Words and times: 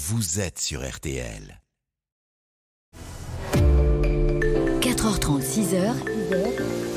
vous 0.00 0.38
êtes 0.38 0.60
sur 0.60 0.88
RTL. 0.88 1.60
4h30, 4.80 5.42
6h. 5.42 6.87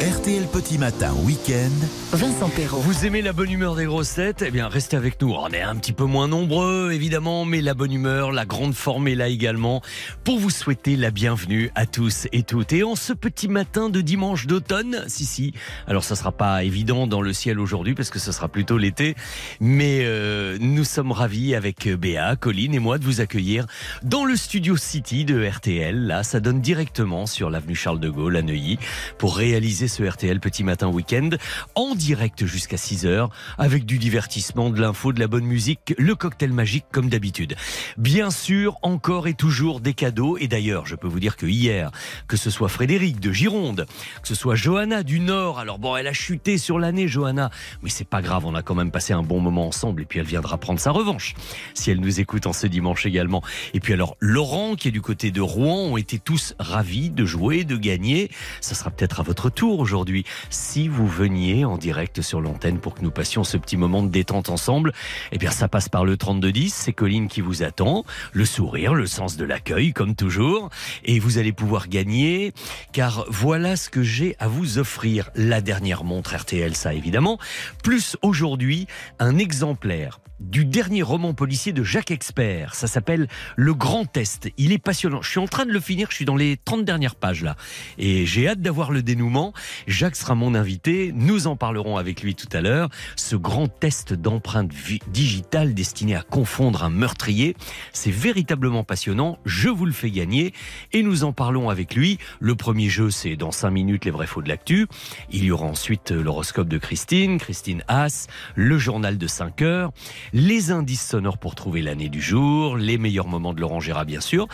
RTL 0.00 0.46
Petit 0.46 0.78
Matin 0.78 1.12
Week-end. 1.24 1.72
Vincent 2.12 2.48
Perrault. 2.50 2.78
Vous 2.78 3.04
aimez 3.04 3.20
la 3.20 3.32
bonne 3.32 3.50
humeur 3.50 3.74
des 3.74 3.86
grosses 3.86 4.14
têtes? 4.14 4.44
Eh 4.46 4.52
bien, 4.52 4.68
restez 4.68 4.96
avec 4.96 5.20
nous. 5.20 5.32
On 5.32 5.48
est 5.48 5.60
un 5.60 5.74
petit 5.74 5.92
peu 5.92 6.04
moins 6.04 6.28
nombreux, 6.28 6.92
évidemment, 6.92 7.44
mais 7.44 7.60
la 7.60 7.74
bonne 7.74 7.92
humeur, 7.92 8.30
la 8.30 8.46
grande 8.46 8.74
forme 8.74 9.08
est 9.08 9.16
là 9.16 9.26
également 9.26 9.82
pour 10.22 10.38
vous 10.38 10.50
souhaiter 10.50 10.94
la 10.94 11.10
bienvenue 11.10 11.72
à 11.74 11.84
tous 11.84 12.28
et 12.30 12.44
toutes. 12.44 12.72
Et 12.72 12.84
en 12.84 12.94
ce 12.94 13.12
petit 13.12 13.48
matin 13.48 13.90
de 13.90 14.00
dimanche 14.00 14.46
d'automne, 14.46 15.02
si, 15.08 15.24
si, 15.24 15.52
alors 15.88 16.04
ça 16.04 16.14
sera 16.14 16.30
pas 16.30 16.62
évident 16.62 17.08
dans 17.08 17.20
le 17.20 17.32
ciel 17.32 17.58
aujourd'hui 17.58 17.96
parce 17.96 18.10
que 18.10 18.20
ce 18.20 18.30
sera 18.30 18.46
plutôt 18.46 18.78
l'été, 18.78 19.16
mais 19.58 20.02
euh, 20.04 20.58
nous 20.60 20.84
sommes 20.84 21.10
ravis 21.10 21.56
avec 21.56 21.88
Béa, 21.88 22.36
Colline 22.36 22.72
et 22.72 22.78
moi 22.78 22.98
de 22.98 23.04
vous 23.04 23.20
accueillir 23.20 23.66
dans 24.04 24.24
le 24.24 24.36
studio 24.36 24.76
City 24.76 25.24
de 25.24 25.44
RTL. 25.44 26.06
Là, 26.06 26.22
ça 26.22 26.38
donne 26.38 26.60
directement 26.60 27.26
sur 27.26 27.50
l'avenue 27.50 27.74
Charles 27.74 27.98
de 27.98 28.10
Gaulle 28.10 28.36
à 28.36 28.42
Neuilly 28.42 28.78
pour 29.18 29.36
réaliser 29.36 29.87
ce 29.88 30.02
RTL 30.02 30.40
Petit 30.40 30.64
Matin 30.64 30.88
Week-end 30.88 31.30
en 31.74 31.94
direct 31.94 32.46
jusqu'à 32.46 32.76
6h 32.76 33.28
avec 33.58 33.86
du 33.86 33.98
divertissement, 33.98 34.70
de 34.70 34.80
l'info, 34.80 35.12
de 35.12 35.20
la 35.20 35.26
bonne 35.26 35.44
musique, 35.44 35.94
le 35.98 36.14
cocktail 36.14 36.52
magique 36.52 36.84
comme 36.92 37.08
d'habitude. 37.08 37.56
Bien 37.96 38.30
sûr, 38.30 38.76
encore 38.82 39.28
et 39.28 39.34
toujours 39.34 39.80
des 39.80 39.94
cadeaux. 39.94 40.38
Et 40.38 40.48
d'ailleurs, 40.48 40.86
je 40.86 40.94
peux 40.94 41.08
vous 41.08 41.20
dire 41.20 41.36
que 41.36 41.46
hier, 41.46 41.90
que 42.26 42.36
ce 42.36 42.50
soit 42.50 42.68
Frédéric 42.68 43.20
de 43.20 43.32
Gironde, 43.32 43.86
que 44.22 44.28
ce 44.28 44.34
soit 44.34 44.54
Johanna 44.54 45.02
du 45.02 45.20
Nord, 45.20 45.58
alors 45.58 45.78
bon, 45.78 45.96
elle 45.96 46.06
a 46.06 46.12
chuté 46.12 46.58
sur 46.58 46.78
l'année, 46.78 47.08
Johanna, 47.08 47.50
mais 47.82 47.90
c'est 47.90 48.08
pas 48.08 48.22
grave, 48.22 48.46
on 48.46 48.54
a 48.54 48.62
quand 48.62 48.74
même 48.74 48.90
passé 48.90 49.12
un 49.12 49.22
bon 49.22 49.40
moment 49.40 49.66
ensemble 49.66 50.02
et 50.02 50.04
puis 50.04 50.18
elle 50.18 50.26
viendra 50.26 50.58
prendre 50.58 50.80
sa 50.80 50.90
revanche 50.90 51.34
si 51.74 51.90
elle 51.90 52.00
nous 52.00 52.20
écoute 52.20 52.46
en 52.46 52.52
ce 52.52 52.66
dimanche 52.66 53.06
également. 53.06 53.42
Et 53.74 53.80
puis 53.80 53.92
alors, 53.92 54.16
Laurent, 54.20 54.74
qui 54.74 54.88
est 54.88 54.92
du 54.92 55.00
côté 55.00 55.30
de 55.30 55.40
Rouen, 55.40 55.92
ont 55.92 55.96
été 55.96 56.18
tous 56.18 56.54
ravis 56.58 57.10
de 57.10 57.24
jouer, 57.24 57.64
de 57.64 57.76
gagner. 57.76 58.30
Ça 58.60 58.74
sera 58.74 58.90
peut-être 58.90 59.20
à 59.20 59.22
votre 59.22 59.50
tour 59.50 59.77
aujourd'hui. 59.78 60.24
Si 60.50 60.88
vous 60.88 61.06
veniez 61.06 61.64
en 61.64 61.78
direct 61.78 62.22
sur 62.22 62.40
l'antenne 62.40 62.78
pour 62.78 62.94
que 62.94 63.02
nous 63.02 63.10
passions 63.10 63.44
ce 63.44 63.56
petit 63.56 63.76
moment 63.76 64.02
de 64.02 64.08
détente 64.08 64.50
ensemble, 64.50 64.92
eh 65.32 65.38
bien 65.38 65.50
ça 65.50 65.68
passe 65.68 65.88
par 65.88 66.04
le 66.04 66.16
3210, 66.16 66.74
c'est 66.74 66.92
Colline 66.92 67.28
qui 67.28 67.40
vous 67.40 67.62
attend, 67.62 68.04
le 68.32 68.44
sourire, 68.44 68.94
le 68.94 69.06
sens 69.06 69.36
de 69.36 69.44
l'accueil 69.44 69.92
comme 69.92 70.14
toujours, 70.14 70.70
et 71.04 71.18
vous 71.18 71.38
allez 71.38 71.52
pouvoir 71.52 71.88
gagner, 71.88 72.52
car 72.92 73.24
voilà 73.28 73.76
ce 73.76 73.90
que 73.90 74.02
j'ai 74.02 74.36
à 74.38 74.48
vous 74.48 74.78
offrir. 74.78 75.30
La 75.34 75.60
dernière 75.60 76.04
montre 76.04 76.34
RTL, 76.34 76.74
ça 76.74 76.94
évidemment, 76.94 77.38
plus 77.82 78.16
aujourd'hui 78.22 78.86
un 79.18 79.38
exemplaire 79.38 80.20
du 80.40 80.64
dernier 80.64 81.02
roman 81.02 81.34
policier 81.34 81.72
de 81.72 81.82
Jacques 81.82 82.10
Expert. 82.10 82.74
Ça 82.74 82.86
s'appelle 82.86 83.28
Le 83.56 83.74
Grand 83.74 84.04
Test. 84.04 84.50
Il 84.56 84.72
est 84.72 84.78
passionnant. 84.78 85.22
Je 85.22 85.30
suis 85.30 85.40
en 85.40 85.48
train 85.48 85.66
de 85.66 85.72
le 85.72 85.80
finir, 85.80 86.08
je 86.10 86.16
suis 86.16 86.24
dans 86.24 86.36
les 86.36 86.56
30 86.56 86.84
dernières 86.84 87.16
pages 87.16 87.42
là. 87.42 87.56
Et 87.98 88.26
j'ai 88.26 88.48
hâte 88.48 88.60
d'avoir 88.60 88.92
le 88.92 89.02
dénouement. 89.02 89.52
Jacques 89.86 90.16
sera 90.16 90.34
mon 90.34 90.54
invité. 90.54 91.12
Nous 91.14 91.46
en 91.46 91.56
parlerons 91.56 91.96
avec 91.96 92.22
lui 92.22 92.34
tout 92.34 92.48
à 92.52 92.60
l'heure. 92.60 92.88
Ce 93.16 93.36
grand 93.36 93.68
test 93.68 94.12
d'empreinte 94.12 94.70
digitale 95.12 95.74
destiné 95.74 96.16
à 96.16 96.22
confondre 96.22 96.84
un 96.84 96.90
meurtrier. 96.90 97.56
C'est 97.92 98.10
véritablement 98.10 98.84
passionnant. 98.84 99.38
Je 99.44 99.68
vous 99.68 99.86
le 99.86 99.92
fais 99.92 100.10
gagner. 100.10 100.52
Et 100.92 101.02
nous 101.02 101.24
en 101.24 101.32
parlons 101.32 101.70
avec 101.70 101.94
lui. 101.94 102.18
Le 102.40 102.54
premier 102.54 102.88
jeu, 102.88 103.10
c'est 103.10 103.36
dans 103.36 103.52
5 103.52 103.70
minutes 103.70 104.04
les 104.04 104.10
vrais 104.10 104.26
faux 104.26 104.42
de 104.42 104.48
l'actu. 104.48 104.86
Il 105.30 105.44
y 105.44 105.50
aura 105.50 105.66
ensuite 105.66 106.10
l'horoscope 106.10 106.68
de 106.68 106.78
Christine, 106.78 107.38
Christine 107.38 107.82
Haas, 107.88 108.26
le 108.54 108.78
journal 108.78 109.18
de 109.18 109.26
5 109.26 109.62
heures 109.62 109.92
les 110.32 110.70
indices 110.70 111.06
sonores 111.06 111.38
pour 111.38 111.54
trouver 111.54 111.82
l'année 111.82 112.08
du 112.08 112.20
jour, 112.20 112.76
les 112.76 112.98
meilleurs 112.98 113.28
moments 113.28 113.52
de 113.52 113.60
Laurent 113.60 113.80
Gérard 113.80 114.06
bien 114.06 114.20
sûr. 114.20 114.46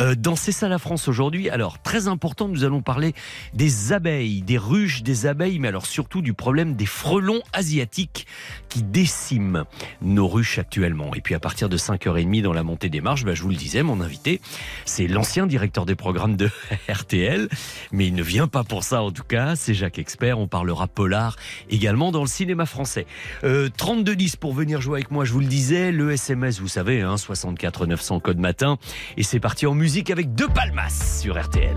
Euh, 0.00 0.14
dans 0.14 0.36
C'est 0.36 0.52
ça 0.52 0.68
la 0.68 0.78
France 0.78 1.08
aujourd'hui, 1.08 1.50
alors 1.50 1.80
très 1.80 2.08
important, 2.08 2.48
nous 2.48 2.64
allons 2.64 2.82
parler 2.82 3.14
des 3.54 3.92
abeilles, 3.92 4.42
des 4.42 4.57
ruches 4.58 5.02
des 5.02 5.26
abeilles, 5.26 5.58
mais 5.58 5.68
alors 5.68 5.86
surtout 5.86 6.22
du 6.22 6.34
problème 6.34 6.74
des 6.74 6.86
frelons 6.86 7.40
asiatiques 7.52 8.26
qui 8.68 8.82
déciment 8.82 9.64
nos 10.02 10.28
ruches 10.28 10.58
actuellement. 10.58 11.14
Et 11.14 11.20
puis 11.20 11.34
à 11.34 11.40
partir 11.40 11.68
de 11.68 11.76
5h30 11.76 12.42
dans 12.42 12.52
la 12.52 12.62
montée 12.62 12.88
des 12.88 13.00
marches, 13.00 13.24
bah, 13.24 13.34
je 13.34 13.42
vous 13.42 13.50
le 13.50 13.56
disais, 13.56 13.82
mon 13.82 14.00
invité, 14.00 14.40
c'est 14.84 15.06
l'ancien 15.06 15.46
directeur 15.46 15.86
des 15.86 15.94
programmes 15.94 16.36
de 16.36 16.50
RTL, 16.88 17.48
mais 17.92 18.06
il 18.06 18.14
ne 18.14 18.22
vient 18.22 18.48
pas 18.48 18.64
pour 18.64 18.84
ça 18.84 19.02
en 19.02 19.10
tout 19.10 19.24
cas, 19.24 19.56
c'est 19.56 19.74
Jacques 19.74 19.98
Expert, 19.98 20.38
on 20.38 20.48
parlera 20.48 20.86
polar 20.88 21.36
également 21.70 22.12
dans 22.12 22.22
le 22.22 22.28
cinéma 22.28 22.66
français. 22.66 23.06
Euh, 23.44 23.68
3210 23.76 24.36
pour 24.36 24.52
venir 24.52 24.80
jouer 24.80 24.98
avec 24.98 25.10
moi 25.10 25.24
je 25.24 25.32
vous 25.32 25.40
le 25.40 25.46
disais, 25.46 25.92
le 25.92 26.12
SMS, 26.12 26.60
vous 26.60 26.68
savez, 26.68 27.02
hein, 27.02 27.16
64 27.16 27.86
900 27.86 28.20
code 28.20 28.38
matin. 28.38 28.78
Et 29.16 29.22
c'est 29.22 29.40
parti 29.40 29.66
en 29.66 29.74
musique 29.74 30.10
avec 30.10 30.34
deux 30.34 30.48
palmas 30.48 31.20
sur 31.20 31.40
RTL. 31.40 31.76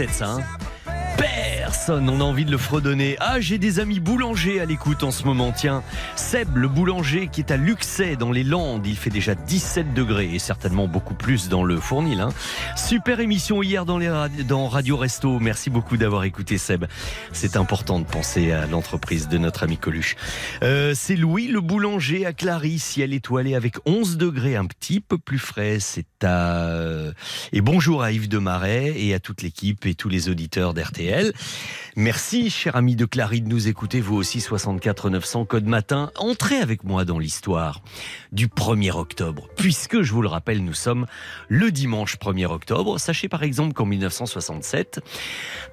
Tête 0.00 0.14
ça. 0.14 0.28
Hein 0.30 0.59
on 1.88 2.20
a 2.20 2.24
envie 2.24 2.44
de 2.44 2.50
le 2.50 2.58
fredonner. 2.58 3.16
Ah, 3.20 3.40
j'ai 3.40 3.58
des 3.58 3.80
amis 3.80 4.00
boulangers 4.00 4.60
à 4.60 4.66
l'écoute 4.66 5.02
en 5.02 5.10
ce 5.10 5.24
moment, 5.24 5.52
tiens. 5.52 5.82
Seb, 6.16 6.56
le 6.56 6.68
boulanger 6.68 7.28
qui 7.28 7.40
est 7.40 7.50
à 7.50 7.56
Luxay 7.56 8.16
dans 8.16 8.32
les 8.32 8.44
Landes, 8.44 8.86
il 8.86 8.96
fait 8.96 9.10
déjà 9.10 9.34
17 9.34 9.94
degrés 9.94 10.34
et 10.34 10.38
certainement 10.38 10.86
beaucoup 10.86 11.14
plus 11.14 11.48
dans 11.48 11.64
le 11.64 11.78
fournil. 11.78 12.20
Hein. 12.20 12.30
Super 12.76 13.20
émission 13.20 13.62
hier 13.62 13.86
dans, 13.86 13.98
les 13.98 14.10
dans 14.46 14.68
Radio 14.68 14.96
Resto, 14.96 15.38
merci 15.38 15.70
beaucoup 15.70 15.96
d'avoir 15.96 16.24
écouté 16.24 16.58
Seb. 16.58 16.84
C'est 17.32 17.56
important 17.56 17.98
de 17.98 18.04
penser 18.04 18.52
à 18.52 18.66
l'entreprise 18.66 19.28
de 19.28 19.38
notre 19.38 19.62
ami 19.62 19.78
Coluche. 19.78 20.16
Euh, 20.62 20.92
c'est 20.94 21.16
Louis, 21.16 21.46
le 21.46 21.60
boulanger 21.60 22.26
à 22.26 22.32
Clary, 22.32 22.78
ciel 22.78 23.14
étoilé 23.14 23.54
avec 23.54 23.76
11 23.86 24.16
degrés, 24.16 24.56
un 24.56 24.66
petit 24.66 25.00
peu 25.00 25.18
plus 25.18 25.38
frais. 25.38 25.78
C'est 25.80 26.24
à... 26.24 26.68
Et 27.52 27.60
bonjour 27.60 28.02
à 28.02 28.12
Yves 28.12 28.28
de 28.28 28.38
Marais 28.38 28.92
et 28.96 29.14
à 29.14 29.20
toute 29.20 29.42
l'équipe 29.42 29.86
et 29.86 29.94
tous 29.94 30.08
les 30.08 30.28
auditeurs 30.28 30.74
d'RTL. 30.74 31.32
Merci, 31.96 32.50
cher 32.50 32.76
ami 32.76 32.96
de 32.96 33.04
Clary, 33.04 33.40
de 33.42 33.48
nous 33.48 33.68
écouter, 33.68 34.00
vous 34.00 34.16
aussi, 34.16 34.40
64 34.40 35.10
900, 35.10 35.44
code 35.44 35.66
matin. 35.66 36.10
Entrez 36.16 36.58
avec 36.58 36.84
moi 36.84 37.04
dans 37.04 37.18
l'histoire 37.18 37.82
du 38.32 38.48
1er 38.48 38.92
octobre, 38.92 39.48
puisque, 39.56 40.02
je 40.02 40.12
vous 40.12 40.22
le 40.22 40.28
rappelle, 40.28 40.64
nous 40.64 40.74
sommes 40.74 41.06
le 41.48 41.70
dimanche 41.70 42.16
1er 42.16 42.46
octobre. 42.46 42.98
Sachez 42.98 43.28
par 43.28 43.42
exemple 43.42 43.72
qu'en 43.72 43.86
1967, 43.86 45.00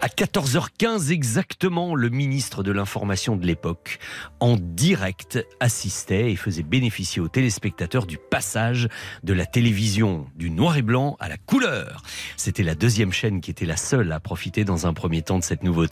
à 0.02 0.08
14h15 0.08 1.12
exactement, 1.12 1.96
le 1.96 2.10
ministre 2.10 2.64
de 2.64 2.72
l'Information 2.72 3.36
de 3.36 3.46
l'époque, 3.46 4.00
en 4.40 4.58
direct, 4.58 5.40
assistait 5.60 6.32
et 6.32 6.36
faisait 6.36 6.64
bénéficier 6.64 7.22
aux 7.22 7.28
téléspectateurs 7.28 8.06
du 8.06 8.18
passage 8.18 8.90
de 9.24 9.34
la 9.34 9.46
télévision 9.46 10.28
du 10.36 10.50
noir 10.50 10.78
et 10.78 10.82
blanc 10.82 11.16
à 11.20 11.30
la 11.30 11.38
couleur. 11.38 12.02
C'était 12.36 12.64
la 12.64 12.76
deuxième 12.76 13.12
chaîne 13.12 13.42
qui 13.42 13.52
était 13.52 13.66
la 13.66 13.78
seule 13.78 14.12
à 14.12 14.20
profiter 14.20 14.64
dans 14.64 14.88
un 14.88 14.94
premier 14.94 15.22
temps 15.22 15.40
de 15.40 15.44
cette 15.44 15.64
nouveauté 15.64 15.87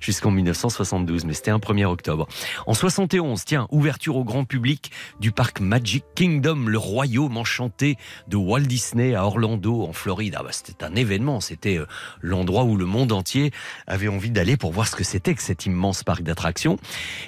jusqu'en 0.00 0.30
1972, 0.30 1.24
mais 1.24 1.34
c'était 1.34 1.50
un 1.50 1.58
1er 1.58 1.84
octobre. 1.84 2.28
En 2.66 2.74
71, 2.74 3.44
tiens, 3.44 3.66
ouverture 3.70 4.16
au 4.16 4.24
grand 4.24 4.44
public 4.44 4.90
du 5.20 5.32
parc 5.32 5.60
Magic 5.60 6.04
Kingdom, 6.14 6.66
le 6.66 6.78
royaume 6.78 7.36
enchanté 7.36 7.96
de 8.28 8.36
Walt 8.36 8.60
Disney 8.60 9.14
à 9.14 9.24
Orlando, 9.24 9.82
en 9.82 9.92
Floride. 9.92 10.36
Ah 10.38 10.42
bah, 10.42 10.50
c'était 10.52 10.84
un 10.84 10.94
événement, 10.94 11.40
c'était 11.40 11.78
euh, 11.78 11.86
l'endroit 12.20 12.64
où 12.64 12.76
le 12.76 12.86
monde 12.86 13.12
entier 13.12 13.50
avait 13.86 14.08
envie 14.08 14.30
d'aller 14.30 14.56
pour 14.56 14.72
voir 14.72 14.88
ce 14.88 14.96
que 14.96 15.04
c'était 15.04 15.34
que 15.34 15.42
cet 15.42 15.66
immense 15.66 16.04
parc 16.04 16.22
d'attractions. 16.22 16.78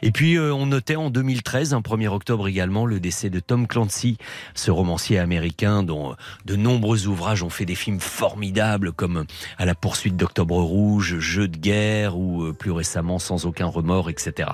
Et 0.02 0.11
puis 0.11 0.37
euh, 0.37 0.52
on 0.55 0.66
notait 0.66 0.96
en 0.96 1.11
2013, 1.11 1.75
un 1.75 1.81
1er 1.81 2.08
octobre 2.08 2.49
également, 2.49 2.87
le 2.87 3.00
décès 3.00 3.31
de 3.31 3.40
Tom 3.40 3.66
Clancy, 3.66 4.19
ce 4.55 4.70
romancier 4.70 5.19
américain 5.19 5.82
dont 5.82 6.12
euh, 6.12 6.14
de 6.44 6.56
nombreux 6.56 7.06
ouvrages 7.06 7.43
ont 7.43 7.50
fait 7.50 7.64
des 7.64 7.75
films 7.75 8.00
formidables 8.00 8.93
comme 8.93 9.25
À 9.58 9.64
la 9.64 9.75
poursuite 9.75 10.16
d'Octobre 10.16 10.61
Rouge, 10.61 11.19
Jeux 11.19 11.49
de 11.49 11.56
guerre 11.56 12.04
ou 12.12 12.53
plus 12.53 12.71
récemment 12.71 13.19
Sans 13.19 13.47
aucun 13.47 13.67
remords, 13.67 14.11
etc. 14.11 14.51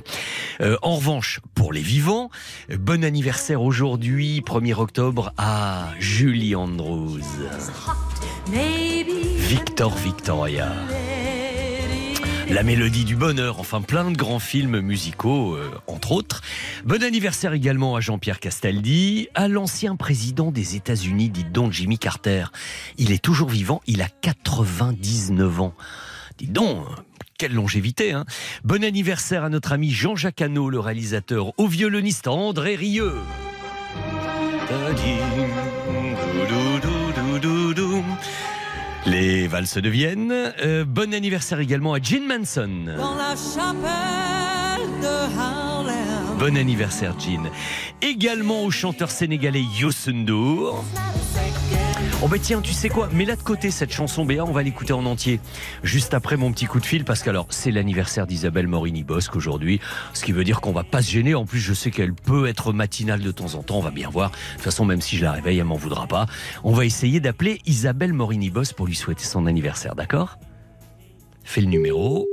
en 0.60 0.96
revanche, 0.96 1.40
pour 1.54 1.72
les 1.72 1.82
vivants, 1.82 2.30
bon 2.78 3.04
anniversaire 3.04 3.62
aujourd'hui, 3.62 4.40
1er 4.40 4.74
octobre, 4.74 5.32
à 5.36 5.88
Julie 5.98 6.54
Andrews. 6.54 7.20
Victor 8.50 9.94
Victoria. 9.96 10.72
La 12.50 12.64
mélodie 12.64 13.04
du 13.04 13.14
bonheur, 13.14 13.60
enfin 13.60 13.80
plein 13.80 14.10
de 14.10 14.16
grands 14.16 14.40
films 14.40 14.80
musicaux, 14.80 15.54
euh, 15.54 15.70
entre 15.86 16.10
autres. 16.10 16.42
Bon 16.84 17.00
anniversaire 17.02 17.52
également 17.52 17.94
à 17.94 18.00
Jean-Pierre 18.00 18.40
Castaldi, 18.40 19.28
à 19.34 19.46
l'ancien 19.46 19.94
président 19.94 20.50
des 20.50 20.74
États-Unis, 20.74 21.28
dit 21.30 21.44
donc 21.44 21.72
Jimmy 21.72 21.98
Carter. 21.98 22.46
Il 22.98 23.12
est 23.12 23.22
toujours 23.22 23.50
vivant, 23.50 23.80
il 23.86 24.02
a 24.02 24.08
99 24.08 25.60
ans. 25.60 25.74
Dis 26.38 26.48
donc, 26.48 26.84
quelle 27.40 27.54
longévité, 27.54 28.12
hein 28.12 28.26
Bon 28.64 28.84
anniversaire 28.84 29.44
à 29.44 29.48
notre 29.48 29.72
ami 29.72 29.90
Jean-Jacques 29.90 30.42
Hano, 30.42 30.68
le 30.68 30.78
réalisateur, 30.78 31.58
au 31.58 31.68
violoniste 31.68 32.28
André 32.28 32.76
Rieu. 32.76 33.14
Les 39.06 39.48
valses 39.48 39.78
de 39.78 39.88
Vienne. 39.88 40.52
Euh, 40.62 40.84
bon 40.84 41.14
anniversaire 41.14 41.60
également 41.60 41.94
à 41.94 41.98
Gene 41.98 42.26
Manson. 42.26 42.68
Dans 42.98 43.14
la 43.14 43.34
chapelle 43.34 45.00
de 45.00 45.38
Harlem. 45.38 46.38
Bon 46.38 46.58
anniversaire, 46.58 47.18
Gene. 47.18 47.48
Également 48.02 48.64
au 48.64 48.70
chanteur 48.70 49.10
sénégalais 49.10 49.64
Youssou 49.78 50.12
N'Dour. 50.12 50.84
Oh 52.22 52.28
bah 52.28 52.36
tiens, 52.38 52.60
tu 52.60 52.74
sais 52.74 52.90
quoi 52.90 53.08
Mets-la 53.14 53.36
de 53.36 53.42
côté 53.42 53.70
cette 53.70 53.92
chanson 53.92 54.26
Béa, 54.26 54.44
on 54.44 54.52
va 54.52 54.62
l'écouter 54.62 54.92
en 54.92 55.06
entier. 55.06 55.40
Juste 55.82 56.12
après 56.12 56.36
mon 56.36 56.52
petit 56.52 56.66
coup 56.66 56.78
de 56.78 56.84
fil, 56.84 57.04
parce 57.04 57.22
que 57.22 57.30
alors 57.30 57.46
c'est 57.48 57.70
l'anniversaire 57.70 58.26
d'Isabelle 58.26 58.66
Morini-Bosque 58.66 59.36
aujourd'hui, 59.36 59.80
ce 60.12 60.24
qui 60.24 60.32
veut 60.32 60.44
dire 60.44 60.60
qu'on 60.60 60.72
va 60.72 60.84
pas 60.84 61.00
se 61.00 61.10
gêner. 61.10 61.34
En 61.34 61.46
plus, 61.46 61.60
je 61.60 61.72
sais 61.72 61.90
qu'elle 61.90 62.12
peut 62.12 62.46
être 62.46 62.74
matinale 62.74 63.22
de 63.22 63.30
temps 63.30 63.54
en 63.54 63.62
temps, 63.62 63.78
on 63.78 63.82
va 63.82 63.90
bien 63.90 64.10
voir. 64.10 64.30
De 64.30 64.36
toute 64.54 64.62
façon, 64.62 64.84
même 64.84 65.00
si 65.00 65.16
je 65.16 65.24
la 65.24 65.32
réveille, 65.32 65.58
elle 65.58 65.64
m'en 65.64 65.76
voudra 65.76 66.06
pas. 66.06 66.26
On 66.62 66.72
va 66.72 66.84
essayer 66.84 67.20
d'appeler 67.20 67.60
Isabelle 67.64 68.12
Morini-Bosque 68.12 68.76
pour 68.76 68.86
lui 68.86 68.96
souhaiter 68.96 69.24
son 69.24 69.46
anniversaire, 69.46 69.94
d'accord? 69.94 70.38
Fais 71.42 71.62
le 71.62 71.68
numéro. 71.68 72.28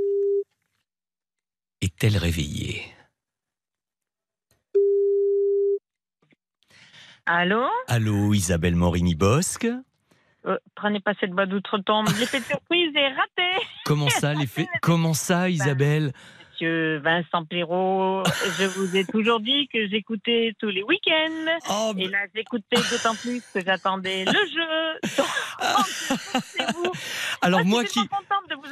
Est-elle 1.81 2.17
réveillée? 2.17 2.96
Allô 7.29 7.67
Allô, 7.87 8.33
Isabelle 8.33 8.75
Morini-Bosque 8.75 9.67
Euh, 10.45 10.57
Prenez 10.75 10.99
pas 11.01 11.11
cette 11.19 11.31
voix 11.31 11.45
d'outre-tombe. 11.45 12.07
L'effet 12.19 12.39
de 12.39 12.45
surprise 12.45 12.91
est 12.95 13.09
raté. 13.09 13.65
Comment 13.85 14.09
ça, 14.09 14.33
l'effet 14.33 14.67
Comment 14.81 15.13
ça, 15.13 15.49
Isabelle 15.49 16.13
Monsieur 16.53 16.97
Vincent 17.03 17.45
Perrault, 17.45 18.23
je 18.57 18.65
vous 18.65 18.95
ai 18.97 19.05
toujours 19.05 19.39
dit 19.39 19.67
que 19.71 19.87
j'écoutais 19.89 20.53
tous 20.59 20.69
les 20.69 20.81
week-ends. 20.81 21.51
Oh, 21.69 21.93
Et 21.97 22.07
là, 22.07 22.17
j'écoutais 22.33 22.77
d'autant 22.89 23.13
plus 23.13 23.43
que 23.53 23.59
j'attendais 23.63 24.25
le 24.25 24.31
jeu. 24.31 25.17
Donc, 25.17 25.27
vous. 26.75 26.91
Alors 27.43 27.59
Moi, 27.63 27.81
moi 27.81 27.83
qui... 27.83 27.99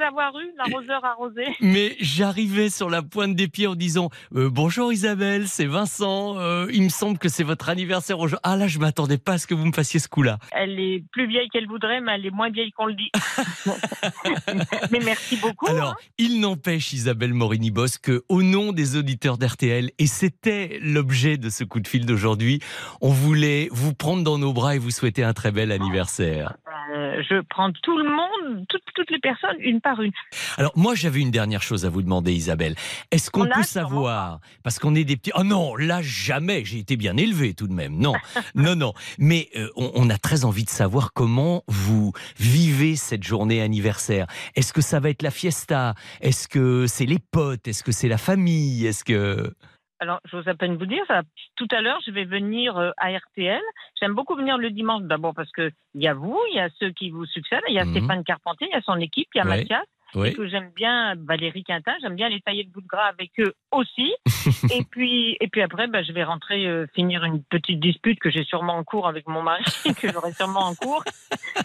avoir 0.02 0.38
eu, 0.38 0.52
l'arroseur 0.58 1.04
arrosé. 1.04 1.44
Mais 1.62 1.96
j'arrivais 2.00 2.70
sur 2.70 2.90
la 2.90 3.02
pointe 3.02 3.36
des 3.36 3.48
pieds 3.48 3.68
en 3.68 3.76
disant 3.76 4.10
euh, 4.36 4.50
bonjour 4.50 4.92
Isabelle, 4.92 5.48
c'est 5.48 5.66
Vincent. 5.66 6.38
euh, 6.38 6.68
il 6.74 6.84
me 6.84 6.90
semble 6.90 7.18
que 7.18 7.30
c'est 7.30 7.44
votre 7.44 7.70
anniversaire 7.70 8.20
aujourd'hui. 8.20 8.40
Ah 8.44 8.56
là, 8.56 8.68
je 8.68 8.80
m'attendais 8.80 9.18
pas 9.18 9.34
à 9.34 9.38
ce 9.38 9.48
que 9.48 9.54
vous 9.54 9.66
me 9.66 9.72
fassiez 9.74 10.00
ce 10.00 10.08
coup-là. 10.08 10.38
Elle 10.52 10.80
est 10.80 11.04
plus 11.12 11.28
vieille 11.28 11.50
qu'elle 11.50 11.68
voudrait, 11.68 12.02
mais 12.02 12.14
elle 12.16 12.26
est 12.26 12.32
moins 12.32 12.50
vieille 12.50 12.72
qu'on 12.72 12.86
le 12.86 12.94
dit. 12.94 13.12
mais 14.92 15.00
merci 15.04 15.38
beaucoup. 15.38 15.68
Alors, 15.68 15.92
hein. 15.92 15.96
il 16.18 16.40
n'empêche 16.40 16.94
Isabelle 16.94 17.34
Morini-Bosque 17.34 18.02
que, 18.02 18.24
au 18.30 18.44
nom 18.44 18.72
des 18.72 18.98
auditeurs 18.98 19.38
d'RTL, 19.38 19.92
et 19.98 20.08
c'était 20.08 20.80
l'objet 20.82 21.38
de 21.38 21.50
ce 21.50 21.64
coup 21.64 21.80
de 21.80 21.88
fil 21.88 22.06
d'aujourd'hui, 22.06 22.60
on 23.02 23.10
voulait 23.10 23.70
vous 23.72 23.94
prendre 23.94 24.24
dans 24.24 24.38
nos 24.38 24.54
bras 24.54 24.76
et 24.76 24.80
vous 24.80 24.92
souhaiter 24.92 25.24
un 25.24 25.34
très 25.34 25.52
bel 25.52 25.72
anniversaire. 25.72 26.56
Euh, 26.94 27.22
je 27.30 27.42
prends 27.50 27.72
tout 27.72 27.98
le 27.98 28.10
monde, 28.10 28.66
toutes, 28.70 28.84
toutes 28.94 29.12
les 29.12 29.20
personnes, 29.20 29.56
une 29.60 29.82
par 29.86 30.02
une. 30.02 30.12
Alors 30.58 30.72
moi 30.76 30.96
j'avais 30.96 31.22
une 31.22 31.30
dernière 31.30 31.62
chose 31.62 31.86
à 31.86 31.90
vous 31.90 32.02
demander 32.02 32.34
Isabelle. 32.34 32.76
Est-ce 33.12 33.30
qu'on 33.30 33.46
peut 33.48 33.64
savoir 33.64 34.40
parce 34.64 34.80
qu'on 34.80 34.96
est 34.96 35.04
des 35.04 35.16
petits 35.16 35.32
Oh 35.36 35.44
non, 35.44 35.76
là 35.76 36.02
jamais, 36.02 36.66
j'ai 36.66 36.80
été 36.80 36.98
bien 36.98 37.16
élevé 37.18 37.54
tout 37.54 37.68
de 37.68 37.74
même. 37.74 37.96
Non. 37.96 38.16
non 38.56 38.76
non, 38.76 38.94
mais 39.20 39.50
euh, 39.56 39.70
on, 39.76 39.92
on 39.94 40.10
a 40.10 40.18
très 40.18 40.44
envie 40.44 40.64
de 40.64 40.72
savoir 40.72 41.14
comment 41.14 41.64
vous 41.68 42.14
vivez 42.40 42.96
cette 42.96 43.24
journée 43.24 43.62
anniversaire. 43.62 44.26
Est-ce 44.56 44.74
que 44.74 44.82
ça 44.82 45.00
va 45.00 45.12
être 45.12 45.22
la 45.22 45.32
fiesta? 45.32 45.94
Est-ce 46.20 46.48
que 46.48 46.88
c'est 46.88 47.06
les 47.06 47.20
potes? 47.20 47.68
Est-ce 47.68 47.84
que 47.84 47.92
c'est 47.92 48.08
la 48.08 48.18
famille? 48.18 48.88
Est-ce 48.88 49.04
que 49.04 49.54
Alors, 50.00 50.20
j'ose 50.26 50.48
à 50.48 50.56
peine 50.56 50.76
vous 50.76 50.86
dire, 50.86 51.04
ça, 51.08 51.22
tout 51.56 51.68
à 51.72 51.82
l'heure, 51.82 52.00
je 52.06 52.12
vais 52.12 52.26
venir 52.26 52.78
euh, 52.78 52.92
à 52.98 53.16
RTL. 53.18 53.62
J'aime 54.00 54.14
beaucoup 54.14 54.36
venir 54.36 54.58
le 54.58 54.70
dimanche, 54.70 55.04
d'abord 55.04 55.34
parce 55.34 55.52
qu'il 55.54 55.72
y 55.96 56.08
a 56.08 56.14
vous, 56.14 56.38
il 56.52 56.58
y 56.58 56.60
a 56.60 56.70
ceux 56.80 56.92
qui 56.92 57.12
vous 57.12 57.26
succèdent, 57.26 57.64
il 57.70 57.76
y 57.76 57.80
a 57.80 57.86
Mhm. 57.86 57.92
Stéphane 57.92 58.24
Carpentier, 58.24 58.68
il 58.70 58.76
y 58.76 58.78
a 58.78 58.82
son 58.82 59.00
équipe, 59.00 59.30
il 59.34 59.38
y 59.38 59.42
a. 59.42 59.46
Mathias, 59.46 59.86
et 60.24 60.34
que 60.34 60.48
j'aime 60.48 60.72
bien 60.76 61.16
Valérie 61.28 61.64
Quintin, 61.64 61.94
j'aime 62.02 62.16
bien 62.16 62.30
les 62.30 62.40
tailler 62.42 62.64
de 62.64 62.70
bout 62.72 62.82
de 62.82 62.88
gras 62.88 63.08
avec 63.08 63.32
eux 63.40 63.54
aussi. 63.72 64.14
et, 64.72 64.84
puis, 64.90 65.36
et 65.42 65.48
puis 65.48 65.62
après, 65.62 65.88
bah, 65.88 66.04
je 66.04 66.12
vais 66.12 66.24
rentrer 66.24 66.66
euh, 66.68 66.86
finir 66.96 67.24
une 67.24 67.44
petite 67.44 67.80
dispute 67.80 68.20
que 68.20 68.30
j'ai 68.30 68.44
sûrement 68.44 68.74
en 68.78 68.84
cours 68.84 69.08
avec 69.08 69.28
mon 69.28 69.42
mari, 69.42 69.64
que 70.00 70.12
j'aurai 70.12 70.32
sûrement 70.34 70.68
en 70.68 70.76
cours. 70.76 71.04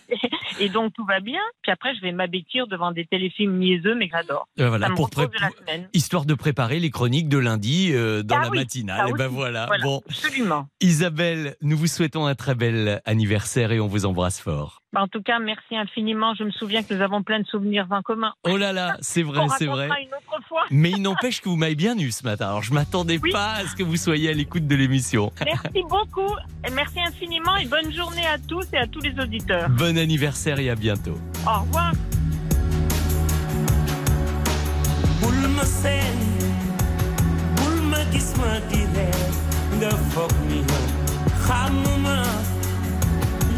et, 0.09 0.65
et 0.65 0.69
donc, 0.69 0.93
tout 0.95 1.05
va 1.05 1.21
bien. 1.21 1.41
Puis 1.63 1.71
après, 1.73 1.95
je 1.95 2.01
vais 2.01 2.13
m'abêtir 2.13 2.67
devant 2.67 2.91
des 2.93 3.07
téléfilms 3.07 3.59
niaiseux, 3.59 3.95
mais 3.95 4.09
que 4.09 4.17
j'adore. 4.17 4.49
Euh, 4.59 4.69
voilà 4.69 4.87
Ça 4.87 4.93
me 4.93 4.97
pour 4.97 5.07
repose 5.07 5.29
pré- 5.29 5.37
de 5.39 5.43
la 5.43 5.51
semaine. 5.51 5.89
histoire 5.93 6.25
de 6.25 6.35
préparer 6.35 6.81
les 6.81 6.91
chroniques 6.91 7.29
de 7.29 7.39
lundi 7.39 7.91
euh, 7.93 8.23
dans 8.23 8.37
Ah 8.39 8.43
la 8.45 8.49
oui, 8.51 8.59
matinale. 8.59 8.99
ça 8.99 9.09
Et 9.09 9.13
ben 9.13 9.27
aussi. 9.27 9.35
voilà. 9.35 9.67
Voilà. 9.67 9.85
Bon, 9.85 10.03
Absolument. 10.09 10.67
Isabelle, 10.81 11.57
nous 11.63 11.77
vous 11.77 11.87
souhaitons 11.87 12.27
un 12.27 12.35
très 12.35 12.55
bel 12.55 13.01
anniversaire 13.05 13.73
et 13.73 13.81
on 13.81 13.87
vous 13.87 14.07
embrasse 14.07 14.41
fort. 14.41 14.81
En 14.97 15.07
tout 15.07 15.23
cas, 15.23 15.39
merci 15.39 15.77
infiniment. 15.77 16.35
Je 16.35 16.43
me 16.43 16.51
souviens 16.51 16.83
que 16.83 16.93
nous 16.93 17.01
avons 17.01 17.23
plein 17.23 17.39
de 17.41 17.47
souvenirs 17.47 17.87
en 17.91 18.03
commun. 18.03 18.33
Oh 18.45 18.57
là 18.57 18.73
là, 18.73 18.97
c'est 19.01 19.23
vrai, 19.23 19.47
c'est 19.57 19.67
vrai. 19.67 19.87
une 19.87 20.09
autre 20.09 20.45
fois. 20.49 20.63
Mais 20.71 20.91
il 20.91 21.03
n'empêche 21.03 21.41
que 21.41 21.49
vous 21.49 21.57
m'avez 21.57 21.77
bien 21.77 21.97
eu 21.97 22.11
ce 22.11 22.25
matin. 22.25 22.49
Alors 22.49 22.63
je 22.63 22.73
m'attendais 22.75 23.21
Oui. 23.23 23.31
pas 23.31 23.53
à 23.53 23.67
ce 23.67 23.77
que 23.77 23.85
vous 23.85 23.97
soyez 23.97 24.31
à 24.31 24.33
l'écoute 24.33 24.67
de 24.67 24.75
l'émission. 24.75 25.33
Merci 25.45 25.83
beaucoup. 25.89 26.35
Et 26.67 26.71
Merci 26.73 27.01
infiniment 27.01 27.57
et 27.57 27.67
bonne 27.67 27.93
journée 27.93 28.27
à 28.27 28.39
tous 28.39 28.65
et 28.73 28.79
à 28.79 28.87
tous 28.87 29.01
les 29.01 29.17
auditeurs. 29.23 29.69
Bon 29.71 29.97
anniversaire 29.97 30.59
et 30.59 30.71
à 30.71 30.75
bientôt. 30.75 31.19
Au 31.47 31.61
revoir. 31.61 31.93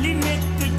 li 0.02 0.14
nekk 0.18 0.51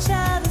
child 0.00 0.49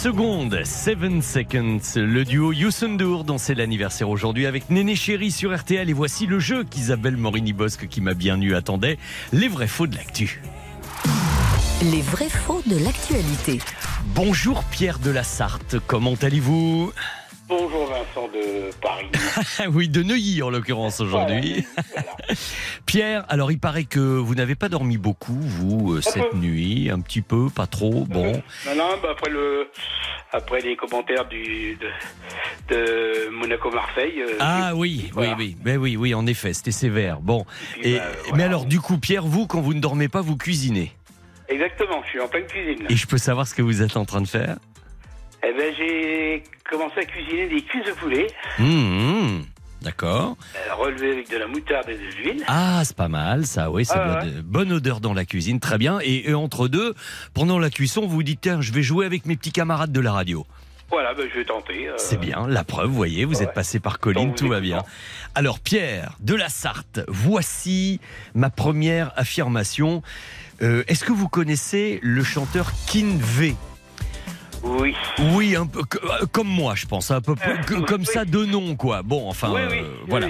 secondes, 0.00 0.64
7 0.64 1.22
seconds, 1.22 1.78
le 1.96 2.24
duo 2.24 2.54
Youssoundour 2.54 3.22
dont 3.22 3.36
c'est 3.36 3.54
l'anniversaire 3.54 4.08
aujourd'hui 4.08 4.46
avec 4.46 4.70
Néné 4.70 4.96
Chéri 4.96 5.30
sur 5.30 5.54
RTL 5.54 5.90
et 5.90 5.92
voici 5.92 6.24
le 6.24 6.38
jeu 6.38 6.64
qu'Isabelle 6.64 7.18
Morini-Bosque 7.18 7.86
qui 7.86 8.00
m'a 8.00 8.14
bien 8.14 8.40
eu 8.40 8.54
attendait, 8.54 8.96
les 9.34 9.46
vrais 9.46 9.66
faux 9.66 9.86
de 9.86 9.96
l'actu. 9.96 10.40
Les 11.92 12.00
vrais 12.00 12.30
faux 12.30 12.62
de 12.66 12.82
l'actualité. 12.82 13.58
Bonjour 14.14 14.64
Pierre 14.64 15.00
de 15.00 15.10
la 15.10 15.22
Sarthe, 15.22 15.76
comment 15.86 16.14
allez-vous? 16.22 16.94
Bonjour 17.46 17.86
Vincent 17.86 18.28
de 18.28 18.70
Paris. 18.80 19.10
Oui, 19.74 19.90
de 19.90 20.02
Neuilly 20.02 20.40
en 20.42 20.48
l'occurrence 20.48 21.00
aujourd'hui. 21.00 21.66
Pierre, 22.90 23.24
alors 23.28 23.52
il 23.52 23.58
paraît 23.60 23.84
que 23.84 24.00
vous 24.00 24.34
n'avez 24.34 24.56
pas 24.56 24.68
dormi 24.68 24.96
beaucoup, 24.98 25.38
vous, 25.40 25.92
euh, 25.94 26.00
cette 26.00 26.30
peu. 26.30 26.36
nuit, 26.36 26.90
un 26.90 27.00
petit 27.00 27.22
peu, 27.22 27.48
pas 27.48 27.66
trop, 27.68 28.04
bon. 28.08 28.32
Non, 28.66 28.74
non, 28.76 28.88
bah 29.00 29.10
après, 29.12 29.30
le, 29.30 29.68
après 30.32 30.60
les 30.60 30.74
commentaires 30.74 31.28
du, 31.28 31.76
de, 31.76 31.88
de 32.74 33.28
Monaco-Marseille. 33.30 34.20
euh, 34.22 34.36
Ah 34.40 34.72
oui, 34.74 35.08
voilà. 35.12 35.36
oui, 35.38 35.54
oui, 35.54 35.56
mais 35.64 35.76
oui, 35.76 35.96
oui, 35.96 36.14
en 36.14 36.26
effet, 36.26 36.52
c'était 36.52 36.72
sévère. 36.72 37.20
Bon, 37.20 37.46
puis, 37.74 37.92
et, 37.92 37.96
bah, 37.98 38.04
mais 38.34 38.42
alors 38.42 38.64
du 38.64 38.80
coup, 38.80 38.98
Pierre, 38.98 39.24
vous, 39.24 39.46
quand 39.46 39.60
vous 39.60 39.74
ne 39.74 39.80
dormez 39.80 40.08
pas, 40.08 40.20
vous 40.20 40.36
cuisinez? 40.36 40.92
Exactement, 41.48 42.02
je 42.04 42.10
suis 42.10 42.20
en 42.20 42.28
pleine 42.28 42.46
cuisine. 42.46 42.86
Et 42.88 42.96
je 42.96 43.06
peux 43.06 43.18
savoir 43.18 43.46
ce 43.46 43.54
que 43.54 43.62
vous 43.62 43.82
êtes 43.82 43.96
en 43.96 44.04
train 44.04 44.20
de 44.20 44.28
faire? 44.28 44.56
Eh 45.42 45.52
ben, 45.52 45.72
j'ai 45.76 46.42
commencé 46.68 46.98
à 47.00 47.04
cuisiner 47.04 47.48
des 47.48 47.62
cuisses 47.62 47.86
de 47.86 47.92
poulet, 47.92 48.26
Hum, 48.58 48.66
hum, 48.66 49.44
D'accord. 49.82 50.36
euh, 50.56 50.74
relevées 50.74 51.12
avec 51.12 51.30
de 51.30 51.36
la 51.36 51.46
moutarde 51.46 51.88
et 51.88 51.94
de 51.94 52.00
l'huile. 52.16 52.44
Ah, 52.46 52.82
c'est 52.84 52.96
pas 52.96 53.08
mal, 53.08 53.46
ça, 53.46 53.70
oui, 53.70 53.84
ça 53.84 53.94
Ah, 54.04 54.22
doit 54.22 54.30
de 54.30 54.40
bonne 54.42 54.72
odeur 54.72 55.00
dans 55.00 55.14
la 55.14 55.24
cuisine, 55.24 55.58
très 55.60 55.78
bien. 55.78 55.98
Et, 56.02 56.28
et 56.30 56.34
entre 56.34 56.68
deux, 56.68 56.94
pendant 57.34 57.58
la 57.58 57.70
cuisson, 57.70 58.06
vous 58.06 58.22
dites, 58.22 58.40
tiens, 58.42 58.60
je 58.60 58.72
vais 58.72 58.82
jouer 58.82 59.06
avec 59.06 59.24
mes 59.26 59.36
petits 59.36 59.52
camarades 59.52 59.92
de 59.92 60.00
la 60.00 60.12
radio. 60.12 60.46
Voilà, 60.90 61.14
ben, 61.14 61.24
je 61.32 61.38
vais 61.38 61.44
tenter. 61.44 61.88
euh, 61.88 61.92
C'est 61.98 62.18
bien, 62.18 62.46
la 62.48 62.64
preuve, 62.64 62.88
vous 62.88 62.94
voyez, 62.96 63.24
vous 63.24 63.36
ouais. 63.36 63.44
êtes 63.44 63.54
passé 63.54 63.78
par 63.78 64.00
Colline, 64.00 64.34
tout 64.34 64.48
va 64.48 64.60
bien. 64.60 64.82
Alors 65.36 65.60
Pierre, 65.60 66.16
de 66.20 66.34
la 66.34 66.48
Sarthe, 66.48 67.00
voici 67.06 68.00
ma 68.34 68.50
première 68.50 69.12
affirmation. 69.16 70.02
Euh, 70.62 70.82
Est-ce 70.88 71.04
que 71.04 71.12
vous 71.12 71.28
connaissez 71.28 72.00
le 72.02 72.22
chanteur 72.24 72.72
Kinvé 72.88 73.54
Oui. 74.62 74.94
Oui, 75.32 75.56
un 75.56 75.66
peu 75.66 75.80
euh, 76.04 76.26
comme 76.30 76.48
moi, 76.48 76.74
je 76.74 76.86
pense, 76.86 77.10
un 77.10 77.20
peu 77.20 77.34
Euh, 77.46 77.80
comme 77.86 78.02
oui. 78.02 78.06
ça 78.06 78.24
de 78.24 78.44
nom, 78.44 78.76
quoi. 78.76 79.02
Bon, 79.02 79.28
enfin, 79.28 79.50
Oui, 79.52 79.60
oui, 79.70 79.78
euh, 79.78 79.94
voilà. 80.08 80.28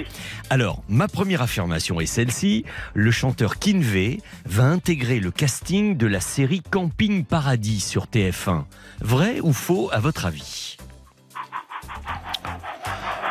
Alors, 0.49 0.83
ma 0.87 1.07
première 1.07 1.41
affirmation 1.41 1.99
est 1.99 2.05
celle-ci 2.05 2.63
le 2.93 3.11
chanteur 3.11 3.59
Kinvé 3.59 4.21
va 4.45 4.63
intégrer 4.65 5.19
le 5.19 5.31
casting 5.31 5.97
de 5.97 6.07
la 6.07 6.21
série 6.21 6.61
Camping 6.71 7.25
Paradis 7.25 7.81
sur 7.81 8.05
TF1. 8.05 8.63
Vrai 9.01 9.39
ou 9.41 9.51
faux, 9.53 9.89
à 9.91 9.99
votre 9.99 10.25
avis? 10.25 10.77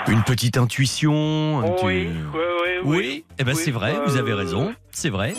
Une 0.08 0.22
petite 0.22 0.56
intuition 0.56 1.60
un 1.60 1.62
oui, 1.62 1.74
petit- 1.76 1.84
oui, 1.84 2.08
oui, 2.34 2.40
oui. 2.84 2.96
Oui, 2.98 3.24
eh 3.38 3.44
ben 3.44 3.54
c'est 3.54 3.70
vrai, 3.70 3.94
vous 4.06 4.16
avez 4.16 4.32
raison, 4.32 4.74
c'est 4.90 5.10
vrai. 5.10 5.34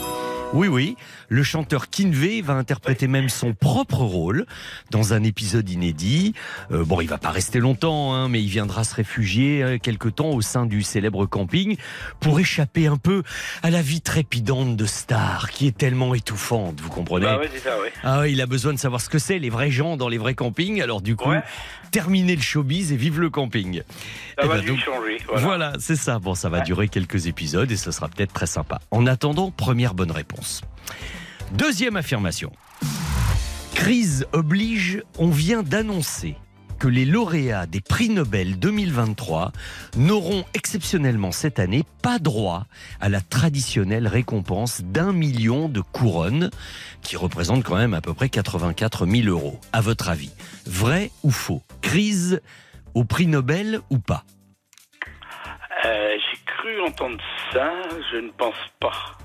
Oui, 0.53 0.67
oui. 0.67 0.97
Le 1.29 1.43
chanteur 1.43 1.89
Kinvey 1.89 2.41
va 2.41 2.53
interpréter 2.53 3.07
même 3.07 3.29
son 3.29 3.53
propre 3.53 3.99
rôle 3.99 4.45
dans 4.89 5.13
un 5.13 5.23
épisode 5.23 5.69
inédit. 5.69 6.33
Euh, 6.71 6.83
bon, 6.83 6.99
il 6.99 7.07
va 7.07 7.17
pas 7.17 7.29
rester 7.29 7.59
longtemps, 7.59 8.13
hein, 8.13 8.27
mais 8.27 8.41
il 8.43 8.49
viendra 8.49 8.83
se 8.83 8.93
réfugier 8.93 9.63
euh, 9.63 9.77
quelque 9.77 10.09
temps 10.09 10.31
au 10.31 10.41
sein 10.41 10.65
du 10.65 10.83
célèbre 10.83 11.25
camping 11.25 11.77
pour 12.19 12.37
échapper 12.41 12.87
un 12.87 12.97
peu 12.97 13.23
à 13.63 13.69
la 13.69 13.81
vie 13.81 14.01
trépidante 14.01 14.75
de 14.75 14.85
Star, 14.85 15.49
qui 15.51 15.67
est 15.67 15.77
tellement 15.77 16.13
étouffante, 16.15 16.81
vous 16.81 16.89
comprenez? 16.89 17.27
Bah 17.27 17.39
ouais, 17.39 17.49
c'est 17.53 17.59
ça, 17.59 17.79
ouais. 17.79 17.93
Ah 18.03 18.27
il 18.27 18.41
a 18.41 18.45
besoin 18.45 18.73
de 18.73 18.79
savoir 18.79 18.99
ce 18.99 19.07
que 19.09 19.19
c'est, 19.19 19.39
les 19.39 19.49
vrais 19.49 19.71
gens 19.71 19.95
dans 19.95 20.09
les 20.09 20.17
vrais 20.17 20.35
campings. 20.35 20.81
Alors 20.81 21.01
du 21.01 21.15
coup, 21.15 21.29
Ouais. 21.29 21.41
Terminer 21.91 22.35
le 22.35 22.41
showbiz 22.41 22.91
et 22.91 22.95
vive 22.95 23.19
le 23.19 23.29
camping. 23.29 23.81
Ça 24.37 24.43
Eh 24.43 24.47
va 24.47 24.55
ben, 24.55 24.61
dû 24.61 24.67
donc, 24.69 24.79
changer. 24.79 25.17
Voilà, 25.27 25.41
Voilà. 25.45 25.73
c'est 25.79 25.95
ça. 25.95 26.17
Bon, 26.19 26.33
ça 26.33 26.49
va 26.49 26.61
durer 26.61 26.87
quelques 26.87 27.27
épisodes 27.27 27.69
et 27.71 27.77
ce 27.77 27.91
sera 27.91 28.07
peut-être 28.09 28.33
très 28.33 28.47
sympa. 28.47 28.79
En 28.91 29.05
attendant, 29.05 29.51
première 29.51 29.93
bonne 29.93 30.11
réponse. 30.11 30.61
Deuxième 31.51 31.97
affirmation. 31.97 32.51
Crise 33.75 34.25
oblige, 34.31 35.01
on 35.17 35.29
vient 35.29 35.63
d'annoncer 35.63 36.35
que 36.81 36.87
les 36.87 37.05
lauréats 37.05 37.67
des 37.67 37.79
prix 37.79 38.09
Nobel 38.09 38.57
2023 38.57 39.51
n'auront 39.97 40.43
exceptionnellement 40.55 41.31
cette 41.31 41.59
année 41.59 41.83
pas 42.01 42.17
droit 42.17 42.65
à 42.99 43.07
la 43.07 43.21
traditionnelle 43.21 44.07
récompense 44.07 44.81
d'un 44.81 45.13
million 45.13 45.69
de 45.69 45.81
couronnes, 45.81 46.49
qui 47.03 47.17
représente 47.17 47.63
quand 47.63 47.75
même 47.75 47.93
à 47.93 48.01
peu 48.01 48.15
près 48.15 48.29
84 48.29 49.05
000 49.05 49.27
euros. 49.27 49.59
À 49.73 49.81
votre 49.81 50.09
avis, 50.09 50.31
vrai 50.65 51.11
ou 51.21 51.29
faux? 51.29 51.61
Crise 51.83 52.41
au 52.95 53.03
prix 53.03 53.27
Nobel 53.27 53.79
ou 53.91 53.99
pas? 53.99 54.23
Euh, 55.85 56.15
J'ai 56.17 56.39
cru 56.47 56.81
entendre 56.81 57.21
ça, 57.53 57.73
je 58.11 58.17
ne 58.17 58.31
pense 58.31 58.55
pas. 58.79 59.20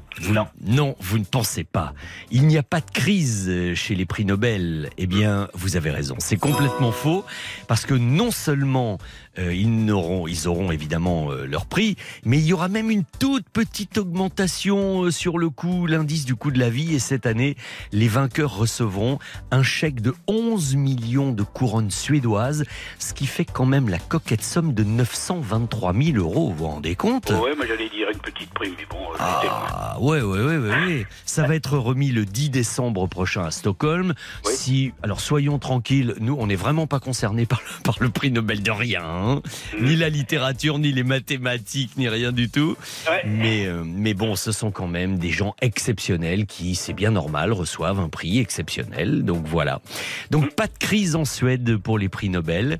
Non, 0.64 0.96
vous 1.00 1.18
ne 1.18 1.24
pensez 1.24 1.64
pas. 1.64 1.92
Il 2.30 2.46
n'y 2.46 2.56
a 2.56 2.62
pas 2.62 2.80
de 2.80 2.90
crise 2.90 3.46
euh, 3.48 3.74
chez 3.74 3.94
les 3.94 4.06
prix 4.06 4.24
Nobel. 4.24 4.90
Eh 4.96 5.06
bien, 5.06 5.48
vous 5.54 5.76
avez 5.76 5.90
raison. 5.90 6.16
C'est 6.18 6.36
complètement 6.36 6.92
faux 6.92 7.24
parce 7.68 7.84
que 7.84 7.94
non 7.94 8.30
seulement 8.30 8.98
euh, 9.38 9.54
ils, 9.54 9.84
n'auront, 9.84 10.26
ils 10.26 10.48
auront 10.48 10.70
évidemment 10.70 11.30
euh, 11.30 11.46
leur 11.46 11.66
prix, 11.66 11.96
mais 12.24 12.38
il 12.38 12.44
y 12.46 12.52
aura 12.52 12.68
même 12.68 12.90
une 12.90 13.04
toute 13.18 13.48
petite 13.48 13.98
augmentation 13.98 15.04
euh, 15.04 15.10
sur 15.10 15.38
le 15.38 15.50
coût, 15.50 15.86
l'indice 15.86 16.24
du 16.24 16.34
coût 16.36 16.50
de 16.50 16.58
la 16.58 16.70
vie. 16.70 16.94
Et 16.94 16.98
cette 16.98 17.26
année, 17.26 17.56
les 17.92 18.08
vainqueurs 18.08 18.56
recevront 18.56 19.18
un 19.50 19.62
chèque 19.62 20.00
de 20.00 20.14
11 20.26 20.76
millions 20.76 21.32
de 21.32 21.42
couronnes 21.42 21.90
suédoises, 21.90 22.64
ce 22.98 23.14
qui 23.14 23.26
fait 23.26 23.44
quand 23.44 23.66
même 23.66 23.88
la 23.88 23.98
coquette 23.98 24.42
somme 24.42 24.72
de 24.74 24.84
923 24.84 25.92
000 25.94 26.16
euros. 26.18 26.50
Vous 26.50 26.56
vous 26.56 26.66
rendez 26.66 26.94
compte? 26.94 27.30
Ouais, 27.30 27.54
moi 27.56 27.66
j'allais 27.66 27.88
dire 27.88 28.08
une 28.12 28.18
petite 28.20 28.50
prime, 28.54 28.74
mais 28.78 28.86
bon, 28.90 28.96
euh, 29.12 29.16
ah, 29.18 29.96
ouais, 30.00 30.20
ouais, 30.22 30.40
ouais, 30.42 30.56
ouais, 30.58 30.68
ouais. 30.70 31.06
Ça 31.24 31.46
va 31.46 31.54
être 31.54 31.76
remis 31.78 32.10
le 32.10 32.24
10 32.24 32.50
décembre 32.50 33.06
prochain 33.06 33.44
à 33.44 33.50
Stockholm. 33.50 34.14
Oui. 34.44 34.52
Si, 34.54 34.92
alors 35.02 35.20
soyons 35.20 35.58
tranquilles, 35.58 36.14
nous, 36.20 36.36
on 36.38 36.46
n'est 36.46 36.56
vraiment 36.56 36.86
pas 36.86 37.00
concernés 37.00 37.46
par 37.46 37.60
le, 37.60 37.82
par 37.82 37.96
le 38.00 38.08
prix 38.10 38.30
Nobel 38.30 38.62
de 38.62 38.70
rien. 38.70 39.02
hein. 39.04 39.25
Mm. 39.26 39.40
Ni 39.84 39.96
la 39.96 40.08
littérature, 40.08 40.78
ni 40.78 40.92
les 40.92 41.02
mathématiques, 41.02 41.96
ni 41.96 42.08
rien 42.08 42.32
du 42.32 42.48
tout. 42.48 42.76
Ouais. 43.08 43.22
Mais, 43.26 43.66
euh, 43.66 43.82
mais 43.84 44.14
bon, 44.14 44.36
ce 44.36 44.52
sont 44.52 44.70
quand 44.70 44.86
même 44.86 45.18
des 45.18 45.30
gens 45.30 45.54
exceptionnels 45.60 46.46
qui, 46.46 46.74
c'est 46.74 46.92
bien 46.92 47.10
normal, 47.10 47.52
reçoivent 47.52 48.00
un 48.00 48.08
prix 48.08 48.38
exceptionnel. 48.38 49.24
Donc 49.24 49.46
voilà. 49.46 49.80
Donc 50.30 50.54
pas 50.54 50.66
de 50.66 50.78
crise 50.78 51.16
en 51.16 51.24
Suède 51.24 51.76
pour 51.76 51.98
les 51.98 52.08
prix 52.08 52.28
Nobel. 52.28 52.78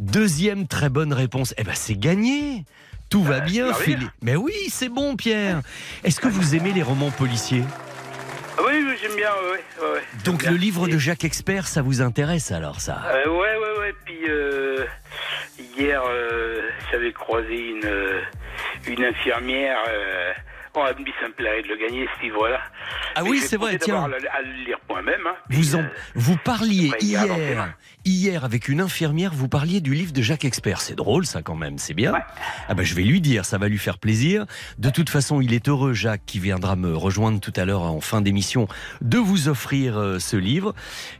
Deuxième 0.00 0.66
très 0.66 0.88
bonne 0.88 1.12
réponse. 1.12 1.54
Eh 1.58 1.64
ben, 1.64 1.74
c'est 1.74 1.98
gagné. 1.98 2.64
Tout 3.08 3.22
va 3.22 3.38
bien, 3.40 3.66
merveilleux. 3.66 3.84
Philippe. 3.98 4.10
Mais 4.20 4.34
oui, 4.34 4.54
c'est 4.68 4.88
bon, 4.88 5.14
Pierre. 5.14 5.62
Est-ce 6.02 6.20
que 6.20 6.26
vous 6.26 6.56
aimez 6.56 6.72
les 6.72 6.82
romans 6.82 7.12
policiers? 7.12 7.62
Ah 8.58 8.62
oui, 8.66 8.82
oui, 8.84 8.94
j'aime 9.00 9.14
bien, 9.14 9.28
ouais, 9.30 9.84
ouais, 9.84 9.92
ouais. 9.94 10.02
Donc 10.24 10.42
le 10.42 10.50
bien. 10.50 10.58
livre 10.58 10.88
de 10.88 10.98
Jacques 10.98 11.24
Expert, 11.24 11.68
ça 11.68 11.82
vous 11.82 12.00
intéresse 12.00 12.50
alors 12.50 12.80
ça? 12.80 13.02
Euh, 13.12 13.28
ouais, 13.28 13.36
ouais, 13.36 13.78
ouais. 13.80 13.94
Puis 14.04 14.18
euh, 14.28 14.84
hier, 15.76 16.02
euh, 16.08 16.68
j'avais 16.90 17.12
croisé 17.12 17.70
une, 17.70 17.84
euh, 17.84 18.20
une 18.86 19.04
infirmière. 19.04 19.78
Euh, 19.88 20.32
oh, 20.74 20.84
dit, 21.04 21.12
ça 21.20 21.28
me 21.28 21.32
plairait 21.34 21.62
de 21.62 21.68
le 21.68 21.76
gagner, 21.76 22.08
ce 22.16 22.22
livre-là. 22.24 22.60
Ah 23.14 23.22
Mais 23.22 23.30
oui, 23.30 23.40
c'est 23.40 23.56
vrai, 23.56 23.78
tiens. 23.78 24.04
À, 24.04 24.08
le- 24.08 24.64
lire 24.64 24.78
moi-même. 24.88 25.26
Hein, 25.26 25.36
Vous, 25.50 25.76
en, 25.76 25.80
euh, 25.80 25.88
vous 26.14 26.36
un 26.36 26.92
hier. 27.00 27.68
Hier 28.06 28.44
avec 28.44 28.68
une 28.68 28.80
infirmière, 28.80 29.32
vous 29.34 29.48
parliez 29.48 29.80
du 29.80 29.92
livre 29.92 30.12
de 30.12 30.22
Jacques 30.22 30.44
Expert. 30.44 30.80
C'est 30.80 30.94
drôle 30.94 31.26
ça 31.26 31.42
quand 31.42 31.56
même, 31.56 31.78
c'est 31.78 31.94
bien. 31.94 32.12
Ouais. 32.12 32.20
Ah 32.68 32.74
ben 32.74 32.84
je 32.84 32.94
vais 32.94 33.02
lui 33.02 33.20
dire, 33.20 33.44
ça 33.44 33.58
va 33.58 33.68
lui 33.68 33.78
faire 33.78 33.98
plaisir. 33.98 34.46
De 34.78 34.88
toute 34.88 35.10
façon, 35.10 35.40
il 35.40 35.52
est 35.52 35.68
heureux, 35.68 35.92
Jacques, 35.92 36.22
qui 36.24 36.38
viendra 36.38 36.76
me 36.76 36.96
rejoindre 36.96 37.40
tout 37.40 37.52
à 37.56 37.64
l'heure 37.64 37.82
en 37.82 38.00
fin 38.00 38.20
d'émission, 38.20 38.68
de 39.02 39.18
vous 39.18 39.48
offrir 39.48 39.98
euh, 39.98 40.18
ce 40.18 40.36
livre 40.36 40.74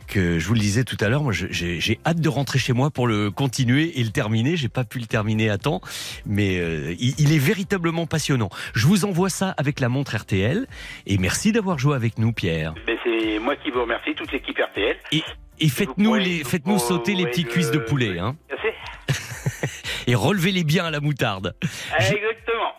que 0.06 0.38
je 0.38 0.46
vous 0.46 0.54
le 0.54 0.60
disais 0.60 0.84
tout 0.84 0.96
à 1.00 1.08
l'heure. 1.08 1.22
Moi, 1.22 1.32
j'ai 1.32 1.80
j'ai 1.80 2.00
hâte 2.06 2.20
de 2.20 2.28
rentrer 2.28 2.58
chez 2.58 2.72
moi 2.72 2.90
pour 2.90 3.06
le 3.08 3.30
continuer 3.30 3.98
et 4.00 4.04
le 4.04 4.10
terminer. 4.10 4.56
J'ai 4.56 4.68
pas 4.68 4.84
pu 4.84 4.98
le 5.00 5.06
terminer 5.06 5.50
à 5.50 5.58
temps, 5.58 5.80
mais 6.24 6.58
euh, 6.58 6.94
il, 6.98 7.14
il 7.18 7.32
est 7.32 7.38
véritablement 7.38 8.06
passionnant. 8.06 8.48
Je 8.74 8.86
vous 8.86 9.04
envoie 9.04 9.28
ça 9.28 9.54
avec 9.58 9.80
la 9.80 9.88
montre 9.88 10.16
RTL 10.16 10.66
et 11.06 11.18
merci 11.18 11.52
d'avoir 11.52 11.78
joué 11.78 11.96
avec 11.96 12.18
nous, 12.18 12.32
Pierre. 12.32 12.74
ben, 12.86 12.96
c'est 13.04 13.38
moi 13.40 13.56
qui 13.56 13.70
vous 13.70 13.80
remercie, 13.80 14.14
toute 14.14 14.32
l'équipe 14.32 14.58
RTL. 14.58 14.96
Et, 15.12 15.22
et 15.58 15.68
faites-nous 15.68 16.14
les, 16.14 16.44
faites-nous 16.44 16.78
sauter 16.78 17.14
les 17.14 17.26
petites 17.26 17.48
cuisses 17.48 17.70
de 17.70 17.78
poulet, 17.78 18.18
hein, 18.18 18.36
et 20.06 20.14
relevez-les 20.14 20.64
bien 20.64 20.84
à 20.84 20.90
la 20.90 21.00
moutarde. 21.00 21.54
Ah, 21.92 21.98
Exactement. 21.98 22.36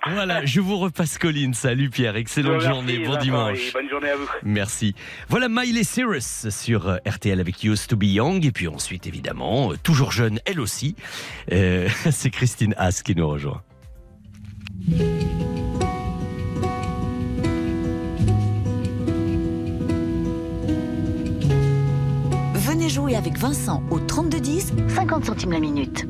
Voilà, 0.10 0.46
je 0.46 0.62
vous 0.62 0.78
repasse 0.78 1.18
Colline. 1.18 1.54
Salut 1.54 1.90
Pierre, 1.90 2.16
excellente 2.16 2.62
Merci, 2.62 2.68
journée, 2.68 3.00
bon 3.00 3.18
dimanche. 3.18 3.74
Bonne 3.74 3.90
journée 3.90 4.10
à 4.10 4.16
vous. 4.16 4.28
Merci. 4.44 4.96
Voilà 5.28 5.48
Miley 5.50 5.84
Cyrus 5.84 6.50
sur 6.50 6.88
euh, 6.88 6.98
RTL 7.06 7.40
avec 7.40 7.64
Used 7.64 7.88
to 7.88 7.98
Be 7.98 8.06
Young. 8.06 8.46
Et 8.46 8.52
puis 8.52 8.68
ensuite, 8.68 9.06
évidemment, 9.08 9.74
euh, 9.74 9.76
toujours 9.82 10.12
jeune, 10.12 10.40
elle 10.46 10.60
aussi, 10.60 10.96
euh, 11.52 11.90
c'est 12.12 12.30
Christine 12.30 12.74
Haas 12.78 13.02
qui 13.04 13.16
nous 13.16 13.28
rejoint. 13.28 13.62
Avec 23.16 23.38
Vincent 23.38 23.82
au 23.90 24.00
3210, 24.00 24.74
50 24.90 25.26
centimes 25.26 25.52
la 25.54 25.60
minute. 25.60 26.06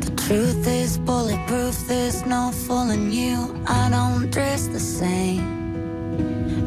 The 0.00 0.10
truth 0.16 0.66
is 0.66 0.98
bulletproof, 0.98 1.86
there's 1.86 2.26
no 2.26 2.50
fooling 2.66 3.12
you. 3.12 3.54
I 3.66 3.88
don't 3.90 4.30
dress 4.30 4.66
the 4.68 4.80
same. 4.80 5.42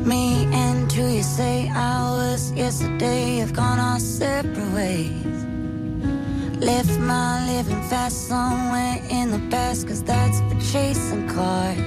Me 0.05 0.47
and 0.53 0.91
you, 0.93 1.05
you 1.05 1.21
say 1.21 1.69
hours 1.75 2.51
yesterday 2.53 3.37
have 3.39 3.53
gone 3.53 3.77
our 3.77 3.99
separate 3.99 4.73
ways. 4.73 5.45
Left 6.59 6.97
my 6.99 7.45
living 7.45 7.81
fast 7.89 8.27
somewhere 8.27 9.01
in 9.09 9.31
the 9.31 9.41
past, 9.49 9.87
cause 9.87 10.01
that's 10.01 10.39
for 10.39 10.59
chasing 10.71 11.27
cars. 11.27 11.77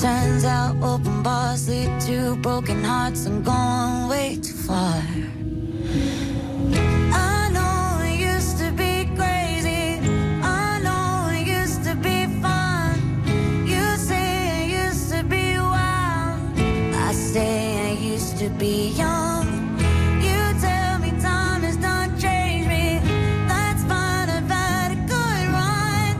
Turns 0.00 0.44
out 0.44 0.76
open 0.82 1.22
bars 1.22 1.68
lead 1.68 2.00
to 2.02 2.36
broken 2.36 2.82
hearts 2.82 3.26
and 3.26 3.44
going 3.44 4.08
way 4.08 4.36
too 4.42 4.54
far. 4.54 5.02
I 5.82 7.50
know 7.52 8.04
it 8.04 8.18
used 8.20 8.58
to 8.58 8.70
be 8.72 9.06
crazy. 9.16 9.98
I 10.42 10.80
know 10.84 11.30
it 11.32 11.46
used 11.46 11.84
to 11.84 11.94
be 11.94 12.26
fun. 12.42 13.00
You 13.66 13.96
say 13.96 14.64
it 14.64 14.84
used 14.86 15.10
to 15.10 15.22
be 15.24 15.56
wild. 15.58 16.40
I 16.94 17.12
say 17.12 17.90
I 17.90 17.92
used 17.92 18.36
to 18.38 18.50
be 18.50 18.88
young. 18.90 19.46
You 20.20 20.40
tell 20.60 20.98
me 20.98 21.10
time 21.20 21.62
has 21.62 21.76
done 21.78 22.18
changed 22.18 22.68
me. 22.68 23.00
That's 23.48 23.82
fine, 23.84 24.28
I've 24.28 24.48
had 24.48 24.92
a 24.92 25.00
good 25.14 25.44
run. 25.56 26.12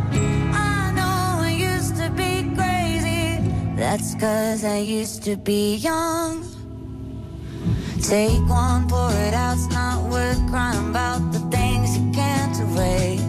I 0.54 0.92
know 0.96 1.44
I 1.44 1.50
used 1.50 1.96
to 1.96 2.08
be 2.10 2.32
crazy. 2.56 3.42
That's 3.76 4.14
cause 4.14 4.64
I 4.64 4.78
used 4.78 5.22
to 5.24 5.36
be 5.36 5.76
young. 5.76 6.44
Take 8.02 8.48
one, 8.48 8.88
pour 8.88 9.12
it 9.12 9.34
out, 9.34 9.54
it's 9.54 9.68
not 9.68 10.02
worth 10.10 10.40
crying 10.48 10.88
about 10.88 11.32
the 11.32 11.38
things 11.54 11.98
you 11.98 12.10
can't 12.12 12.58
erase. 12.58 13.20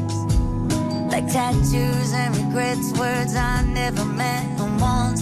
Like 1.12 1.28
tattoos 1.28 2.14
and 2.14 2.36
regrets, 2.38 2.92
words 2.98 3.36
I 3.36 3.64
never 3.64 4.06
meant, 4.06 4.60
and 4.60 4.80
ones 4.80 5.22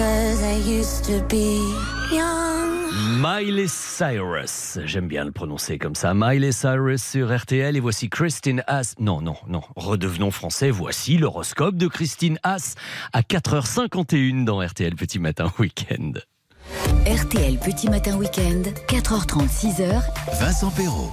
Cause 0.00 0.42
I 0.42 0.56
used 0.66 1.04
to 1.04 1.22
be 1.28 1.60
young. 2.10 2.90
Miley 3.20 3.66
Cyrus, 3.68 4.78
j'aime 4.86 5.08
bien 5.08 5.26
le 5.26 5.30
prononcer 5.30 5.78
comme 5.78 5.94
ça. 5.94 6.14
Miley 6.14 6.52
Cyrus 6.52 7.02
sur 7.02 7.36
RTL 7.36 7.76
et 7.76 7.80
voici 7.80 8.08
Christine 8.08 8.62
Haas. 8.66 8.94
Non, 8.98 9.20
non, 9.20 9.36
non, 9.46 9.60
redevenons 9.76 10.30
français. 10.30 10.70
Voici 10.70 11.18
l'horoscope 11.18 11.76
de 11.76 11.86
Christine 11.86 12.38
Haas 12.42 12.76
à 13.12 13.20
4h51 13.20 14.44
dans 14.44 14.64
RTL 14.64 14.94
Petit 14.94 15.18
Matin 15.18 15.52
Week-end. 15.58 16.12
RTL 17.04 17.58
Petit 17.58 17.90
Matin 17.90 18.16
Week-end, 18.16 18.62
4h30, 18.88 19.48
6h. 19.48 20.02
Vincent 20.40 20.70
Perrault. 20.70 21.12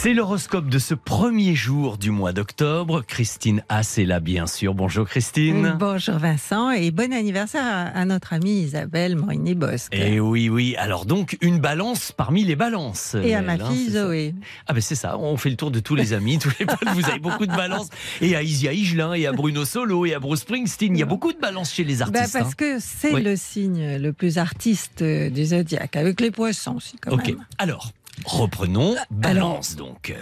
C'est 0.00 0.14
l'horoscope 0.14 0.68
de 0.68 0.78
ce 0.78 0.94
premier 0.94 1.56
jour 1.56 1.98
du 1.98 2.12
mois 2.12 2.32
d'octobre. 2.32 3.02
Christine 3.04 3.64
Haas 3.68 3.96
est 3.98 4.04
là, 4.04 4.20
bien 4.20 4.46
sûr. 4.46 4.72
Bonjour 4.72 5.08
Christine. 5.08 5.74
Bonjour 5.76 6.18
Vincent 6.18 6.70
et 6.70 6.92
bon 6.92 7.12
anniversaire 7.12 7.64
à, 7.92 8.04
notre 8.04 8.32
amie 8.32 8.60
Isabelle 8.60 9.16
Morini-Bosque. 9.16 9.92
Et 9.92 10.14
Eh 10.14 10.20
oui, 10.20 10.48
oui. 10.48 10.76
Alors 10.78 11.04
donc, 11.04 11.36
une 11.40 11.58
balance 11.58 12.12
parmi 12.12 12.44
les 12.44 12.54
balances. 12.54 13.16
Et 13.20 13.34
à 13.34 13.42
ma 13.42 13.54
hein, 13.54 13.70
fille 13.72 13.86
c'est 13.86 13.94
ça 13.94 14.04
Zoé. 14.06 14.34
Ah 14.68 14.72
ben 14.72 14.80
c'est 14.80 14.94
ça, 14.94 15.18
on 15.18 15.36
fait 15.36 15.50
le 15.50 15.56
tour 15.56 15.72
de 15.72 15.80
tous 15.80 15.96
les 15.96 16.12
amis, 16.12 16.38
tous 16.38 16.52
les 16.60 16.66
potes, 16.66 16.88
vous 16.94 17.04
avez 17.10 17.18
beaucoup 17.18 17.46
de 17.46 17.56
balances. 17.56 17.88
Et 18.20 18.36
à 18.36 18.42
Isia 18.44 18.72
Higelin, 18.72 19.14
et 19.14 19.26
à 19.26 19.32
Bruno 19.32 19.64
Solo, 19.64 20.06
et 20.06 20.14
à 20.14 20.20
Bruce 20.20 20.40
Springsteen, 20.42 20.94
il 20.94 21.00
y 21.00 21.02
a 21.02 21.06
beaucoup 21.06 21.32
de 21.32 21.40
balances 21.40 21.72
chez 21.74 21.82
les 21.82 21.96
Bah, 21.96 22.04
artistes. 22.04 22.32
parce 22.38 22.50
hein. 22.52 22.54
que 22.56 22.76
c'est 22.78 23.14
Oui. 23.14 23.22
le 23.24 23.34
signe 23.34 23.96
le 23.96 24.12
plus 24.12 24.38
artiste 24.38 25.02
euh, 25.02 25.28
du 25.28 25.46
zodiaque, 25.46 25.96
avec 25.96 26.20
les 26.20 26.30
poissons 26.30 26.76
aussi 26.76 26.96
quand 27.00 27.10
Ok, 27.12 27.26
même. 27.26 27.44
alors, 27.58 27.90
reprenons. 28.28 28.94
Balance 29.10 29.76
donc. 29.76 30.14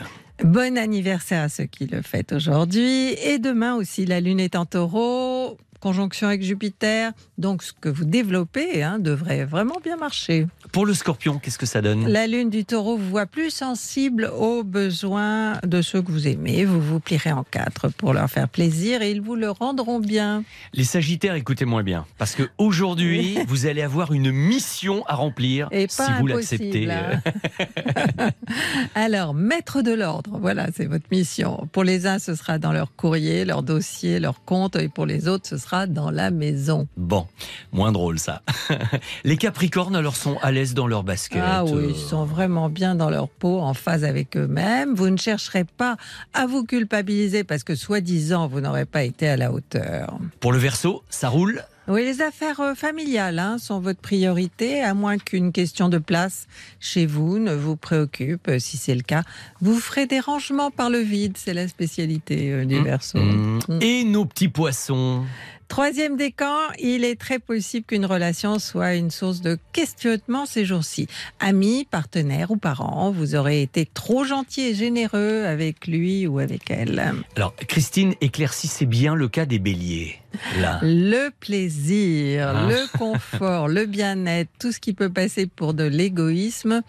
Bon 0.42 0.78
anniversaire 0.78 1.42
à 1.42 1.48
ceux 1.48 1.64
qui 1.64 1.86
le 1.86 2.02
fêtent 2.02 2.32
aujourd'hui. 2.32 3.14
Et 3.24 3.38
demain 3.38 3.74
aussi, 3.74 4.06
la 4.06 4.20
Lune 4.20 4.38
est 4.38 4.54
en 4.54 4.66
taureau, 4.66 5.56
conjonction 5.80 6.28
avec 6.28 6.42
Jupiter. 6.42 7.12
Donc 7.38 7.62
ce 7.62 7.72
que 7.72 7.88
vous 7.88 8.04
développez 8.04 8.82
hein, 8.82 8.98
devrait 8.98 9.44
vraiment 9.44 9.80
bien 9.82 9.96
marcher. 9.96 10.46
Pour 10.72 10.86
le 10.86 10.94
scorpion, 10.94 11.38
qu'est-ce 11.38 11.58
que 11.58 11.66
ça 11.66 11.80
donne 11.80 12.06
La 12.08 12.26
Lune 12.26 12.50
du 12.50 12.64
taureau 12.64 12.96
vous 12.96 13.08
voit 13.10 13.26
plus 13.26 13.50
sensible 13.50 14.30
aux 14.36 14.62
besoins 14.62 15.58
de 15.66 15.80
ceux 15.82 16.02
que 16.02 16.10
vous 16.10 16.28
aimez. 16.28 16.64
Vous 16.64 16.80
vous 16.80 17.00
plierez 17.00 17.32
en 17.32 17.44
quatre 17.44 17.88
pour 17.88 18.12
leur 18.12 18.28
faire 18.28 18.48
plaisir 18.48 19.02
et 19.02 19.10
ils 19.10 19.20
vous 19.20 19.36
le 19.36 19.50
rendront 19.50 20.00
bien. 20.00 20.44
Les 20.74 20.84
sagittaires, 20.84 21.34
écoutez-moi 21.34 21.82
bien, 21.82 22.06
parce 22.18 22.34
que 22.34 22.42
aujourd'hui, 22.58 23.38
vous 23.48 23.66
allez 23.66 23.82
avoir 23.82 24.12
une 24.12 24.30
mission 24.32 25.04
à 25.06 25.14
remplir, 25.14 25.68
Et 25.70 25.86
si 25.88 26.02
vous 26.18 26.26
l'acceptez. 26.26 26.90
hein. 26.90 27.20
Alors, 28.94 29.34
mettre 29.34 29.82
de 29.82 29.92
l'ordre, 29.92 30.38
voilà, 30.40 30.68
c'est 30.74 30.86
votre 30.86 31.06
mission. 31.10 31.68
Pour 31.72 31.84
les 31.84 32.06
uns, 32.06 32.18
ce 32.18 32.34
sera 32.34 32.58
dans 32.58 32.72
leur 32.72 32.94
courrier, 32.94 33.44
leur 33.44 33.62
dossier, 33.62 34.18
leur 34.20 34.44
compte, 34.44 34.76
et 34.76 34.88
pour 34.88 35.06
les 35.06 35.28
autres, 35.28 35.46
ce 35.48 35.58
sera 35.58 35.86
dans 35.86 36.10
la 36.10 36.30
maison. 36.30 36.88
Bon, 36.96 37.26
moins 37.72 37.92
drôle 37.92 38.18
ça. 38.18 38.42
Les 39.24 39.36
capricornes, 39.36 39.96
alors, 39.96 40.16
sont 40.16 40.38
à 40.42 40.52
l'aise 40.52 40.65
dans 40.74 40.86
leur 40.86 41.02
basket. 41.04 41.42
Ah 41.44 41.64
oui, 41.64 41.88
ils 41.90 41.96
sont 41.96 42.24
vraiment 42.24 42.68
bien 42.68 42.94
dans 42.94 43.10
leur 43.10 43.28
peau, 43.28 43.60
en 43.60 43.74
phase 43.74 44.04
avec 44.04 44.36
eux-mêmes. 44.36 44.94
Vous 44.94 45.10
ne 45.10 45.16
chercherez 45.16 45.64
pas 45.64 45.96
à 46.34 46.46
vous 46.46 46.64
culpabiliser 46.64 47.44
parce 47.44 47.64
que, 47.64 47.74
soi-disant, 47.74 48.48
vous 48.48 48.60
n'aurez 48.60 48.84
pas 48.84 49.02
été 49.04 49.28
à 49.28 49.36
la 49.36 49.52
hauteur. 49.52 50.18
Pour 50.40 50.52
le 50.52 50.58
verso, 50.58 51.02
ça 51.08 51.28
roule 51.28 51.64
Oui, 51.88 52.04
les 52.04 52.20
affaires 52.20 52.60
euh, 52.60 52.74
familiales 52.74 53.38
hein, 53.38 53.58
sont 53.58 53.80
votre 53.80 54.00
priorité, 54.00 54.82
à 54.82 54.94
moins 54.94 55.18
qu'une 55.18 55.52
question 55.52 55.88
de 55.88 55.98
place 55.98 56.46
chez 56.80 57.06
vous 57.06 57.38
ne 57.38 57.54
vous 57.54 57.76
préoccupe. 57.76 58.48
Euh, 58.48 58.58
Si 58.58 58.76
c'est 58.76 58.94
le 58.94 59.02
cas, 59.02 59.22
vous 59.60 59.78
ferez 59.78 60.06
des 60.06 60.20
rangements 60.20 60.70
par 60.70 60.90
le 60.90 60.98
vide. 60.98 61.36
C'est 61.36 61.54
la 61.54 61.68
spécialité 61.68 62.52
euh, 62.52 62.64
du 62.64 62.82
Verseau. 62.82 63.18
Mmh. 63.18 63.60
Mm. 63.68 63.78
Et 63.82 64.04
nos 64.04 64.24
petits 64.24 64.48
poissons 64.48 65.24
Troisième 65.68 66.16
décan, 66.16 66.56
il 66.78 67.04
est 67.04 67.18
très 67.18 67.38
possible 67.38 67.84
qu'une 67.86 68.06
relation 68.06 68.58
soit 68.58 68.94
une 68.94 69.10
source 69.10 69.40
de 69.40 69.58
questionnement 69.72 70.46
ces 70.46 70.64
jours-ci. 70.64 71.08
Amis, 71.40 71.86
partenaires 71.90 72.50
ou 72.52 72.56
parents, 72.56 73.10
vous 73.10 73.34
aurez 73.34 73.62
été 73.62 73.84
trop 73.84 74.24
gentil 74.24 74.60
et 74.62 74.74
généreux 74.74 75.44
avec 75.44 75.86
lui 75.86 76.26
ou 76.26 76.38
avec 76.38 76.70
elle. 76.70 77.12
Alors, 77.36 77.54
Christine, 77.56 78.14
éclaircissez 78.20 78.86
bien 78.86 79.14
le 79.14 79.28
cas 79.28 79.44
des 79.44 79.58
béliers. 79.58 80.20
Là. 80.60 80.78
Le 80.82 81.30
plaisir, 81.40 82.52
Ah. 82.54 82.68
le 82.68 82.98
confort, 82.98 83.68
le 83.68 83.86
bien-être, 83.86 84.50
tout 84.60 84.70
ce 84.70 84.80
qui 84.80 84.92
peut 84.92 85.08
passer 85.08 85.46
pour 85.46 85.72
de 85.72 85.84
l'égoïsme, 85.84 86.82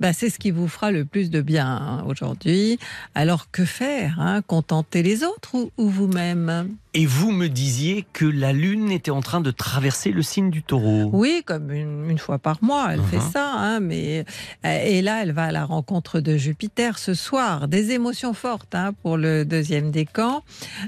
bah, 0.00 0.12
c'est 0.12 0.30
ce 0.30 0.38
qui 0.40 0.50
vous 0.50 0.66
fera 0.68 0.90
le 0.90 1.04
plus 1.04 1.30
de 1.30 1.40
bien 1.40 1.66
hein, 1.68 2.04
aujourd'hui. 2.08 2.78
Alors 3.14 3.50
que 3.52 3.64
faire 3.64 4.16
hein 4.20 4.42
Contenter 4.42 5.02
les 5.04 5.22
autres 5.22 5.54
ou, 5.54 5.70
ou 5.78 5.88
vous-même? 5.88 6.74
Et 6.94 7.06
vous 7.06 7.30
me 7.30 7.48
disiez 7.48 8.04
que 8.12 8.17
la 8.26 8.52
Lune 8.52 8.90
était 8.90 9.10
en 9.10 9.20
train 9.20 9.40
de 9.40 9.50
traverser 9.50 10.10
le 10.10 10.22
signe 10.22 10.50
du 10.50 10.62
taureau. 10.62 11.10
Oui, 11.12 11.42
comme 11.46 11.70
une, 11.72 12.10
une 12.10 12.18
fois 12.18 12.38
par 12.38 12.58
mois, 12.62 12.88
elle 12.92 13.02
fait 13.02 13.16
Mhm. 13.16 13.30
ça. 13.32 13.52
hein, 13.56 13.80
mais 13.80 14.24
euh, 14.64 14.82
et 14.84 15.02
là, 15.02 15.22
elle 15.22 15.32
va 15.32 15.44
à 15.44 15.52
la 15.52 15.64
rencontre 15.64 16.20
de 16.20 16.36
Jupiter 16.36 16.98
ce 16.98 17.14
soir. 17.14 17.68
Des 17.68 17.90
émotions 17.92 18.34
fortes 18.34 18.74
hein, 18.74 18.92
pour 19.02 19.16
le 19.16 19.44
deuxième 19.44 19.90
décan. 19.90 20.42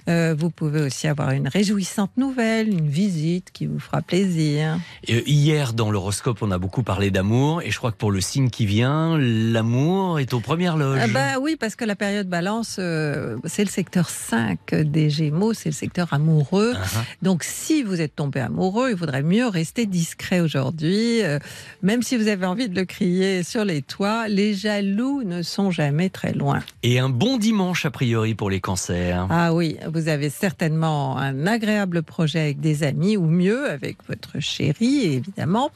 Euh, 0.09 0.35
vous 0.39 0.51
pouvez 0.51 0.81
aussi 0.83 1.07
avoir 1.09 1.31
une 1.31 1.49
réjouissante 1.49 2.11
nouvelle, 2.17 2.69
une 2.69 2.89
visite 2.89 3.51
qui 3.53 3.67
vous 3.67 3.79
fera 3.79 4.03
plaisir. 4.03 4.79
Euh, 5.09 5.21
hier, 5.27 5.73
dans 5.73 5.91
l'horoscope, 5.91 6.39
on 6.43 6.51
a 6.51 6.59
beaucoup 6.59 6.83
parlé 6.83 7.11
d'amour. 7.11 7.63
Et 7.63 7.71
je 7.71 7.79
crois 7.79 7.93
que 7.93 7.97
pour 7.97 8.11
le 8.13 8.21
signe 8.21 8.51
qui 8.51 8.67
vient, 8.67 9.17
l'amour 9.19 10.19
est 10.21 10.33
aux 10.35 10.41
premières 10.41 10.77
loges. 10.77 11.01
Ah 11.03 11.07
bah 11.09 11.39
oui, 11.41 11.57
parce 11.59 11.77
que 11.77 11.85
la 11.85 11.97
période 11.97 12.29
balance, 12.29 12.77
euh, 12.79 13.37
c'est 13.45 13.65
le 13.65 13.71
secteur 13.71 14.09
5 14.11 14.75
des 14.75 15.11
Gémeaux, 15.11 15.53
c'est 15.55 15.69
le 15.71 15.75
secteur 15.75 16.13
amoureux. 16.13 16.75
Ah, 16.77 16.87
Donc 17.23 17.45
si 17.45 17.83
vous 17.83 18.01
êtes 18.01 18.17
tombé 18.17 18.41
amoureux, 18.41 18.91
il 18.91 18.97
vaudrait 18.97 19.23
mieux 19.23 19.47
rester 19.47 19.87
discret 19.87 20.41
aujourd'hui. 20.41 21.23
Euh, 21.23 21.39
même 21.83 22.03
si 22.03 22.17
vous 22.17 22.29
avez 22.29 22.47
envie 22.47 22.69
de 22.69 22.75
le 22.75 22.85
crier 22.85 23.43
sur 23.43 23.65
les 23.65 23.83
toits, 23.83 24.29
les 24.29 24.55
jaloux 24.55 25.23
ne 25.23 25.43
sont 25.43 25.71
jamais 25.71 26.09
très 26.09 26.33
loin. 26.33 26.61
Et 26.83 26.99
un 26.99 27.09
bon 27.09 27.37
dimanche, 27.37 27.85
a 27.85 27.91
priori, 27.91 28.35
pour 28.35 28.51
les 28.51 28.61
cancers. 28.61 29.27
Ah 29.31 29.53
oui, 29.53 29.77
vous 29.93 30.09
avez 30.09 30.31
certainement 30.31 31.19
un 31.19 31.47
agréable 31.47 32.03
projet 32.03 32.41
avec 32.41 32.61
des 32.61 32.83
amis, 32.83 33.17
ou 33.17 33.27
mieux 33.27 33.69
avec 33.69 33.99
votre 34.09 34.41
chérie, 34.41 35.05
évidemment. 35.05 35.71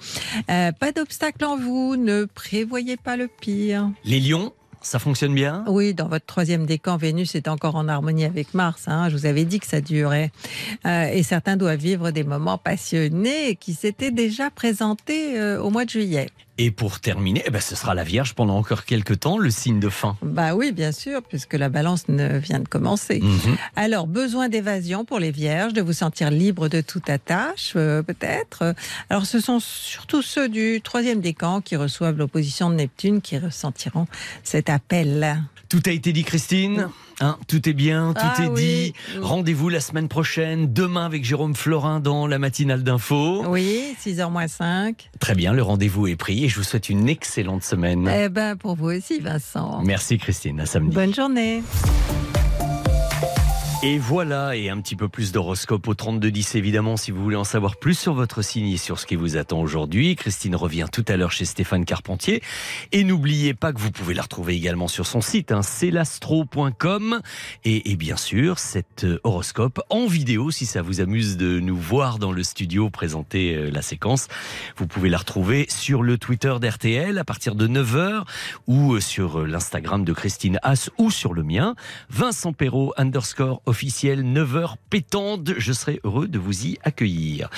Euh, 0.50 0.72
pas 0.72 0.92
d'obstacle 0.92 1.44
en 1.44 1.56
vous, 1.56 1.96
ne 1.96 2.24
prévoyez 2.24 2.96
pas 2.96 3.16
le 3.16 3.28
pire. 3.28 3.90
Les 4.04 4.20
lions, 4.20 4.52
ça 4.86 4.98
fonctionne 4.98 5.34
bien 5.34 5.64
Oui, 5.66 5.94
dans 5.94 6.08
votre 6.08 6.26
troisième 6.26 6.66
décan, 6.66 6.96
Vénus 6.96 7.34
est 7.34 7.48
encore 7.48 7.76
en 7.76 7.88
harmonie 7.88 8.24
avec 8.24 8.54
Mars. 8.54 8.84
hein. 8.86 9.08
Je 9.08 9.16
vous 9.16 9.26
avais 9.26 9.44
dit 9.44 9.58
que 9.60 9.66
ça 9.66 9.80
durait. 9.80 10.30
Euh, 10.86 11.04
et 11.06 11.22
certains 11.22 11.56
doivent 11.56 11.78
vivre 11.78 12.10
des 12.10 12.24
moments 12.24 12.58
passionnés 12.58 13.56
qui 13.56 13.74
s'étaient 13.74 14.10
déjà 14.10 14.50
présentés 14.50 15.38
euh, 15.38 15.60
au 15.60 15.70
mois 15.70 15.84
de 15.84 15.90
juillet. 15.90 16.28
Et 16.56 16.70
pour 16.70 17.00
terminer, 17.00 17.42
eh 17.46 17.50
ben, 17.50 17.60
ce 17.60 17.74
sera 17.74 17.94
la 17.94 18.04
Vierge 18.04 18.34
pendant 18.34 18.56
encore 18.56 18.84
quelques 18.84 19.20
temps, 19.20 19.38
le 19.38 19.50
signe 19.50 19.80
de 19.80 19.88
fin. 19.88 20.16
Bah 20.22 20.54
oui, 20.54 20.70
bien 20.70 20.92
sûr, 20.92 21.20
puisque 21.22 21.54
la 21.54 21.68
balance 21.68 22.08
ne 22.08 22.38
vient 22.38 22.60
de 22.60 22.68
commencer. 22.68 23.20
Mhm. 23.20 23.56
Alors, 23.74 24.06
besoin 24.06 24.48
d'évasion 24.48 25.04
pour 25.04 25.18
les 25.18 25.32
vierges, 25.32 25.72
de 25.72 25.82
vous 25.82 25.92
sentir 25.92 26.30
libre 26.30 26.68
de 26.68 26.80
toute 26.80 27.10
attache, 27.10 27.72
euh, 27.74 28.02
peut-être. 28.02 28.74
Alors, 29.10 29.26
ce 29.26 29.40
sont 29.40 29.58
surtout 29.58 30.22
ceux 30.22 30.48
du 30.48 30.80
troisième 30.80 31.20
décan 31.20 31.60
qui 31.60 31.74
reçoivent 31.74 32.18
l'opposition 32.18 32.70
de 32.70 32.76
Neptune 32.76 33.20
qui 33.20 33.36
ressentiront 33.36 34.06
cet 34.44 34.70
appel. 34.70 35.42
Tout 35.68 35.82
a 35.86 35.90
été 35.90 36.12
dit, 36.12 36.22
Christine? 36.22 36.88
Hein, 37.20 37.38
tout 37.48 37.68
est 37.68 37.72
bien, 37.72 38.12
tout 38.14 38.22
Ah 38.24 38.42
est 38.42 38.48
oui. 38.48 38.60
dit. 38.60 38.94
Rendez-vous 39.20 39.68
la 39.68 39.80
semaine 39.80 40.08
prochaine, 40.08 40.72
demain 40.72 41.06
avec 41.06 41.24
Jérôme 41.24 41.54
Florin 41.54 42.00
dans 42.00 42.26
la 42.26 42.38
matinale 42.38 42.82
d'info. 42.82 43.44
Oui, 43.46 43.94
6h 44.04 44.30
moins 44.30 44.48
5. 44.48 45.10
Très 45.20 45.34
bien, 45.34 45.52
le 45.52 45.62
rendez-vous 45.62 46.06
est 46.08 46.16
pris 46.16 46.44
et 46.44 46.48
je 46.48 46.56
vous 46.56 46.64
souhaite 46.64 46.88
une 46.88 47.08
excellente 47.08 47.62
semaine. 47.62 48.10
Eh 48.12 48.28
ben, 48.28 48.56
pour 48.56 48.74
vous 48.74 48.86
aussi, 48.90 49.20
Vincent. 49.20 49.80
Merci 49.84 50.18
Christine, 50.18 50.60
à 50.60 50.66
samedi. 50.66 50.94
Bonne 50.94 51.14
journée. 51.14 51.62
Et 53.86 53.98
voilà, 53.98 54.56
et 54.56 54.70
un 54.70 54.80
petit 54.80 54.96
peu 54.96 55.10
plus 55.10 55.30
d'horoscope 55.30 55.86
au 55.88 55.92
3210 55.92 56.54
évidemment 56.54 56.96
si 56.96 57.10
vous 57.10 57.22
voulez 57.22 57.36
en 57.36 57.44
savoir 57.44 57.76
plus 57.76 57.92
sur 57.92 58.14
votre 58.14 58.40
signe 58.40 58.70
et 58.70 58.78
sur 58.78 58.98
ce 58.98 59.04
qui 59.04 59.14
vous 59.14 59.36
attend 59.36 59.60
aujourd'hui. 59.60 60.16
Christine 60.16 60.56
revient 60.56 60.86
tout 60.90 61.04
à 61.06 61.18
l'heure 61.18 61.32
chez 61.32 61.44
Stéphane 61.44 61.84
Carpentier. 61.84 62.42
Et 62.92 63.04
n'oubliez 63.04 63.52
pas 63.52 63.74
que 63.74 63.78
vous 63.78 63.90
pouvez 63.90 64.14
la 64.14 64.22
retrouver 64.22 64.54
également 64.54 64.88
sur 64.88 65.04
son 65.04 65.20
site, 65.20 65.52
hein, 65.52 65.60
celastro.com. 65.60 67.20
Et, 67.66 67.96
bien 67.96 68.16
sûr, 68.16 68.58
cet 68.58 69.04
euh, 69.04 69.20
horoscope 69.22 69.82
en 69.90 70.06
vidéo, 70.06 70.50
si 70.50 70.64
ça 70.64 70.80
vous 70.80 71.02
amuse 71.02 71.36
de 71.36 71.60
nous 71.60 71.76
voir 71.76 72.18
dans 72.18 72.32
le 72.32 72.42
studio 72.42 72.88
présenter 72.88 73.54
euh, 73.54 73.70
la 73.70 73.82
séquence, 73.82 74.28
vous 74.78 74.86
pouvez 74.86 75.10
la 75.10 75.18
retrouver 75.18 75.66
sur 75.68 76.02
le 76.02 76.16
Twitter 76.16 76.54
d'RTL 76.58 77.18
à 77.18 77.24
partir 77.24 77.54
de 77.54 77.68
9h 77.68 78.24
ou 78.66 78.94
euh, 78.94 79.00
sur 79.00 79.46
l'Instagram 79.46 80.06
de 80.06 80.12
Christine 80.14 80.58
Haas 80.62 80.88
ou 80.96 81.10
sur 81.10 81.34
le 81.34 81.42
mien. 81.42 81.74
Vincent 82.08 82.54
Perrault 82.54 82.94
underscore 82.96 83.60
officiel 83.74 84.22
9h 84.22 84.76
pétante. 84.88 85.50
Je 85.58 85.72
serai 85.72 86.00
heureux 86.04 86.28
de 86.28 86.38
vous 86.38 86.64
y 86.64 86.78
accueillir. 86.84 87.50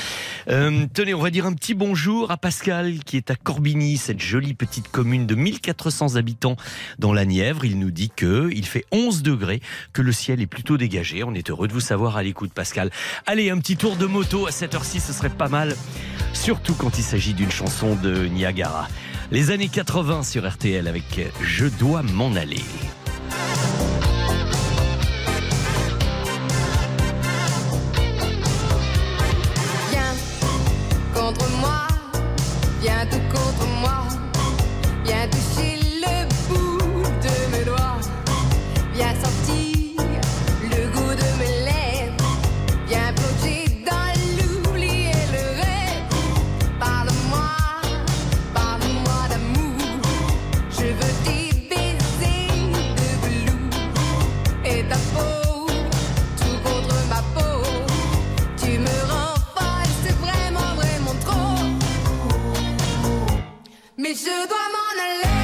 Euh, 0.48 0.86
tenez, 0.94 1.12
on 1.12 1.20
va 1.20 1.28
dire 1.28 1.44
un 1.44 1.52
petit 1.52 1.74
bonjour 1.74 2.30
à 2.30 2.38
Pascal 2.38 3.04
qui 3.04 3.18
est 3.18 3.30
à 3.30 3.34
Corbigny, 3.34 3.98
cette 3.98 4.22
jolie 4.22 4.54
petite 4.54 4.88
commune 4.88 5.26
de 5.26 5.34
1400 5.34 6.16
habitants 6.16 6.56
dans 6.98 7.12
la 7.12 7.26
Nièvre. 7.26 7.66
Il 7.66 7.78
nous 7.78 7.90
dit 7.90 8.08
que 8.08 8.48
il 8.50 8.64
fait 8.64 8.86
11 8.92 9.22
degrés, 9.22 9.60
que 9.92 10.00
le 10.00 10.10
ciel 10.10 10.40
est 10.40 10.46
plutôt 10.46 10.78
dégagé. 10.78 11.22
On 11.22 11.34
est 11.34 11.50
heureux 11.50 11.68
de 11.68 11.74
vous 11.74 11.80
savoir 11.80 12.16
à 12.16 12.22
l'écoute, 12.22 12.54
Pascal. 12.54 12.90
Allez, 13.26 13.50
un 13.50 13.58
petit 13.58 13.76
tour 13.76 13.96
de 13.96 14.06
moto 14.06 14.46
à 14.46 14.52
cette 14.52 14.74
heure-ci, 14.74 15.00
ce 15.00 15.12
serait 15.12 15.28
pas 15.28 15.48
mal. 15.48 15.76
Surtout 16.32 16.72
quand 16.72 16.96
il 16.96 17.04
s'agit 17.04 17.34
d'une 17.34 17.50
chanson 17.50 17.94
de 17.94 18.24
Niagara. 18.24 18.88
Les 19.30 19.50
années 19.50 19.68
80 19.68 20.22
sur 20.22 20.50
RTL 20.50 20.88
avec 20.88 21.20
Je 21.42 21.66
dois 21.66 22.02
m'en 22.02 22.34
aller. 22.36 22.64
Mais 64.08 64.14
je 64.14 64.46
dois 64.46 64.68
m'en 64.72 65.02
aller. 65.02 65.35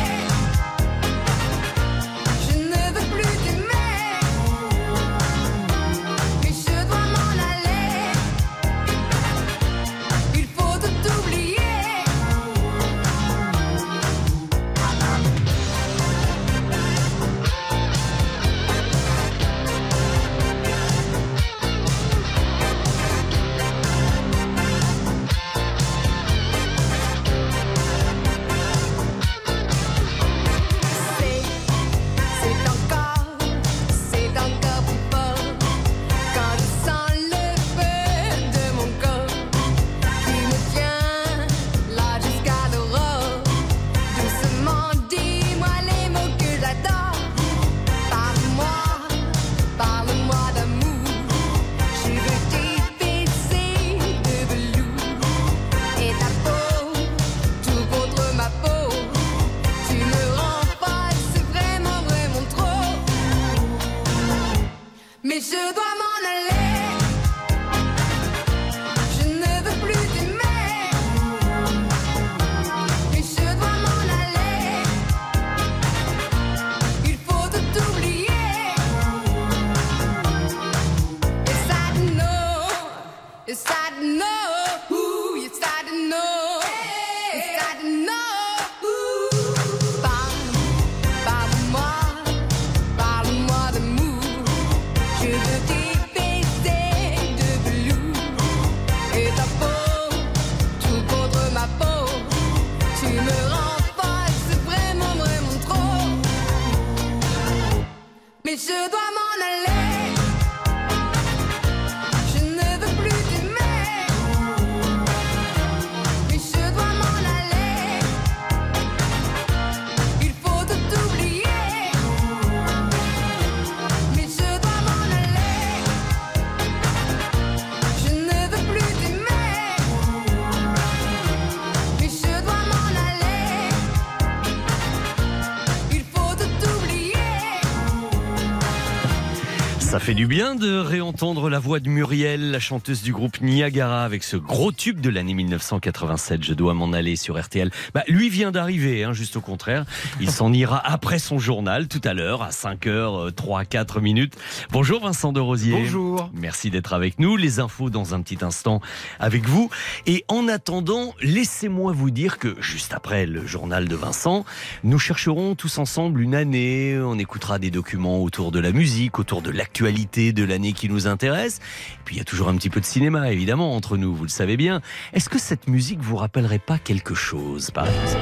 Du 140.22 140.28
bien 140.28 140.54
de 140.54 140.78
réentendre 140.78 141.50
la 141.50 141.58
voix 141.58 141.80
de 141.80 141.88
Muriel, 141.88 142.52
la 142.52 142.60
chanteuse 142.60 143.02
du 143.02 143.12
groupe 143.12 143.40
Niagara, 143.40 144.04
avec 144.04 144.22
ce 144.22 144.36
gros 144.36 144.70
tube 144.70 145.00
de 145.00 145.10
l'année 145.10 145.34
1987. 145.34 146.44
Je 146.44 146.54
dois 146.54 146.74
m'en 146.74 146.92
aller 146.92 147.16
sur 147.16 147.42
RTL. 147.42 147.72
Bah, 147.92 148.04
lui 148.06 148.28
vient 148.28 148.52
d'arriver, 148.52 149.02
hein, 149.02 149.12
juste 149.12 149.34
au 149.34 149.40
contraire. 149.40 149.84
Il 150.20 150.30
s'en 150.30 150.52
ira 150.52 150.80
après 150.84 151.18
son 151.18 151.40
journal, 151.40 151.88
tout 151.88 152.00
à 152.04 152.14
l'heure, 152.14 152.42
à 152.42 152.50
5h, 152.50 153.32
3, 153.32 153.64
4 153.64 154.00
minutes. 154.00 154.36
Bonjour 154.70 155.00
Vincent 155.00 155.32
de 155.32 155.40
Rosier. 155.40 155.72
Bonjour. 155.72 156.30
Merci 156.34 156.70
d'être 156.70 156.92
avec 156.92 157.18
nous. 157.18 157.36
Les 157.36 157.58
infos 157.58 157.90
dans 157.90 158.14
un 158.14 158.22
petit 158.22 158.44
instant 158.44 158.80
avec 159.18 159.48
vous. 159.48 159.70
Et 160.06 160.24
en 160.28 160.46
attendant, 160.46 161.14
laissez-moi 161.20 161.92
vous 161.94 162.12
dire 162.12 162.38
que 162.38 162.54
juste 162.60 162.94
après 162.94 163.26
le 163.26 163.44
journal 163.44 163.88
de 163.88 163.96
Vincent, 163.96 164.44
nous 164.84 165.00
chercherons 165.00 165.56
tous 165.56 165.78
ensemble 165.78 166.20
une 166.20 166.36
année. 166.36 166.96
On 167.02 167.18
écoutera 167.18 167.58
des 167.58 167.72
documents 167.72 168.22
autour 168.22 168.52
de 168.52 168.60
la 168.60 168.70
musique, 168.70 169.18
autour 169.18 169.42
de 169.42 169.50
l'actualité 169.50 170.11
de 170.18 170.44
l'année 170.44 170.72
qui 170.74 170.88
nous 170.88 171.06
intéresse. 171.06 171.60
Et 171.94 171.98
puis 172.04 172.16
il 172.16 172.18
y 172.18 172.20
a 172.20 172.24
toujours 172.24 172.48
un 172.48 172.56
petit 172.56 172.70
peu 172.70 172.80
de 172.80 172.84
cinéma, 172.84 173.32
évidemment, 173.32 173.74
entre 173.74 173.96
nous, 173.96 174.14
vous 174.14 174.24
le 174.24 174.28
savez 174.28 174.56
bien. 174.56 174.80
Est-ce 175.12 175.28
que 175.28 175.38
cette 175.38 175.68
musique 175.68 176.00
vous 176.00 176.16
rappellerait 176.16 176.58
pas 176.58 176.78
quelque 176.78 177.14
chose, 177.14 177.70
par 177.70 177.86
exemple? 177.86 178.18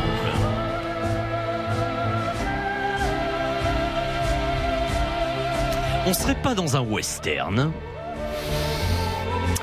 On 6.06 6.12
serait 6.12 6.40
pas 6.40 6.54
dans 6.54 6.76
un 6.76 6.80
western? 6.80 7.72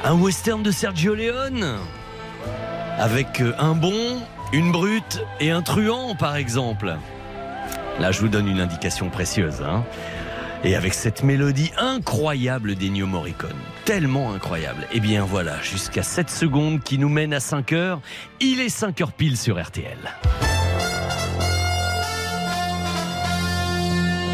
Un 0.04 0.14
western 0.14 0.62
de 0.64 0.72
Sergio 0.72 1.16
Leone? 1.16 1.78
Avec 3.00 3.42
euh, 3.42 3.54
un 3.60 3.74
bon, 3.74 4.22
une 4.54 4.72
brute 4.72 5.24
et 5.40 5.52
un 5.52 5.62
truand, 5.62 6.16
par 6.16 6.36
exemple. 6.36 6.96
Là, 8.00 8.12
je 8.12 8.20
vous 8.20 8.28
donne 8.28 8.48
une 8.48 8.60
indication 8.60 9.10
précieuse. 9.10 9.62
hein. 9.62 9.84
Et 10.64 10.76
avec 10.76 10.94
cette 10.94 11.24
mélodie 11.24 11.72
incroyable 11.78 12.76
d'Ennio 12.76 13.06
Morricone, 13.06 13.52
tellement 13.86 14.34
incroyable. 14.34 14.88
Et 14.94 15.00
bien 15.00 15.24
voilà, 15.24 15.62
jusqu'à 15.62 16.04
7 16.04 16.30
secondes 16.30 16.82
qui 16.82 16.98
nous 16.98 17.10
mènent 17.10 17.34
à 17.34 17.40
5 17.40 17.74
heures. 17.74 18.02
Il 18.40 18.60
est 18.60 18.70
5 18.70 19.02
heures 19.02 19.14
pile 19.14 19.38
sur 19.38 19.62
RTL. 19.62 19.98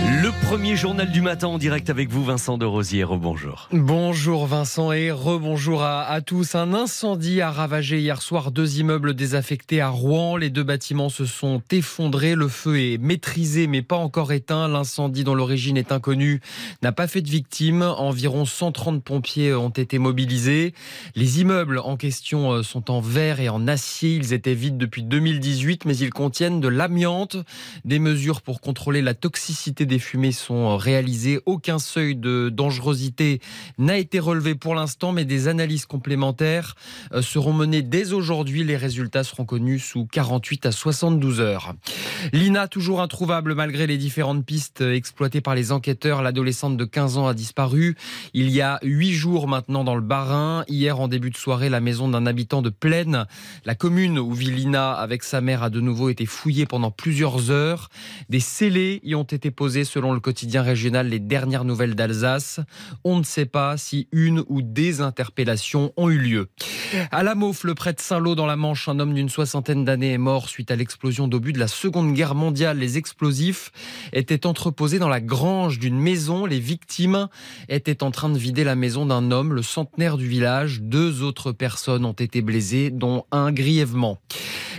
Le 0.06 0.32
premier 0.46 0.76
journal 0.76 1.10
du 1.10 1.22
matin 1.22 1.48
en 1.48 1.58
direct 1.58 1.90
avec 1.90 2.10
vous, 2.10 2.26
Vincent 2.26 2.58
de 2.58 2.66
Rosier. 2.66 3.06
Rebonjour. 3.06 3.70
Bonjour 3.72 4.48
Vincent 4.48 4.92
et 4.92 5.12
rebonjour 5.12 5.82
à, 5.82 6.04
à 6.04 6.20
tous. 6.20 6.56
Un 6.56 6.74
incendie 6.74 7.40
a 7.40 7.52
ravagé 7.52 8.00
hier 8.00 8.22
soir 8.22 8.52
deux 8.52 8.80
immeubles 8.80 9.14
désaffectés 9.14 9.80
à 9.80 9.88
Rouen. 9.88 10.36
Les 10.36 10.50
deux 10.50 10.64
bâtiments 10.64 11.08
se 11.08 11.26
sont 11.26 11.62
effondrés. 11.72 12.36
Le 12.36 12.50
feu 12.50 12.82
est 12.82 12.98
maîtrisé 12.98 13.68
mais 13.68 13.82
pas 13.82 13.96
encore 13.96 14.34
éteint. 14.34 14.68
L'incendie 14.68 15.24
dont 15.24 15.36
l'origine 15.36 15.78
est 15.78 15.94
inconnue 15.94 16.42
n'a 16.82 16.92
pas 16.92 17.08
fait 17.08 17.22
de 17.22 17.30
victimes. 17.30 17.82
Environ 17.82 18.44
130 18.44 19.04
pompiers 19.04 19.54
ont 19.54 19.70
été 19.70 20.00
mobilisés. 20.00 20.74
Les 21.16 21.40
immeubles 21.40 21.80
en 21.80 21.96
question 21.96 22.52
euh, 22.52 22.64
sont 22.64 22.92
en 22.92 23.00
verre 23.00 23.40
et 23.40 23.48
en 23.48 23.70
acier. 23.70 24.16
Ils 24.16 24.34
étaient 24.34 24.54
vides 24.54 24.78
depuis 24.78 25.04
2018 25.04 25.86
mais 25.86 25.96
ils 25.96 26.12
contiennent 26.12 26.60
de 26.60 26.68
l'amiante. 26.68 27.38
Des 27.86 28.00
mesures 28.00 28.42
pour 28.42 28.60
contrôler 28.60 29.02
la 29.02 29.14
toxicité 29.14 29.86
des 29.86 29.93
fumées 30.00 30.32
sont 30.32 30.78
réalisées. 30.78 31.40
Aucun 31.46 31.80
seuil 31.80 32.16
de 32.16 32.50
dangerosité 32.50 33.42
n'a 33.78 33.98
été 33.98 34.20
relevé 34.20 34.56
pour 34.56 34.76
l'instant, 34.76 35.12
mais 35.12 35.26
des 35.26 35.48
analyses 35.48 35.86
complémentaires 35.86 36.76
euh, 37.14 37.22
seront 37.22 37.54
menées 37.54 37.82
dès 37.82 38.14
aujourd'hui. 38.14 38.64
Les 38.64 38.78
résultats 38.78 39.24
seront 39.24 39.46
connus 39.46 39.80
sous 39.80 40.06
48 40.06 40.66
à 40.68 40.72
72 40.72 41.40
heures. 41.40 41.74
Lina, 42.32 42.68
toujours 42.68 43.02
introuvable 43.02 43.56
malgré 43.56 43.88
les 43.88 43.98
différentes 43.98 44.46
pistes 44.46 44.82
exploitées 44.82 45.42
par 45.42 45.56
les 45.56 45.72
enquêteurs. 45.72 46.22
L'adolescente 46.22 46.78
de 46.78 46.86
15 46.86 47.18
ans 47.18 47.28
a 47.28 47.34
disparu 47.34 47.96
il 48.34 48.50
y 48.50 48.62
a 48.62 48.80
huit 48.84 49.14
jours 49.14 49.48
maintenant 49.48 49.84
dans 49.84 49.96
le 49.96 50.02
Bas-Rhin. 50.02 50.64
Hier, 50.68 51.00
en 51.00 51.08
début 51.08 51.30
de 51.30 51.38
soirée, 51.38 51.70
la 51.70 51.80
maison 51.80 52.08
d'un 52.08 52.26
habitant 52.26 52.62
de 52.62 52.70
Plaine, 52.70 53.26
la 53.66 53.76
commune 53.76 54.20
où 54.20 54.34
vit 54.34 54.52
Lina 54.52 54.94
avec 54.94 55.24
sa 55.24 55.42
mère, 55.42 55.64
a 55.64 55.70
de 55.70 55.80
nouveau 55.80 56.10
été 56.10 56.26
fouillée 56.26 56.66
pendant 56.66 56.92
plusieurs 56.92 57.52
heures. 57.52 57.90
Des 58.30 58.40
scellés 58.40 59.00
y 59.04 59.16
ont 59.16 59.24
été 59.24 59.52
posés 59.52 59.83
selon 59.84 60.14
le 60.14 60.20
quotidien 60.20 60.62
régional 60.62 61.08
Les 61.08 61.20
Dernières 61.20 61.66
Nouvelles 61.66 61.96
d'Alsace. 61.96 62.60
On 63.04 63.18
ne 63.18 63.24
sait 63.24 63.46
pas 63.46 63.78
si 63.78 64.08
une 64.12 64.44
ou 64.48 64.62
des 64.62 65.02
interpellations 65.02 65.94
ont 65.98 66.10
eu 66.10 66.18
lieu. 66.18 66.50
À 67.12 67.24
la 67.24 67.36
Maufle, 67.36 67.74
près 67.74 67.94
de 67.94 68.00
Saint-Lô 68.00 68.36
dans 68.36 68.46
la 68.46 68.56
Manche, 68.56 68.88
un 68.88 69.00
homme 69.00 69.14
d'une 69.14 69.30
soixantaine 69.30 69.84
d'années 69.84 70.14
est 70.14 70.18
mort 70.18 70.50
suite 70.50 70.72
à 70.72 70.76
l'explosion 70.76 71.28
d'obus 71.28 71.54
de 71.54 71.60
la 71.60 71.68
Seconde 71.68 72.14
Guerre 72.14 72.36
mondiale. 72.36 72.78
Les 72.78 72.98
explosifs 72.98 73.72
étaient 74.12 74.46
entreposés 74.46 75.00
dans 75.00 75.10
la 75.10 75.22
grange 75.22 75.80
d'une 75.80 76.00
maison. 76.00 76.46
Les 76.46 76.60
victimes 76.60 77.28
étaient 77.70 78.04
en 78.04 78.12
train 78.12 78.30
de 78.30 78.38
vider 78.38 78.64
la 78.64 78.76
maison 78.76 79.06
d'un 79.06 79.32
homme, 79.32 79.54
le 79.54 79.64
centenaire 79.64 80.18
du 80.18 80.28
village. 80.28 80.82
Deux 80.82 81.24
autres 81.24 81.52
personnes 81.52 82.06
ont 82.06 82.14
été 82.14 82.42
blessées, 82.42 82.92
dont 82.92 83.26
un 83.32 83.52
grièvement. 83.52 84.20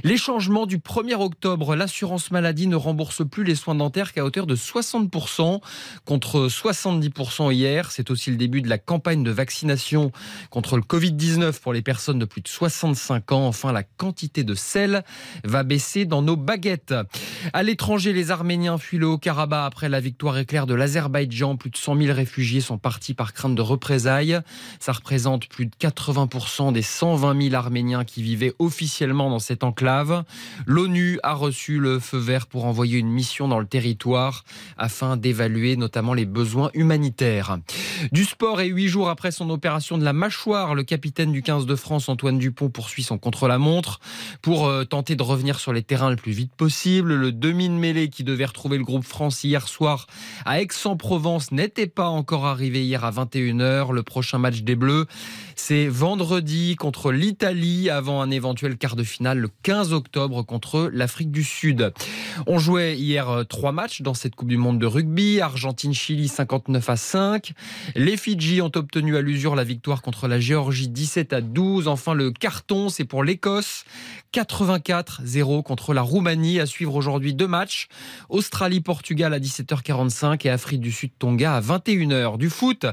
Les 0.03 0.17
changements 0.17 0.67
du 0.67 0.79
1er 0.79 1.15
octobre, 1.15 1.77
l'assurance 1.77 2.31
maladie 2.31 2.67
ne 2.67 2.77
rembourse 2.77 3.27
plus 3.27 3.45
les 3.45 3.55
soins 3.55 3.75
dentaires 3.75 4.13
qu'à 4.13 4.25
hauteur 4.25 4.47
de 4.47 4.55
60% 4.55 4.94
contre 6.05 6.49
70% 6.49 7.53
hier. 7.53 7.91
C'est 7.91 8.11
aussi 8.11 8.31
le 8.31 8.37
début 8.37 8.63
de 8.63 8.69
la 8.69 8.79
campagne 8.79 9.23
de 9.25 9.31
vaccination 9.31 10.13
contre 10.51 10.77
le 10.77 10.83
Covid-19 10.83 11.61
pour 11.61 11.73
les 11.73 11.83
personnes 11.83 12.19
de 12.19 12.25
plus 12.25 12.41
de 12.41 12.49
65 12.49 13.33
ans. 13.33 13.47
Enfin, 13.47 13.73
la 13.73 13.83
quantité 13.83 14.45
de 14.45 14.55
sel 14.55 15.05
va 15.45 15.63
baisser 15.63 16.05
dans 16.05 16.23
nos 16.23 16.37
baguettes. 16.37 16.95
À 17.53 17.63
l'étranger, 17.63 18.13
les 18.13 18.31
Arméniens 18.31 18.79
fuient 18.79 18.99
le 18.99 19.07
Haut-Karabakh 19.07 19.67
après 19.67 19.89
la 19.89 20.01
victoire 20.01 20.39
éclair 20.39 20.67
de 20.67 20.75
l'Azerbaïdjan. 20.75 21.57
Plus 21.57 21.71
de 21.71 21.77
100 21.77 21.97
000 21.97 22.15
réfugiés 22.15 22.61
sont 22.61 22.79
partis 22.79 23.15
par 23.15 23.33
crainte 23.33 23.55
de 23.55 23.63
représailles. 23.63 24.39
Ça 24.81 24.93
représente 24.93 25.49
plus 25.49 25.67
de 25.67 25.75
80% 25.75 26.73
des 26.73 26.83
120 26.83 27.43
000 27.43 27.55
Arméniens 27.55 28.05
qui 28.05 28.23
vivaient 28.23 28.55
officiellement 28.59 29.31
dans 29.31 29.39
cette 29.39 29.65
enclave. 29.65 30.25
L'ONU 30.67 31.19
a 31.23 31.35
reçu 31.35 31.79
le 31.79 31.99
feu 31.99 32.19
vert 32.19 32.47
pour 32.47 32.65
envoyer 32.65 32.99
une 32.99 33.11
mission 33.11 33.49
dans 33.49 33.59
le 33.59 33.67
territoire 33.67 34.45
afin 34.85 35.17
d'évaluer 35.17 35.77
notamment 35.77 36.13
les 36.13 36.27
besoins 36.27 36.71
humanitaires. 36.75 37.59
Du 38.13 38.25
sport 38.25 38.61
et 38.61 38.67
huit 38.67 38.89
jours 38.89 39.09
après 39.09 39.33
son 39.33 39.49
opération 39.49 39.97
de 39.97 40.05
la 40.05 40.13
mâchoire, 40.13 40.75
le 40.75 40.83
capitaine 40.83 41.33
du 41.33 41.43
15 41.43 41.65
de 41.65 41.75
France, 41.75 42.11
Antoine 42.11 42.39
Dupont, 42.39 42.69
poursuit 42.69 43.03
son 43.03 43.17
contre-la-montre 43.17 43.99
pour 44.43 44.67
euh, 44.67 44.85
tenter 44.85 45.17
de 45.17 45.23
revenir 45.23 45.59
sur 45.59 45.73
les 45.73 45.83
terrains 45.83 46.11
le 46.11 46.17
plus 46.17 46.33
vite 46.33 46.55
possible. 46.55 47.15
Le 47.15 47.33
demi 47.33 47.71
de 47.71 47.75
mêlée 47.75 48.11
qui 48.11 48.25
devait 48.25 48.45
retrouver 48.45 48.77
le 48.77 48.85
groupe 48.85 49.05
France 49.05 49.43
hier 49.43 49.69
soir 49.69 50.07
à 50.45 50.61
Aix-en-Provence 50.61 51.51
n'était 51.51 51.87
pas 51.87 52.09
encore 52.09 52.45
arrivé 52.45 52.85
hier 52.85 53.05
à 53.05 53.11
21h. 53.11 53.91
Le 53.91 54.03
prochain 54.03 54.37
match 54.37 54.63
des 54.63 54.77
Bleus, 54.77 55.07
c'est 55.57 55.87
vendredi 55.87 56.77
contre 56.77 57.11
l'Italie 57.11 57.89
avant 57.89 58.21
un 58.21 58.31
éventuel 58.31 58.77
quart 58.77 58.97
de 58.97 59.03
finale 59.03 59.39
le 59.39 59.49
15 59.63 59.95
octobre 59.95 60.43
contre 60.43 60.91
l'Afrique 60.93 61.31
du 61.31 61.43
Sud. 61.43 61.93
On 62.47 62.59
jouait 62.59 62.97
hier 62.99 63.31
euh, 63.31 63.45
trois 63.45 63.73
matchs 63.73 64.03
dans 64.03 64.13
cette 64.13 64.35
Coupe 64.35 64.49
du 64.49 64.59
Monde 64.59 64.74
de 64.79 64.87
rugby. 64.87 65.41
Argentine-Chili 65.41 66.29
59 66.29 66.91
à 66.91 66.97
5. 66.97 67.53
Les 67.95 68.17
Fidji 68.17 68.61
ont 68.61 68.71
obtenu 68.75 69.17
à 69.17 69.21
l'usure 69.21 69.55
la 69.55 69.65
victoire 69.65 70.03
contre 70.03 70.29
la 70.29 70.41
Géorgie 70.41 70.89
17 70.89 71.33
à 71.33 71.41
12. 71.41 71.89
Enfin, 71.89 72.15
le 72.15 72.31
carton, 72.31 72.89
c'est 72.89 73.05
pour 73.05 73.25
l'Écosse. 73.25 73.85
84-0 74.33 75.63
contre 75.63 75.95
la 75.95 76.03
Roumanie. 76.03 76.61
À 76.61 76.67
suivre 76.67 76.95
aujourd'hui 76.95 77.35
deux 77.35 77.47
matchs. 77.47 77.89
Australie-Portugal 78.29 79.33
à 79.33 79.39
17h45 79.39 80.47
et 80.47 80.51
Afrique 80.51 80.81
du 80.81 80.93
Sud-Tonga 80.93 81.57
à 81.57 81.61
21h. 81.61 82.39
Du 82.39 82.51
foot, 82.51 82.87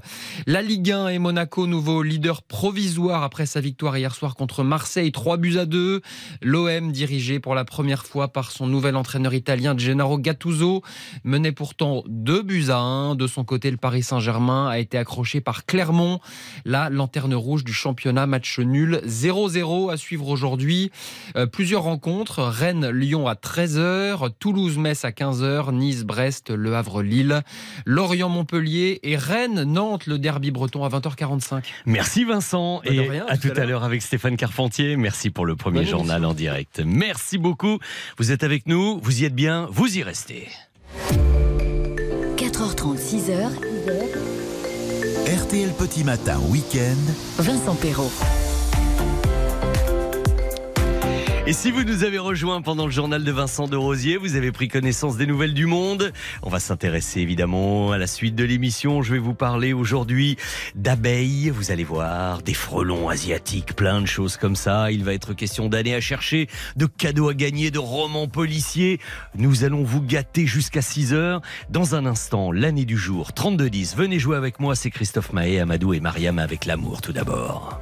la 0.47 0.61
Ligue 0.61 0.91
1 0.91 1.07
et 1.09 1.19
Monaco, 1.19 1.67
nouveau 1.67 2.03
leader 2.03 2.41
provisoire 2.43 3.23
après 3.23 3.45
sa 3.45 3.61
victoire 3.61 3.97
hier 3.97 4.13
soir 4.13 4.35
contre 4.35 4.63
Marseille. 4.63 5.11
3 5.11 5.37
buts 5.37 5.57
à 5.57 5.65
2. 5.65 6.01
L'OM 6.41 6.91
dirigé 6.91 7.39
pour 7.39 7.55
la 7.55 7.65
première 7.65 8.05
fois 8.05 8.27
par 8.27 8.51
son 8.51 8.67
nouvel 8.67 8.95
entraîneur 8.95 9.33
italien 9.33 9.75
Gennaro 9.77 10.17
Gattuso 10.17 10.81
menait 11.23 11.51
pourtant 11.71 12.03
2 12.07 12.41
buts 12.41 12.65
à 12.67 12.79
1. 12.79 13.15
De 13.15 13.27
son 13.27 13.45
côté, 13.45 13.71
le 13.71 13.77
Paris 13.77 14.03
Saint-Germain 14.03 14.67
a 14.67 14.79
été 14.79 14.97
accroché 14.97 15.39
par 15.39 15.65
Clermont. 15.65 16.19
La 16.65 16.89
lanterne 16.89 17.33
rouge 17.33 17.63
du 17.63 17.71
championnat, 17.71 18.27
match 18.27 18.59
nul 18.59 19.01
0-0 19.05 19.89
à 19.89 19.95
suivre 19.95 20.27
aujourd'hui. 20.27 20.91
Euh, 21.37 21.45
plusieurs 21.45 21.83
rencontres. 21.83 22.43
Rennes-Lyon 22.43 23.25
à 23.25 23.35
13h, 23.35 24.31
Toulouse-Metz 24.37 25.05
à 25.05 25.11
15h, 25.11 25.73
Nice-Brest, 25.73 26.49
Le 26.49 26.75
Havre-Lille, 26.75 27.41
Lorient-Montpellier 27.85 28.99
et 29.03 29.15
Rennes-Nantes, 29.15 30.07
le 30.07 30.19
derby 30.19 30.51
breton 30.51 30.83
à 30.83 30.89
20h45. 30.89 31.63
Merci 31.85 32.25
Vincent 32.25 32.81
Bah, 32.83 32.91
et 32.91 32.99
rien, 32.99 33.25
à 33.29 33.37
tout 33.37 33.47
tout 33.47 33.57
à 33.57 33.61
à 33.61 33.65
l'heure 33.65 33.85
avec 33.85 34.01
Stéphane 34.01 34.35
Carpentier. 34.35 34.97
Merci 34.97 35.29
pour 35.29 35.45
le 35.45 35.55
premier 35.55 35.79
Bonne 35.79 35.87
journal 35.87 36.25
en 36.25 36.33
direct. 36.33 36.81
Merci 36.85 37.37
beaucoup. 37.37 37.79
Vous 38.17 38.33
êtes 38.33 38.43
avec 38.43 38.67
nous, 38.67 38.99
vous 39.01 39.21
y 39.21 39.25
êtes 39.25 39.35
bien, 39.35 39.69
vous 39.71 39.97
y 39.97 40.03
restez. 40.03 40.49
4h30, 42.81 42.97
6h, 42.97 43.31
RTL 45.27 45.69
Petit 45.77 46.03
Matin 46.03 46.39
Week-end. 46.49 46.97
Vincent 47.37 47.75
Perrault. 47.75 48.11
Et 51.47 51.53
si 51.53 51.71
vous 51.71 51.83
nous 51.83 52.03
avez 52.03 52.19
rejoints 52.19 52.61
pendant 52.61 52.85
le 52.85 52.91
journal 52.91 53.23
de 53.23 53.31
Vincent 53.31 53.67
de 53.67 53.75
Rosier, 53.75 54.17
vous 54.17 54.35
avez 54.35 54.51
pris 54.51 54.67
connaissance 54.67 55.17
des 55.17 55.25
nouvelles 55.25 55.55
du 55.55 55.65
monde. 55.65 56.13
On 56.43 56.49
va 56.49 56.59
s'intéresser 56.59 57.19
évidemment 57.21 57.91
à 57.91 57.97
la 57.97 58.05
suite 58.05 58.35
de 58.35 58.43
l'émission. 58.43 59.01
Je 59.01 59.13
vais 59.13 59.19
vous 59.19 59.33
parler 59.33 59.73
aujourd'hui 59.73 60.37
d'abeilles. 60.75 61.49
Vous 61.49 61.71
allez 61.71 61.83
voir 61.83 62.43
des 62.43 62.53
frelons 62.53 63.09
asiatiques, 63.09 63.75
plein 63.75 64.01
de 64.01 64.05
choses 64.05 64.37
comme 64.37 64.55
ça. 64.55 64.91
Il 64.91 65.03
va 65.03 65.15
être 65.15 65.33
question 65.33 65.67
d'aller 65.67 65.95
à 65.95 65.99
chercher, 65.99 66.47
de 66.75 66.85
cadeaux 66.85 67.29
à 67.29 67.33
gagner, 67.33 67.71
de 67.71 67.79
romans 67.79 68.27
policiers. 68.27 68.99
Nous 69.33 69.63
allons 69.63 69.83
vous 69.83 70.01
gâter 70.01 70.45
jusqu'à 70.45 70.83
6 70.83 71.11
heures. 71.11 71.41
Dans 71.71 71.95
un 71.95 72.05
instant, 72.05 72.51
l'année 72.51 72.85
du 72.85 72.97
jour, 72.97 73.31
32-10. 73.35 73.95
Venez 73.95 74.19
jouer 74.19 74.37
avec 74.37 74.59
moi. 74.59 74.75
C'est 74.75 74.91
Christophe 74.91 75.33
Mahé, 75.33 75.59
Amadou 75.59 75.95
et 75.95 76.01
Mariam 76.01 76.37
avec 76.37 76.67
l'amour 76.67 77.01
tout 77.01 77.13
d'abord. 77.13 77.81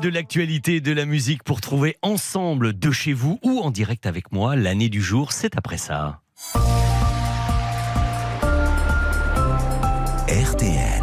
De 0.00 0.08
l'actualité 0.08 0.76
et 0.76 0.80
de 0.80 0.92
la 0.92 1.04
musique 1.04 1.42
pour 1.42 1.60
trouver 1.60 1.96
ensemble 2.02 2.78
de 2.78 2.90
chez 2.90 3.12
vous 3.12 3.38
ou 3.42 3.60
en 3.60 3.70
direct 3.70 4.06
avec 4.06 4.32
moi 4.32 4.54
l'année 4.54 4.88
du 4.88 5.02
jour, 5.02 5.32
c'est 5.32 5.56
après 5.56 5.78
ça. 5.78 6.20
RTL. 10.28 11.02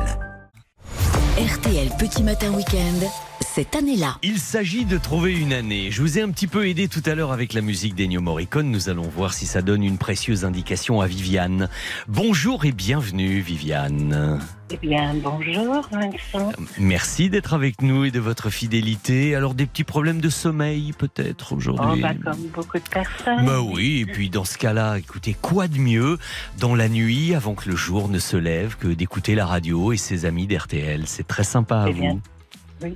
RTL 1.38 1.90
Petit 2.00 2.24
Matin 2.24 2.54
Week-end, 2.54 3.08
cette 3.42 3.76
année-là. 3.76 4.18
Il 4.24 4.40
s'agit 4.40 4.86
de 4.86 4.98
trouver 4.98 5.34
une 5.34 5.52
année. 5.52 5.92
Je 5.92 6.02
vous 6.02 6.18
ai 6.18 6.22
un 6.22 6.30
petit 6.30 6.48
peu 6.48 6.68
aidé 6.68 6.88
tout 6.88 7.04
à 7.06 7.16
l'heure 7.16 7.32
avec 7.32 7.54
la 7.54 7.62
musique 7.62 7.96
d'Ennio 7.96 8.22
Morricone. 8.22 8.72
Nous 8.72 8.90
allons 8.90 9.10
voir 9.10 9.34
si 9.34 9.46
ça 9.46 9.62
donne 9.62 9.84
une 9.84 9.98
précieuse 9.98 10.46
indication 10.46 11.02
à 11.02 11.08
Viviane. 11.08 11.70
Bonjour 12.08 12.66
et 12.66 12.72
bienvenue 12.72 13.42
Viviane. 13.42 14.40
Eh 14.72 14.78
bien, 14.78 15.14
bonjour 15.14 15.88
Vincent. 15.92 16.52
Merci 16.80 17.30
d'être 17.30 17.54
avec 17.54 17.84
nous 17.84 18.04
et 18.06 18.10
de 18.12 18.20
votre 18.20 18.50
fidélité. 18.50 19.36
Alors 19.36 19.54
des 19.54 19.68
petits 19.68 19.84
problèmes 19.84 20.20
de 20.20 20.30
sommeil 20.30 20.92
peut-être 20.94 21.50
Oh, 21.52 21.58
aujourd'hui 21.58 22.02
bah, 22.02 22.14
comme 22.24 22.48
beaucoup 22.48 22.80
de 22.80 22.90
personnes. 22.90 23.46
Bah 23.46 23.62
oui, 23.62 24.00
et 24.02 24.06
puis 24.08 24.32
dans 24.32 24.44
ce 24.44 24.58
cas-là, 24.58 24.98
écoutez, 24.98 25.36
quoi 25.40 25.68
de 25.68 25.78
mieux 25.78 26.18
dans 26.58 26.74
la 26.74 26.90
nuit, 26.90 27.36
avant 27.36 27.54
que 27.54 27.70
le 27.70 27.76
jour 27.76 28.10
ne 28.10 28.18
se 28.18 28.38
lève, 28.38 28.76
que 28.78 28.88
d'écouter 28.88 29.36
la 29.36 29.46
radio 29.46 29.92
et 29.94 29.98
ses 29.98 30.26
amis 30.26 30.48
d'RTL. 30.48 31.04
C'est 31.06 31.28
très 31.28 31.44
sympa 31.44 31.82
à 31.84 31.90
Eh 31.90 31.94
bien, 31.94 32.14
vous. 32.14 32.22
Oui, 32.82 32.96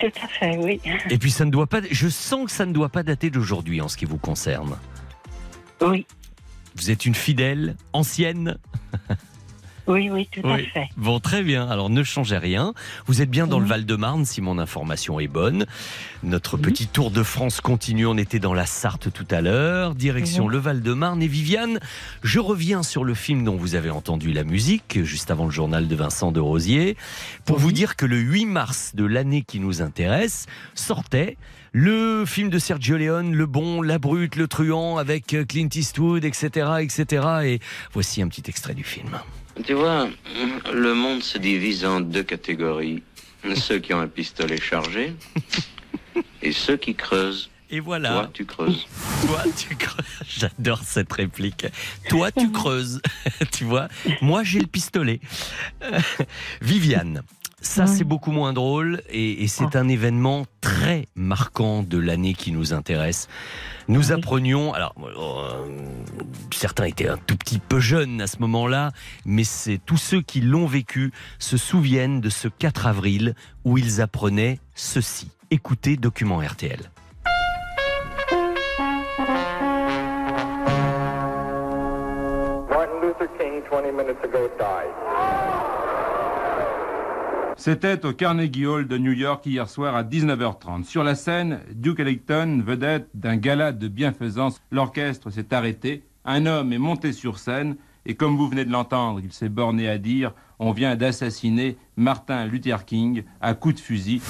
tout 0.00 0.12
à 0.20 0.26
fait, 0.26 0.56
oui. 0.58 0.80
Et 1.10 1.18
puis 1.18 1.30
ça 1.30 1.44
ne 1.44 1.50
doit 1.52 1.68
pas, 1.68 1.80
je 1.88 2.08
sens 2.08 2.46
que 2.46 2.50
ça 2.52 2.66
ne 2.66 2.72
doit 2.72 2.88
pas 2.88 3.04
dater 3.04 3.30
d'aujourd'hui 3.30 3.80
en 3.80 3.86
ce 3.88 3.96
qui 3.96 4.04
vous 4.04 4.18
concerne. 4.18 4.76
Oui, 5.80 6.06
Vous 6.74 6.90
êtes 6.90 7.06
une 7.06 7.14
fidèle, 7.14 7.76
ancienne? 7.92 8.58
Oui, 9.86 10.10
oui, 10.10 10.28
tout 10.30 10.40
à 10.48 10.54
Oui. 10.54 10.66
fait. 10.72 10.88
Bon, 10.96 11.20
très 11.20 11.42
bien. 11.42 11.68
Alors 11.68 11.90
ne 11.90 12.02
changez 12.02 12.38
rien. 12.38 12.72
Vous 13.06 13.22
êtes 13.22 13.30
bien 13.30 13.46
dans 13.46 13.60
le 13.60 13.66
Val-de-Marne, 13.66 14.24
si 14.24 14.40
mon 14.40 14.58
information 14.58 15.20
est 15.20 15.28
bonne. 15.28 15.66
Notre 16.22 16.56
petit 16.56 16.86
tour 16.86 17.10
de 17.10 17.22
France 17.22 17.60
continue. 17.60 18.06
On 18.06 18.16
était 18.16 18.38
dans 18.38 18.54
la 18.54 18.66
Sarthe 18.66 19.12
tout 19.12 19.26
à 19.30 19.40
l'heure. 19.40 19.94
Direction 19.94 20.48
le 20.48 20.58
Val-de-Marne. 20.58 21.22
Et 21.22 21.28
Viviane, 21.28 21.80
je 22.22 22.40
reviens 22.40 22.82
sur 22.82 23.04
le 23.04 23.14
film 23.14 23.44
dont 23.44 23.56
vous 23.56 23.74
avez 23.74 23.90
entendu 23.90 24.32
la 24.32 24.44
musique, 24.44 25.02
juste 25.04 25.30
avant 25.30 25.44
le 25.44 25.50
journal 25.50 25.88
de 25.88 25.94
Vincent 25.96 26.32
de 26.32 26.40
Rosier, 26.40 26.96
pour 27.44 27.58
vous 27.58 27.72
dire 27.72 27.96
que 27.96 28.06
le 28.06 28.16
8 28.16 28.46
mars 28.46 28.92
de 28.94 29.04
l'année 29.04 29.42
qui 29.42 29.60
nous 29.60 29.82
intéresse, 29.82 30.46
sortait 30.74 31.36
le 31.72 32.24
film 32.24 32.50
de 32.50 32.58
Sergio 32.58 32.96
Leone, 32.96 33.34
Le 33.34 33.46
Bon, 33.46 33.82
La 33.82 33.98
Brute, 33.98 34.36
Le 34.36 34.46
Truand, 34.46 34.96
avec 34.96 35.36
Clint 35.48 35.68
Eastwood, 35.74 36.24
etc., 36.24 36.68
etc. 36.80 37.26
Et 37.44 37.60
voici 37.92 38.22
un 38.22 38.28
petit 38.28 38.44
extrait 38.48 38.74
du 38.74 38.84
film. 38.84 39.08
Tu 39.62 39.72
vois, 39.72 40.08
le 40.72 40.94
monde 40.94 41.22
se 41.22 41.38
divise 41.38 41.84
en 41.84 42.00
deux 42.00 42.24
catégories. 42.24 43.02
Ceux 43.54 43.78
qui 43.78 43.94
ont 43.94 44.00
un 44.00 44.08
pistolet 44.08 44.60
chargé 44.60 45.14
et 46.42 46.52
ceux 46.52 46.76
qui 46.76 46.94
creusent. 46.94 47.50
Et 47.70 47.80
voilà. 47.80 48.10
Toi, 48.10 48.30
tu 48.32 48.44
creuses. 48.46 48.86
Toi, 49.26 49.42
tu 49.56 49.76
creuses. 49.76 50.06
J'adore 50.28 50.82
cette 50.82 51.12
réplique. 51.12 51.66
Toi, 52.08 52.30
tu 52.32 52.50
creuses. 52.50 53.00
tu 53.52 53.64
vois, 53.64 53.88
moi, 54.20 54.42
j'ai 54.44 54.60
le 54.60 54.66
pistolet. 54.66 55.20
Euh, 55.82 55.98
Viviane. 56.60 57.22
Ça, 57.64 57.86
c'est 57.86 58.04
beaucoup 58.04 58.30
moins 58.30 58.52
drôle 58.52 59.00
et, 59.08 59.42
et 59.42 59.48
c'est 59.48 59.74
un 59.74 59.88
événement 59.88 60.44
très 60.60 61.08
marquant 61.16 61.82
de 61.82 61.98
l'année 61.98 62.34
qui 62.34 62.52
nous 62.52 62.74
intéresse. 62.74 63.26
Nous 63.88 64.12
apprenions, 64.12 64.74
alors 64.74 64.94
euh, 65.02 65.66
certains 66.52 66.84
étaient 66.84 67.08
un 67.08 67.16
tout 67.16 67.36
petit 67.36 67.58
peu 67.58 67.80
jeunes 67.80 68.20
à 68.20 68.26
ce 68.26 68.38
moment-là, 68.40 68.92
mais 69.24 69.44
c'est 69.44 69.80
tous 69.84 69.96
ceux 69.96 70.20
qui 70.20 70.40
l'ont 70.40 70.66
vécu 70.66 71.10
se 71.38 71.56
souviennent 71.56 72.20
de 72.20 72.28
ce 72.28 72.48
4 72.48 72.86
avril 72.86 73.34
où 73.64 73.78
ils 73.78 74.00
apprenaient 74.00 74.60
ceci. 74.74 75.30
Écoutez 75.50 75.96
document 75.96 76.38
RTL. 76.38 76.90
Martin 82.68 83.00
Luther 83.00 83.28
King, 83.38 83.62
20 83.70 83.92
minutes 83.92 84.22
ago, 84.22 84.48
died. 84.58 85.03
C'était 87.64 88.04
au 88.04 88.12
Carnegie 88.12 88.66
Hall 88.66 88.86
de 88.86 88.98
New 88.98 89.12
York 89.12 89.46
hier 89.46 89.70
soir 89.70 89.96
à 89.96 90.02
19h30. 90.02 90.84
Sur 90.84 91.02
la 91.02 91.14
scène, 91.14 91.60
Duke 91.72 92.00
Ellington, 92.00 92.62
vedette 92.62 93.08
d'un 93.14 93.38
gala 93.38 93.72
de 93.72 93.88
bienfaisance. 93.88 94.60
L'orchestre 94.70 95.30
s'est 95.30 95.54
arrêté, 95.54 96.02
un 96.26 96.44
homme 96.44 96.74
est 96.74 96.78
monté 96.78 97.14
sur 97.14 97.38
scène 97.38 97.76
et 98.04 98.16
comme 98.16 98.36
vous 98.36 98.50
venez 98.50 98.66
de 98.66 98.70
l'entendre, 98.70 99.18
il 99.24 99.32
s'est 99.32 99.48
borné 99.48 99.88
à 99.88 99.96
dire 99.96 100.34
on 100.58 100.72
vient 100.72 100.94
d'assassiner 100.94 101.78
Martin 101.96 102.44
Luther 102.44 102.84
King 102.84 103.22
à 103.40 103.54
coups 103.54 103.76
de 103.76 103.80
fusil. 103.80 104.20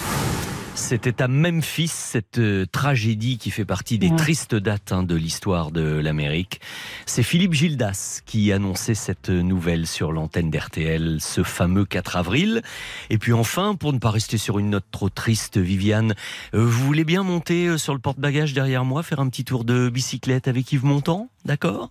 C'était 0.76 1.22
à 1.22 1.28
Memphis, 1.28 1.86
cette 1.88 2.38
euh, 2.38 2.66
tragédie 2.66 3.38
qui 3.38 3.50
fait 3.50 3.64
partie 3.64 3.98
des 3.98 4.08
Ouais. 4.10 4.16
tristes 4.16 4.54
dates 4.56 4.90
hein, 4.92 5.02
de 5.04 5.14
l'histoire 5.14 5.70
de 5.70 5.82
l'Amérique. 5.82 6.60
C'est 7.06 7.22
Philippe 7.22 7.52
Gildas 7.54 8.20
qui 8.26 8.52
annonçait 8.52 8.94
cette 8.94 9.28
nouvelle 9.30 9.86
sur 9.86 10.12
l'antenne 10.12 10.50
d'RTL 10.50 11.18
ce 11.20 11.42
fameux 11.44 11.84
4 11.84 12.16
avril. 12.16 12.62
Et 13.08 13.18
puis 13.18 13.32
enfin, 13.32 13.76
pour 13.76 13.92
ne 13.92 13.98
pas 13.98 14.10
rester 14.10 14.36
sur 14.36 14.58
une 14.58 14.70
note 14.70 14.84
trop 14.90 15.08
triste, 15.08 15.58
Viviane, 15.58 16.14
euh, 16.54 16.64
vous 16.64 16.84
voulez 16.84 17.04
bien 17.04 17.22
monter 17.22 17.66
euh, 17.68 17.78
sur 17.78 17.94
le 17.94 18.00
porte-bagages 18.00 18.52
derrière 18.52 18.84
moi, 18.84 19.02
faire 19.04 19.20
un 19.20 19.28
petit 19.28 19.44
tour 19.44 19.64
de 19.64 19.88
bicyclette 19.88 20.48
avec 20.48 20.72
Yves 20.72 20.84
Montand 20.84 21.28
D'accord? 21.44 21.90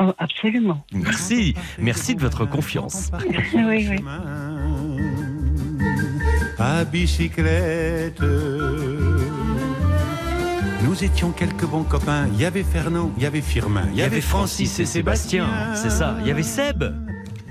Oh, 0.00 0.12
absolument. 0.18 0.84
Merci, 0.92 1.54
merci 1.78 2.16
de 2.16 2.20
votre 2.20 2.46
confiance. 2.46 3.10
oui, 3.54 3.86
oui. 3.88 3.98
À 6.64 6.84
bicyclette. 6.84 8.22
Nous 10.82 11.04
étions 11.04 11.30
quelques 11.30 11.66
bons 11.66 11.82
copains. 11.82 12.26
Il 12.32 12.40
y 12.40 12.46
avait 12.46 12.62
Fernand, 12.62 13.12
il 13.18 13.22
y 13.22 13.26
avait 13.26 13.42
Firmin, 13.42 13.86
Il 13.92 13.98
y 13.98 14.02
avait 14.02 14.22
Francis 14.22 14.78
et 14.80 14.86
Sébastien, 14.86 15.74
c'est 15.74 15.90
ça. 15.90 16.16
Il 16.22 16.26
y 16.26 16.30
avait 16.30 16.42
Seb. 16.42 16.84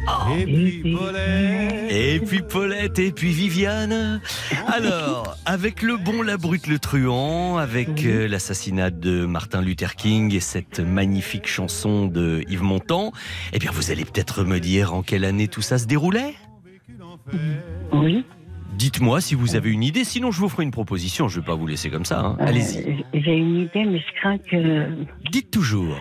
Oh. 0.07 0.35
Et 0.35 0.45
puis 0.45 0.93
Paulette. 0.93 1.91
Et 1.91 2.19
puis 2.19 2.41
Paulette, 2.41 2.99
et 2.99 3.11
puis 3.11 3.31
Viviane. 3.31 4.19
Alors, 4.67 5.37
avec 5.45 5.83
le 5.83 5.97
bon, 5.97 6.23
la 6.23 6.37
brute, 6.37 6.65
le 6.67 6.79
truand, 6.79 7.57
avec 7.57 8.05
euh, 8.05 8.27
l'assassinat 8.27 8.89
de 8.89 9.25
Martin 9.25 9.61
Luther 9.61 9.95
King 9.95 10.33
et 10.33 10.39
cette 10.39 10.79
magnifique 10.79 11.47
chanson 11.47 12.07
de 12.07 12.43
Yves 12.49 12.63
Montand, 12.63 13.13
eh 13.53 13.59
bien, 13.59 13.71
vous 13.71 13.91
allez 13.91 14.05
peut-être 14.05 14.43
me 14.43 14.59
dire 14.59 14.93
en 14.93 15.03
quelle 15.03 15.23
année 15.23 15.47
tout 15.47 15.61
ça 15.61 15.77
se 15.77 15.85
déroulait? 15.85 16.33
Oui. 17.93 18.25
Dites-moi 18.77 19.21
si 19.21 19.35
vous 19.35 19.55
avez 19.55 19.71
une 19.71 19.83
idée, 19.83 20.03
sinon 20.03 20.31
je 20.31 20.39
vous 20.39 20.49
ferai 20.49 20.63
une 20.63 20.71
proposition. 20.71 21.27
Je 21.27 21.37
ne 21.37 21.41
vais 21.41 21.45
pas 21.47 21.55
vous 21.55 21.67
laisser 21.67 21.89
comme 21.89 22.05
ça. 22.05 22.19
hein. 22.19 22.37
Allez-y. 22.39 22.79
Euh, 22.89 22.93
J'ai 23.13 23.35
une 23.37 23.57
idée, 23.61 23.85
mais 23.85 23.99
je 23.99 24.19
crains 24.19 24.37
que. 24.37 24.87
Dites 25.31 25.51
toujours. 25.51 25.95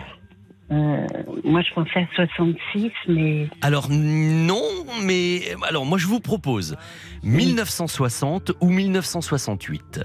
Euh, 0.71 1.05
moi, 1.43 1.61
je 1.61 1.73
pensais 1.73 1.99
à 1.99 2.07
66, 2.15 2.91
mais. 3.09 3.47
Alors 3.61 3.87
non, 3.89 4.61
mais 5.03 5.41
alors 5.67 5.85
moi 5.85 5.97
je 5.97 6.07
vous 6.07 6.19
propose 6.19 6.75
1960 7.23 8.53
ou 8.61 8.69
1968. 8.69 10.01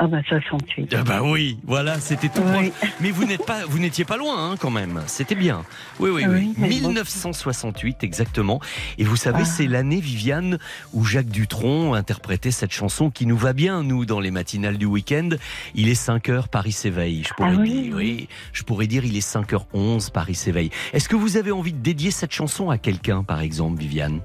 Ah 0.00 0.06
bah 0.06 0.18
68. 0.28 0.94
Ah 0.96 1.02
bah 1.02 1.22
oui, 1.24 1.58
voilà, 1.64 1.98
c'était 1.98 2.28
tout. 2.28 2.40
Mais 3.00 3.10
vous 3.10 3.24
n'êtes 3.24 3.44
pas, 3.44 3.64
vous 3.66 3.80
n'étiez 3.80 4.04
pas 4.04 4.16
loin 4.16 4.52
hein, 4.52 4.54
quand 4.56 4.70
même. 4.70 5.02
C'était 5.08 5.34
bien. 5.34 5.64
Oui, 5.98 6.10
oui, 6.10 6.22
Ah 6.24 6.28
oui. 6.30 6.36
oui, 6.38 6.54
mais 6.56 6.68
bon. 6.80 6.88
1968 6.90 8.04
exactement. 8.04 8.60
Et 8.98 9.04
vous 9.04 9.16
savez, 9.16 9.40
Ah. 9.42 9.44
c'est 9.44 9.66
l'année 9.66 10.00
Viviane 10.00 10.58
où 10.92 11.04
Jacques 11.04 11.26
Dutronc 11.30 11.94
interprétait 11.94 12.52
cette 12.52 12.70
chanson 12.72 13.10
qui 13.10 13.26
nous 13.26 13.36
va 13.36 13.52
bien 13.52 13.82
nous 13.82 14.04
dans 14.06 14.20
les 14.20 14.30
matinales 14.30 14.78
du 14.78 14.86
week-end. 14.86 15.30
Il 15.74 15.88
est 15.88 15.96
5 15.96 16.28
heures, 16.28 16.48
Paris 16.48 16.70
s'éveille. 16.72 17.24
Je 17.28 17.34
pourrais 17.34 17.56
Ah 17.58 17.62
dire, 17.62 17.96
oui, 17.96 18.28
je 18.52 18.62
pourrais 18.62 18.86
dire, 18.86 19.04
il 19.04 19.16
est 19.16 19.28
5h11, 19.28 20.12
Paris 20.12 20.36
s'éveille. 20.36 20.70
Est-ce 20.92 21.08
que 21.08 21.16
vous 21.16 21.36
avez 21.36 21.50
envie 21.50 21.72
de 21.72 21.78
dédier 21.82 22.12
cette 22.12 22.32
chanson 22.32 22.70
à 22.70 22.78
quelqu'un, 22.78 23.24
par 23.24 23.40
exemple, 23.40 23.80
Viviane? 23.80 24.20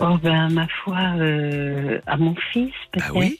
Oh 0.00 0.16
ben 0.20 0.48
ma 0.48 0.66
foi, 0.82 0.98
euh, 1.18 2.00
à 2.06 2.16
mon 2.16 2.34
fils 2.52 2.72
peut-être. 2.92 3.12
Ah 3.14 3.18
oui? 3.18 3.38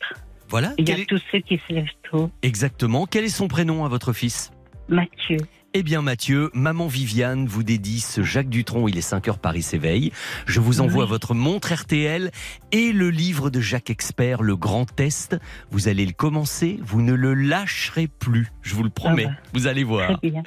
Voilà. 0.53 0.73
Il 0.79 0.89
y 0.89 0.93
a 0.93 0.99
est- 0.99 1.07
tous 1.07 1.21
ceux 1.33 1.41
qui 1.41 1.59
se 1.67 1.73
lèvent 1.73 1.87
tôt. 2.09 2.31
Exactement. 2.43 3.07
Quel 3.07 3.25
est 3.25 3.29
son 3.29 3.49
prénom 3.49 3.85
à 3.85 3.89
votre 3.89 4.13
fils? 4.13 4.53
Mathieu. 4.89 5.39
Eh 5.75 5.83
bien 5.83 6.03
Mathieu, 6.03 6.51
maman 6.53 6.87
Viviane 6.87 7.47
vous 7.47 7.63
dédie 7.63 8.01
ce 8.01 8.23
Jacques 8.23 8.51
Dutronc, 8.51 8.89
il 8.89 8.99
est 8.99 9.01
5 9.01 9.27
heures 9.29 9.39
Paris 9.39 9.63
s'éveille. 9.63 10.13
Je 10.45 10.61
vous 10.61 10.83
envoie 10.83 11.05
Oui. 11.05 11.09
votre 11.09 11.33
montre 11.33 11.73
RTL 11.73 12.31
et 12.73 12.93
le 12.93 13.09
livre 13.09 13.49
de 13.49 13.59
Jacques 13.61 13.89
Expert, 13.89 14.43
Le 14.43 14.55
Grand 14.55 14.85
Test. 14.85 15.39
Vous 15.71 15.89
allez 15.89 16.05
le 16.05 16.13
commencer, 16.13 16.79
vous 16.83 17.01
ne 17.01 17.15
le 17.15 17.33
lâcherez 17.33 18.07
plus, 18.07 18.53
je 18.61 18.75
vous 18.75 18.83
le 18.83 18.91
promets. 18.91 19.25
Ah 19.27 19.31
bah, 19.31 19.49
vous 19.55 19.67
allez 19.67 19.83
voir. 19.85 20.19
Très 20.19 20.31
bien. 20.31 20.43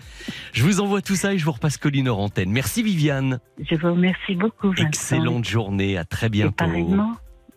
Je 0.53 0.62
vous 0.64 0.80
envoie 0.80 1.01
tout 1.01 1.16
ça 1.16 1.34
et 1.34 1.39
je 1.39 1.45
vous 1.45 1.53
repasse 1.53 1.78
Colline 1.78 2.08
hors 2.08 2.20
antenne. 2.20 2.51
Merci 2.51 2.84
Viviane. 2.84 3.39
Je 3.68 3.74
vous 3.78 3.93
remercie 3.93 4.36
beaucoup. 4.36 4.70
Vincent. 4.70 4.88
Excellente 4.88 5.45
journée, 5.45 5.97
à 5.97 6.06
très 6.06 6.30
bientôt. 6.30 6.66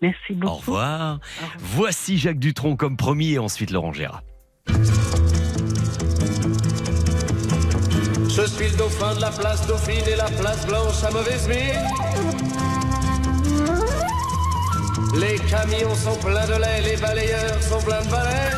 Merci 0.02 0.34
beaucoup. 0.34 0.52
Au 0.52 0.56
revoir. 0.56 1.20
Voici 1.58 2.18
Jacques 2.18 2.38
Dutronc 2.38 2.76
comme 2.76 2.96
promis 2.96 3.32
et 3.32 3.38
ensuite 3.38 3.70
Laurent 3.70 3.92
Gérard. 3.92 4.22
Je 8.28 8.46
suis 8.46 8.68
le 8.68 8.76
dauphin 8.76 9.14
de 9.16 9.20
la 9.20 9.30
place 9.30 9.66
Dauphine 9.66 10.04
et 10.06 10.16
la 10.16 10.26
place 10.26 10.66
Blanche 10.66 11.02
à 11.02 11.10
mauvaise 11.10 11.48
mine. 11.48 11.82
Les 15.18 15.38
camions 15.38 15.94
sont 15.94 16.16
pleins 16.16 16.46
de 16.46 16.60
lait, 16.60 16.82
les 16.82 16.96
balayeurs 16.96 17.62
sont 17.62 17.80
pleins 17.80 18.02
de 18.02 18.08
balais. 18.08 18.52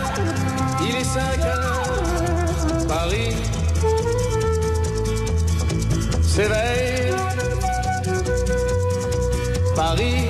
Il 0.82 0.96
est 0.96 1.04
5 1.04 1.20
heures, 1.40 2.86
Paris 2.88 3.34
s'éveille. 6.30 7.12
Paris 9.74 10.29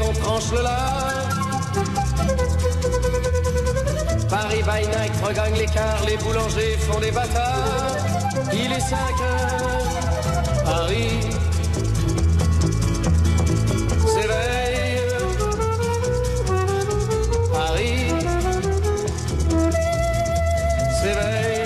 On 0.00 0.12
tranche 0.12 0.50
le 0.50 0.62
lard. 0.62 1.28
Paris 4.28 4.62
by 4.62 4.86
night 4.88 5.12
regagne 5.22 5.54
l'écart, 5.54 6.02
les 6.06 6.16
boulangers 6.16 6.76
font 6.78 6.98
des 7.00 7.10
bâtards. 7.10 7.96
Il 8.52 8.72
est 8.72 8.80
5 8.80 8.96
heures, 8.96 10.64
Paris 10.64 11.20
s'éveille. 14.06 15.00
Paris 17.52 18.08
s'éveille. 21.00 21.62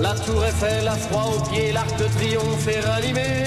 La 0.00 0.14
tour 0.14 0.44
Eiffel 0.44 0.88
a 0.88 0.96
froid 0.96 1.34
aux 1.36 1.40
pieds, 1.50 1.72
l'arc 1.72 1.96
de 1.98 2.04
triomphe 2.04 2.68
est 2.68 2.80
ranimé. 2.80 3.44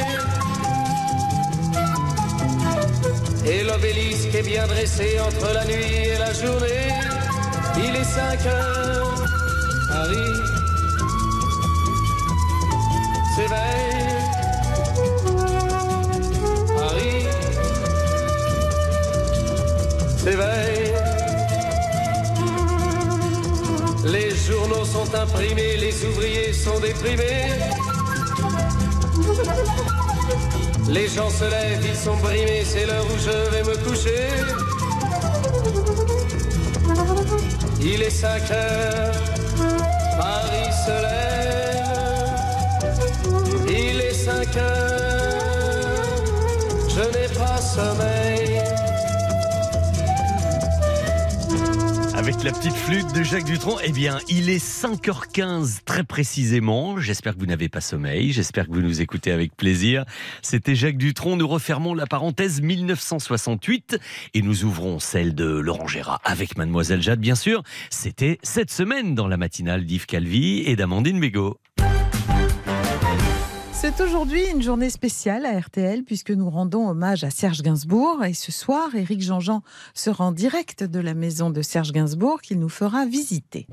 Et 3.46 3.64
l'obélisque 3.64 4.34
est 4.34 4.44
bien 4.44 4.66
dressé 4.68 5.20
entre 5.20 5.54
la 5.54 5.66
nuit 5.66 6.08
et 6.14 6.18
la 6.18 6.34
journée. 6.34 6.90
Il 7.78 7.96
est 7.96 8.04
5 8.04 8.46
heures, 8.46 9.26
Paris 9.90 10.34
s'éveille. 13.36 14.04
Paris 16.78 17.26
s'éveille. 20.18 20.94
Les 24.06 24.30
journaux 24.36 24.86
sont 24.86 25.16
imprimés, 25.16 25.78
les 25.78 26.06
ouvriers 26.06 26.54
sont 26.54 26.80
déprimés. 26.80 27.48
Les 30.94 31.08
gens 31.08 31.30
se 31.30 31.44
lèvent, 31.44 31.84
ils 31.84 31.96
sont 31.96 32.16
brimés, 32.18 32.64
c'est 32.64 32.86
l'heure 32.86 33.06
où 33.06 33.18
je 33.18 33.32
vais 33.52 33.64
me 33.64 33.76
coucher. 33.84 34.30
Il 37.82 38.04
est 38.04 38.12
5 38.12 38.52
heures, 38.52 39.16
Paris 40.20 40.72
se 40.86 40.96
lève. 41.06 42.34
Il 43.68 44.02
est 44.02 44.14
5 44.14 44.56
heures, 44.58 45.03
la 52.44 52.52
petite 52.52 52.76
flûte 52.76 53.14
de 53.14 53.24
Jacques 53.24 53.46
Dutronc, 53.46 53.78
eh 53.86 53.92
bien, 53.94 54.20
il 54.28 54.50
est 54.50 54.64
5h15 54.64 55.84
très 55.86 56.04
précisément. 56.04 57.00
J'espère 57.00 57.36
que 57.36 57.40
vous 57.40 57.46
n'avez 57.46 57.70
pas 57.70 57.80
sommeil. 57.80 58.34
J'espère 58.34 58.68
que 58.68 58.74
vous 58.74 58.82
nous 58.82 59.00
écoutez 59.00 59.32
avec 59.32 59.56
plaisir. 59.56 60.04
C'était 60.42 60.76
Jacques 60.76 60.98
Dutronc. 60.98 61.38
Nous 61.38 61.48
refermons 61.48 61.94
la 61.94 62.06
parenthèse 62.06 62.62
1968 62.62 63.98
et 64.34 64.42
nous 64.42 64.66
ouvrons 64.66 65.00
celle 65.00 65.36
de 65.36 65.46
Laurent 65.46 65.88
Gérard 65.88 66.20
avec 66.26 66.58
Mademoiselle 66.58 67.02
Jade, 67.02 67.22
bien 67.22 67.36
sûr. 67.36 67.64
C'était 67.90 68.40
cette 68.44 68.72
semaine 68.72 69.16
dans 69.16 69.28
la 69.28 69.38
matinale 69.38 69.86
d'Yves 69.86 70.06
Calvi 70.06 70.64
et 70.66 70.76
d'Amandine 70.76 71.22
Bégaud. 71.22 71.60
C'est 73.84 74.00
aujourd'hui 74.00 74.46
une 74.50 74.62
journée 74.62 74.90
spéciale 74.90 75.46
à 75.46 75.60
RTL 75.60 76.06
puisque 76.06 76.32
nous 76.32 76.50
rendons 76.50 76.88
hommage 76.88 77.26
à 77.26 77.30
Serge 77.30 77.62
Gainsbourg 77.62 78.24
et 78.24 78.34
ce 78.34 78.50
soir, 78.50 78.96
Éric 78.96 79.22
Jean-Jean 79.22 79.62
sera 79.94 80.24
en 80.24 80.32
direct 80.32 80.86
de 80.86 81.02
la 81.02 81.14
maison 81.14 81.50
de 81.50 81.62
Serge 81.62 81.92
Gainsbourg 81.92 82.40
qu'il 82.40 82.60
nous 82.60 82.70
fera 82.70 83.06
visiter. 83.06 83.68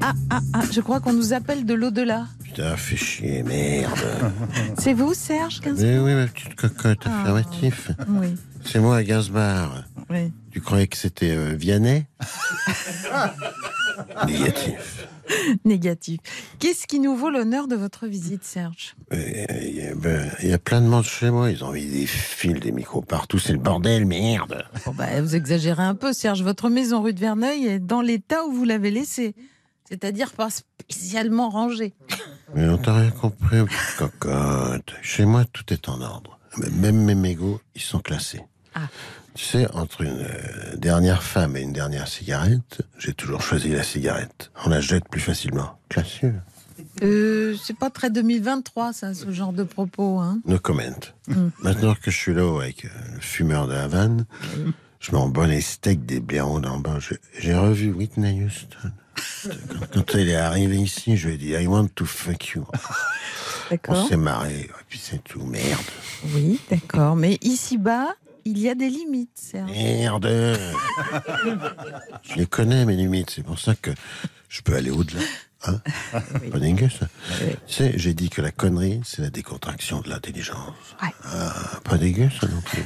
Ah, 0.00 0.12
ah, 0.30 0.40
ah, 0.54 0.62
je 0.70 0.80
crois 0.80 1.00
qu'on 1.00 1.12
nous 1.12 1.32
appelle 1.32 1.64
de 1.66 1.74
l'au-delà. 1.74 2.26
Putain, 2.44 2.76
fais 2.76 2.96
chier, 2.96 3.42
merde. 3.42 3.98
C'est 4.78 4.92
vous, 4.94 5.12
Serge 5.14 5.60
Gainsbourg 5.60 5.84
Mais 5.84 5.98
oui, 5.98 6.14
ma 6.14 6.26
petite 6.26 6.54
cocotte, 6.54 7.02
Ah. 7.04 7.20
affirmatif. 7.22 7.90
Oui. 8.08 8.28
C'est 8.64 8.80
moi, 8.80 9.02
Gainsbar. 9.02 9.84
Oui. 10.10 10.32
Tu 10.52 10.60
croyais 10.60 10.86
que 10.86 10.96
c'était 10.96 11.34
euh, 11.36 11.54
Vianney? 11.54 12.06
Négatif. 14.26 15.06
Négatif. 15.64 16.20
Qu'est-ce 16.58 16.86
qui 16.86 17.00
nous 17.00 17.14
vaut 17.16 17.30
l'honneur 17.30 17.68
de 17.68 17.76
votre 17.76 18.06
visite, 18.06 18.44
Serge? 18.44 18.94
Il 19.12 19.74
y, 19.76 19.82
a- 19.82 19.94
ben, 19.94 20.30
il 20.42 20.48
y 20.48 20.52
a 20.52 20.58
plein 20.58 20.80
de 20.80 20.86
monde 20.86 21.04
chez 21.04 21.30
moi, 21.30 21.50
ils 21.50 21.62
ont 21.64 21.72
mis 21.72 21.84
des 21.84 22.06
fils, 22.06 22.58
des 22.60 22.72
micros 22.72 23.02
partout, 23.02 23.38
c'est 23.38 23.52
le 23.52 23.58
bordel, 23.58 24.06
merde. 24.06 24.64
Bon, 24.86 24.92
bah, 24.92 25.20
Vous 25.20 25.34
exagérez 25.36 25.82
un 25.82 25.94
peu, 25.94 26.12
Serge. 26.12 26.42
Votre 26.42 26.70
maison 26.70 27.02
rue 27.02 27.12
de 27.12 27.20
Verneuil 27.20 27.66
est 27.66 27.78
dans 27.80 28.00
l'état 28.00 28.44
où 28.46 28.52
vous 28.52 28.64
l'avez 28.64 28.90
laissée, 28.90 29.34
c'est-à-dire 29.88 30.32
pas 30.32 30.48
spécialement 30.50 31.48
rangée. 31.48 31.94
Mais 32.54 32.68
on 32.68 32.78
t'a 32.78 32.94
rien 32.94 33.10
compris, 33.10 33.58
cocotte. 33.96 34.94
Chez 35.02 35.24
moi, 35.24 35.44
tout 35.52 35.72
est 35.72 35.88
en 35.88 36.00
ordre. 36.00 36.38
Même 36.72 37.02
mes 37.04 37.14
mégots, 37.14 37.60
ils 37.74 37.82
sont 37.82 38.00
classés. 38.00 38.42
Ah. 38.74 38.88
Tu 39.34 39.44
sais, 39.44 39.70
entre 39.72 40.02
une 40.02 40.20
euh, 40.20 40.76
dernière 40.76 41.22
femme 41.22 41.56
et 41.56 41.60
une 41.60 41.72
dernière 41.72 42.08
cigarette, 42.08 42.82
j'ai 42.98 43.14
toujours 43.14 43.40
choisi 43.40 43.68
la 43.68 43.82
cigarette. 43.82 44.50
On 44.64 44.68
la 44.68 44.80
jette 44.80 45.08
plus 45.08 45.20
facilement. 45.20 45.78
Classieux. 45.88 46.34
Euh, 47.02 47.54
c'est 47.62 47.76
pas 47.76 47.90
très 47.90 48.10
2023, 48.10 48.92
ça, 48.92 49.14
ce 49.14 49.30
genre 49.30 49.52
de 49.52 49.62
propos. 49.62 50.18
Hein. 50.18 50.40
No 50.44 50.58
comment. 50.58 50.82
Mm. 51.28 51.48
Maintenant 51.62 51.94
que 51.94 52.10
je 52.10 52.16
suis 52.16 52.34
là 52.34 52.56
avec 52.60 52.84
euh, 52.84 52.88
le 53.14 53.20
fumeur 53.20 53.68
de 53.68 53.74
Havane, 53.74 54.26
je 54.98 55.12
m'en 55.12 55.28
bats 55.28 55.46
les 55.46 55.60
steaks 55.60 56.04
des 56.04 56.20
blaireaux 56.20 56.60
d'en 56.60 56.78
bas. 56.78 56.98
J'ai 57.38 57.54
revu 57.54 57.92
Whitney 57.92 58.44
Houston. 58.44 58.90
Quand, 59.92 60.14
elle 60.14 60.28
est 60.28 60.36
arrivée 60.36 60.78
ici, 60.78 61.16
je 61.16 61.28
lui 61.28 61.34
ai 61.34 61.38
dit 61.38 61.48
I 61.50 61.66
want 61.66 61.88
to 61.94 62.04
fuck 62.04 62.48
you. 62.48 62.66
On 63.88 64.08
s'est 64.08 64.16
marré, 64.16 64.60
et 64.60 64.84
puis 64.88 64.98
c'est 65.02 65.22
tout. 65.22 65.42
Merde. 65.42 65.80
Oui, 66.34 66.58
d'accord. 66.70 67.16
Mais 67.16 67.38
ici-bas, 67.42 68.14
il 68.44 68.58
y 68.58 68.68
a 68.68 68.74
des 68.74 68.88
limites, 68.88 69.30
Serge. 69.34 69.70
Merde. 69.70 70.26
je 72.22 72.34
les 72.36 72.46
connais, 72.46 72.84
mes 72.86 72.96
limites. 72.96 73.30
C'est 73.30 73.42
pour 73.42 73.58
ça 73.58 73.74
que 73.74 73.90
je 74.48 74.62
peux 74.62 74.74
aller 74.74 74.90
au-delà. 74.90 75.20
Hein 75.66 75.80
Pas 76.50 76.58
dégueu, 76.58 76.88
ça. 76.88 77.08
Tu 77.66 77.74
sais, 77.74 77.92
j'ai 77.96 78.14
dit 78.14 78.30
que 78.30 78.40
la 78.40 78.52
connerie, 78.52 79.00
c'est 79.04 79.22
la 79.22 79.30
décontraction 79.30 80.00
de 80.00 80.08
l'intelligence. 80.08 80.96
Ah, 81.00 81.52
pas 81.84 81.98
dégueu, 81.98 82.30
ça 82.40 82.46
non 82.46 82.60
plus. 82.60 82.84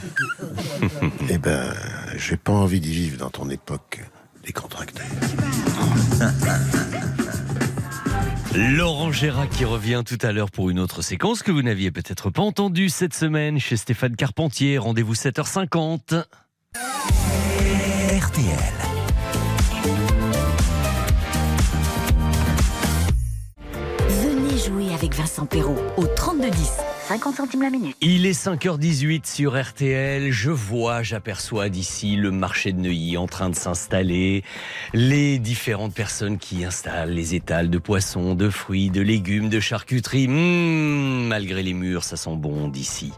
eh 1.28 1.38
ben, 1.38 1.72
j'ai 2.16 2.38
pas 2.38 2.52
envie 2.52 2.80
d'y 2.80 2.92
vivre 2.92 3.18
dans 3.18 3.30
ton 3.30 3.50
époque 3.50 4.00
décontractée. 4.44 5.02
Laurent 8.54 9.10
Gérard 9.12 9.48
qui 9.48 9.64
revient 9.64 10.02
tout 10.04 10.18
à 10.20 10.30
l'heure 10.30 10.50
pour 10.50 10.68
une 10.68 10.78
autre 10.78 11.00
séquence 11.00 11.42
que 11.42 11.50
vous 11.50 11.62
n'aviez 11.62 11.90
peut-être 11.90 12.28
pas 12.28 12.42
entendue 12.42 12.90
cette 12.90 13.14
semaine 13.14 13.58
chez 13.58 13.78
Stéphane 13.78 14.14
Carpentier. 14.14 14.76
Rendez-vous 14.76 15.14
7h50. 15.14 16.24
RTL. 18.20 18.56
Venez 24.08 24.58
jouer 24.58 24.92
avec 24.92 25.14
Vincent 25.14 25.46
Perrault 25.46 25.80
au 25.96 26.04
3210. 26.04 26.91
50 27.08 27.34
centimes 27.34 27.62
la 27.62 27.70
minute. 27.70 27.96
Il 28.00 28.26
est 28.26 28.46
5h18 28.46 29.26
sur 29.26 29.60
RTL. 29.60 30.30
Je 30.30 30.50
vois, 30.50 31.02
j'aperçois 31.02 31.68
d'ici 31.68 32.14
le 32.14 32.30
marché 32.30 32.72
de 32.72 32.80
Neuilly 32.80 33.16
en 33.16 33.26
train 33.26 33.50
de 33.50 33.56
s'installer. 33.56 34.44
Les 34.94 35.40
différentes 35.40 35.94
personnes 35.94 36.38
qui 36.38 36.64
installent 36.64 37.10
les 37.10 37.34
étals 37.34 37.70
de 37.70 37.78
poissons, 37.78 38.36
de 38.36 38.48
fruits, 38.48 38.90
de 38.90 39.00
légumes, 39.00 39.48
de 39.48 39.58
charcuterie. 39.58 40.28
Mmh, 40.28 41.26
malgré 41.26 41.64
les 41.64 41.74
murs, 41.74 42.04
ça 42.04 42.16
sent 42.16 42.36
bon 42.36 42.68
d'ici. 42.68 43.12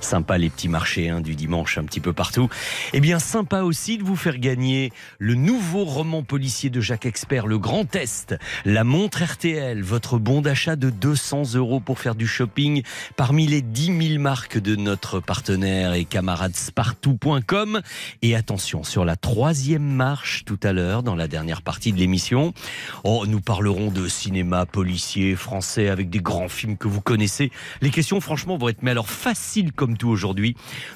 Sympa 0.00 0.38
les 0.38 0.48
petits 0.48 0.68
marchés 0.68 1.10
hein, 1.10 1.20
du 1.20 1.34
dimanche 1.34 1.76
un 1.76 1.84
petit 1.84 2.00
peu 2.00 2.14
partout. 2.14 2.48
Eh 2.94 3.00
bien, 3.00 3.18
sympa 3.18 3.60
aussi 3.60 3.98
de 3.98 4.02
vous 4.02 4.16
faire 4.16 4.38
gagner 4.38 4.92
le 5.18 5.34
nouveau 5.34 5.84
roman 5.84 6.22
policier 6.22 6.70
de 6.70 6.80
Jacques 6.80 7.06
Expert, 7.06 7.46
Le 7.46 7.58
Grand 7.58 7.94
Est. 7.96 8.34
La 8.64 8.82
montre 8.82 9.22
RTL, 9.22 9.82
votre 9.82 10.18
bon 10.18 10.40
d'achat 10.40 10.74
de 10.74 10.88
200 10.88 11.54
euros 11.54 11.80
pour 11.80 11.98
faire 11.98 12.14
du 12.14 12.26
shopping 12.26 12.82
parmi 13.26 13.48
les 13.48 13.60
10 13.60 14.10
000 14.10 14.22
marques 14.22 14.56
de 14.56 14.76
notre 14.76 15.18
partenaire 15.18 15.94
et 15.94 16.04
camarade 16.04 16.54
Spartou.com. 16.54 17.80
Et 18.22 18.36
attention, 18.36 18.84
sur 18.84 19.04
la 19.04 19.16
troisième 19.16 19.82
marche 19.82 20.44
tout 20.44 20.60
à 20.62 20.72
l'heure, 20.72 21.02
dans 21.02 21.16
la 21.16 21.26
dernière 21.26 21.62
partie 21.62 21.92
de 21.92 21.98
l'émission, 21.98 22.54
oh, 23.02 23.24
nous 23.26 23.40
parlerons 23.40 23.90
de 23.90 24.06
cinéma 24.06 24.64
policier 24.64 25.34
français 25.34 25.88
avec 25.88 26.08
des 26.08 26.20
grands 26.20 26.48
films 26.48 26.76
que 26.76 26.86
vous 26.86 27.00
connaissez. 27.00 27.50
Les 27.82 27.90
questions, 27.90 28.20
franchement, 28.20 28.58
vont 28.58 28.68
être, 28.68 28.84
mais 28.84 28.92
alors 28.92 29.08
faciles 29.08 29.72
comme 29.72 29.96
tout 29.96 30.08
aujourd'hui. 30.08 30.54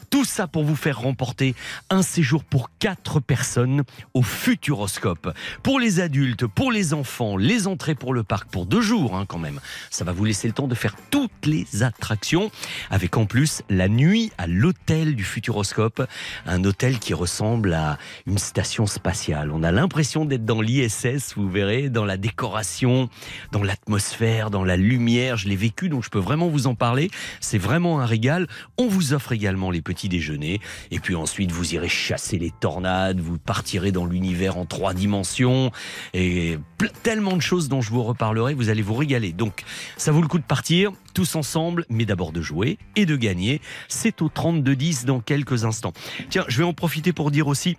Tout 0.09 0.25
ça 0.25 0.47
pour 0.47 0.63
vous 0.63 0.77
faire 0.77 1.01
remporter 1.01 1.57
un 1.89 2.03
séjour 2.03 2.45
pour 2.45 2.71
quatre 2.79 3.19
personnes 3.19 3.83
au 4.15 4.23
Futuroscope. 4.23 5.35
Pour 5.65 5.81
les 5.81 5.99
adultes, 5.99 6.47
pour 6.47 6.71
les 6.71 6.95
enfants, 6.95 7.37
les 7.37 7.67
entrées 7.67 7.97
pour 7.97 8.15
le 8.15 8.23
parc 8.23 8.49
pour 8.51 8.67
deux 8.67 8.83
jours 8.83 9.17
hein, 9.17 9.25
quand 9.27 9.39
même. 9.39 9.59
Ça 9.91 10.05
va 10.05 10.13
vous 10.13 10.25
laisser 10.25 10.47
le 10.47 10.55
temps 10.55 10.69
de 10.69 10.77
faire 10.77 10.95
toutes 11.11 11.47
les 11.47 11.83
attractions 11.83 12.20
avec 12.91 13.17
en 13.17 13.27
plus 13.27 13.63
la 13.69 13.89
nuit 13.89 14.33
à 14.39 14.47
l'hôtel 14.47 15.17
du 15.17 15.25
Futuroscope. 15.25 16.07
Un 16.47 16.65
hôtel 16.65 16.99
qui 16.99 17.15
ressemble 17.15 17.73
à 17.73 17.99
une 18.27 18.39
station 18.39 18.87
spatiale. 18.87 19.51
On 19.51 19.63
a 19.63 19.73
l'impression 19.73 20.25
d'être 20.25 20.45
dans 20.45 20.61
l'ISS, 20.61 21.35
vous 21.37 21.49
verrez, 21.49 21.89
dans 21.89 22.05
la 22.05 22.17
décoration, 22.17 23.09
dans 23.53 23.63
l'atmosphère, 23.63 24.51
dans 24.51 24.65
la 24.65 24.77
lumière. 24.77 25.37
Je 25.37 25.49
l'ai 25.49 25.57
vécu 25.57 25.89
donc 25.89 26.05
je 26.05 26.11
peux 26.11 26.19
vraiment 26.19 26.49
vous 26.49 26.67
en 26.67 26.75
parler. 26.75 27.11
C'est 27.41 27.59
vraiment 27.59 28.01
un 28.01 28.07
régal. 28.07 28.47
On 28.79 28.89
vous 28.89 29.13
offre 29.13 29.33
également 29.33 29.71
les 29.71 29.83
petits 29.83 30.09
déjeuners. 30.09 30.61
Et 30.91 31.01
puis 31.01 31.15
ensuite, 31.15 31.53
vous 31.53 31.75
irez 31.75 31.89
chasser 31.89 32.39
les 32.39 32.51
tornades, 32.51 33.21
vous 33.21 33.39
partirez 33.39 33.93
dans 33.93 34.07
l'univers 34.07 34.59
en 34.59 34.67
trois 34.67 34.95
dimensions 34.95 35.71
et 36.15 36.59
tellement 37.03 37.37
de 37.37 37.43
choses 37.43 37.69
dont 37.69 37.81
je 37.81 37.91
vous 37.91 38.03
reparlerai. 38.03 38.55
Vous 38.55 38.69
allez 38.69 38.83
vous 38.83 38.95
régaler. 38.95 39.33
Donc, 39.33 39.65
ça 39.97 40.13
vaut 40.13 40.23
le 40.23 40.29
coup 40.29 40.39
de 40.39 40.45
partir 40.45 40.93
tous 41.13 41.37
ensemble, 41.37 41.85
mais 41.89 42.05
d'abord 42.05 42.33
de 42.33 42.41
jouer 42.41 42.79
et 42.97 43.07
de 43.07 43.17
gagner. 43.17 43.61
C'est 43.89 44.23
au 44.23 44.29
32-10 44.29 45.05
dans 45.05 45.21
quelques 45.21 45.65
instants. 45.65 45.93
Tiens, 46.29 46.45
je 46.49 46.59
vais 46.59 46.65
en 46.65 46.73
profiter 46.73 47.13
pour 47.13 47.31
dire 47.31 47.47
aussi 47.47 47.77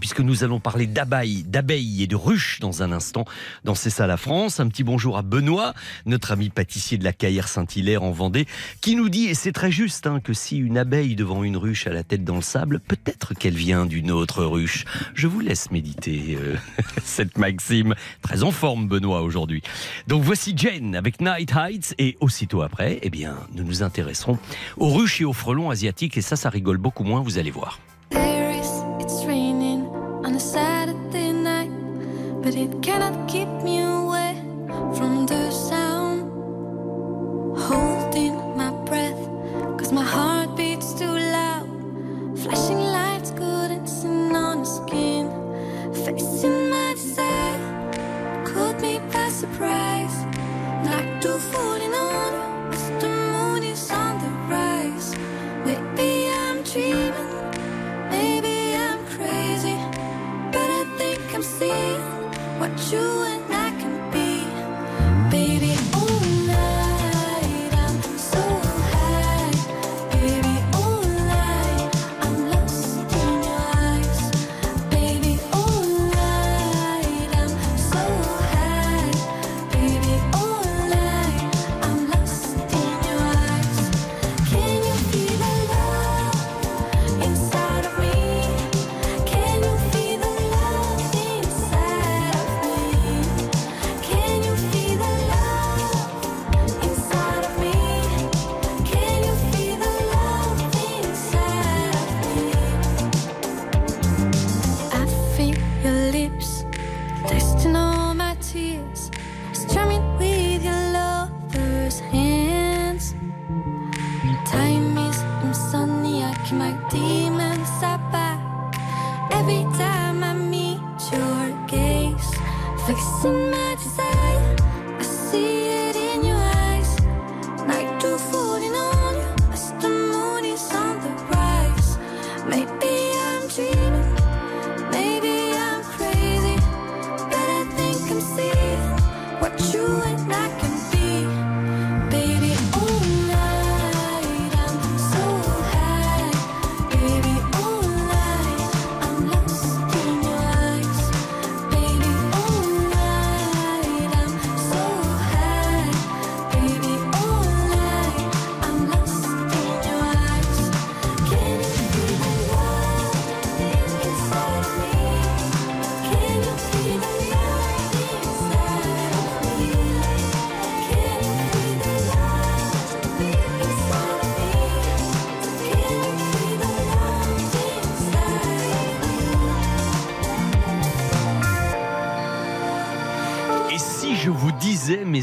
puisque 0.00 0.20
nous 0.20 0.42
allons 0.42 0.58
parler 0.58 0.86
d'abeilles, 0.86 1.44
d'abeilles 1.44 2.02
et 2.02 2.06
de 2.06 2.16
ruches 2.16 2.58
dans 2.60 2.82
un 2.82 2.90
instant 2.90 3.24
dans 3.64 3.74
C'est 3.74 3.90
ça 3.90 4.06
la 4.06 4.16
France. 4.16 4.58
Un 4.58 4.68
petit 4.68 4.82
bonjour 4.82 5.16
à 5.16 5.22
Benoît, 5.22 5.74
notre 6.06 6.32
ami 6.32 6.48
pâtissier 6.48 6.98
de 6.98 7.04
la 7.04 7.12
Caillère 7.12 7.48
Saint-Hilaire 7.48 8.02
en 8.02 8.10
Vendée, 8.10 8.46
qui 8.80 8.96
nous 8.96 9.08
dit, 9.08 9.26
et 9.26 9.34
c'est 9.34 9.52
très 9.52 9.70
juste, 9.70 10.06
hein, 10.06 10.20
que 10.20 10.32
si 10.32 10.56
une 10.56 10.78
abeille 10.78 11.14
devant 11.14 11.44
une 11.44 11.56
ruche 11.56 11.86
a 11.86 11.92
la 11.92 12.02
tête 12.02 12.24
dans 12.24 12.36
le 12.36 12.42
sable, 12.42 12.80
peut-être 12.80 13.34
qu'elle 13.34 13.54
vient 13.54 13.86
d'une 13.86 14.10
autre 14.10 14.44
ruche. 14.44 14.84
Je 15.14 15.26
vous 15.26 15.40
laisse 15.40 15.70
méditer 15.70 16.38
euh, 16.40 16.56
cette 17.04 17.38
maxime. 17.38 17.94
Très 18.22 18.42
en 18.42 18.50
forme, 18.50 18.88
Benoît, 18.88 19.22
aujourd'hui. 19.22 19.62
Donc 20.08 20.22
voici 20.22 20.54
Jane 20.56 20.96
avec 20.96 21.20
Night 21.20 21.52
Heights 21.54 21.94
et 21.98 22.16
aussitôt 22.20 22.62
après, 22.62 22.98
eh 23.02 23.10
bien, 23.10 23.36
nous 23.54 23.64
nous 23.64 23.82
intéresserons 23.82 24.38
aux 24.76 24.92
ruches 24.92 25.20
et 25.20 25.24
aux 25.24 25.32
frelons 25.32 25.70
asiatiques 25.70 26.16
et 26.16 26.22
ça, 26.22 26.36
ça 26.36 26.48
rigole 26.48 26.78
beaucoup 26.78 27.04
moins, 27.04 27.20
vous 27.20 27.38
allez 27.38 27.50
voir. 27.50 27.78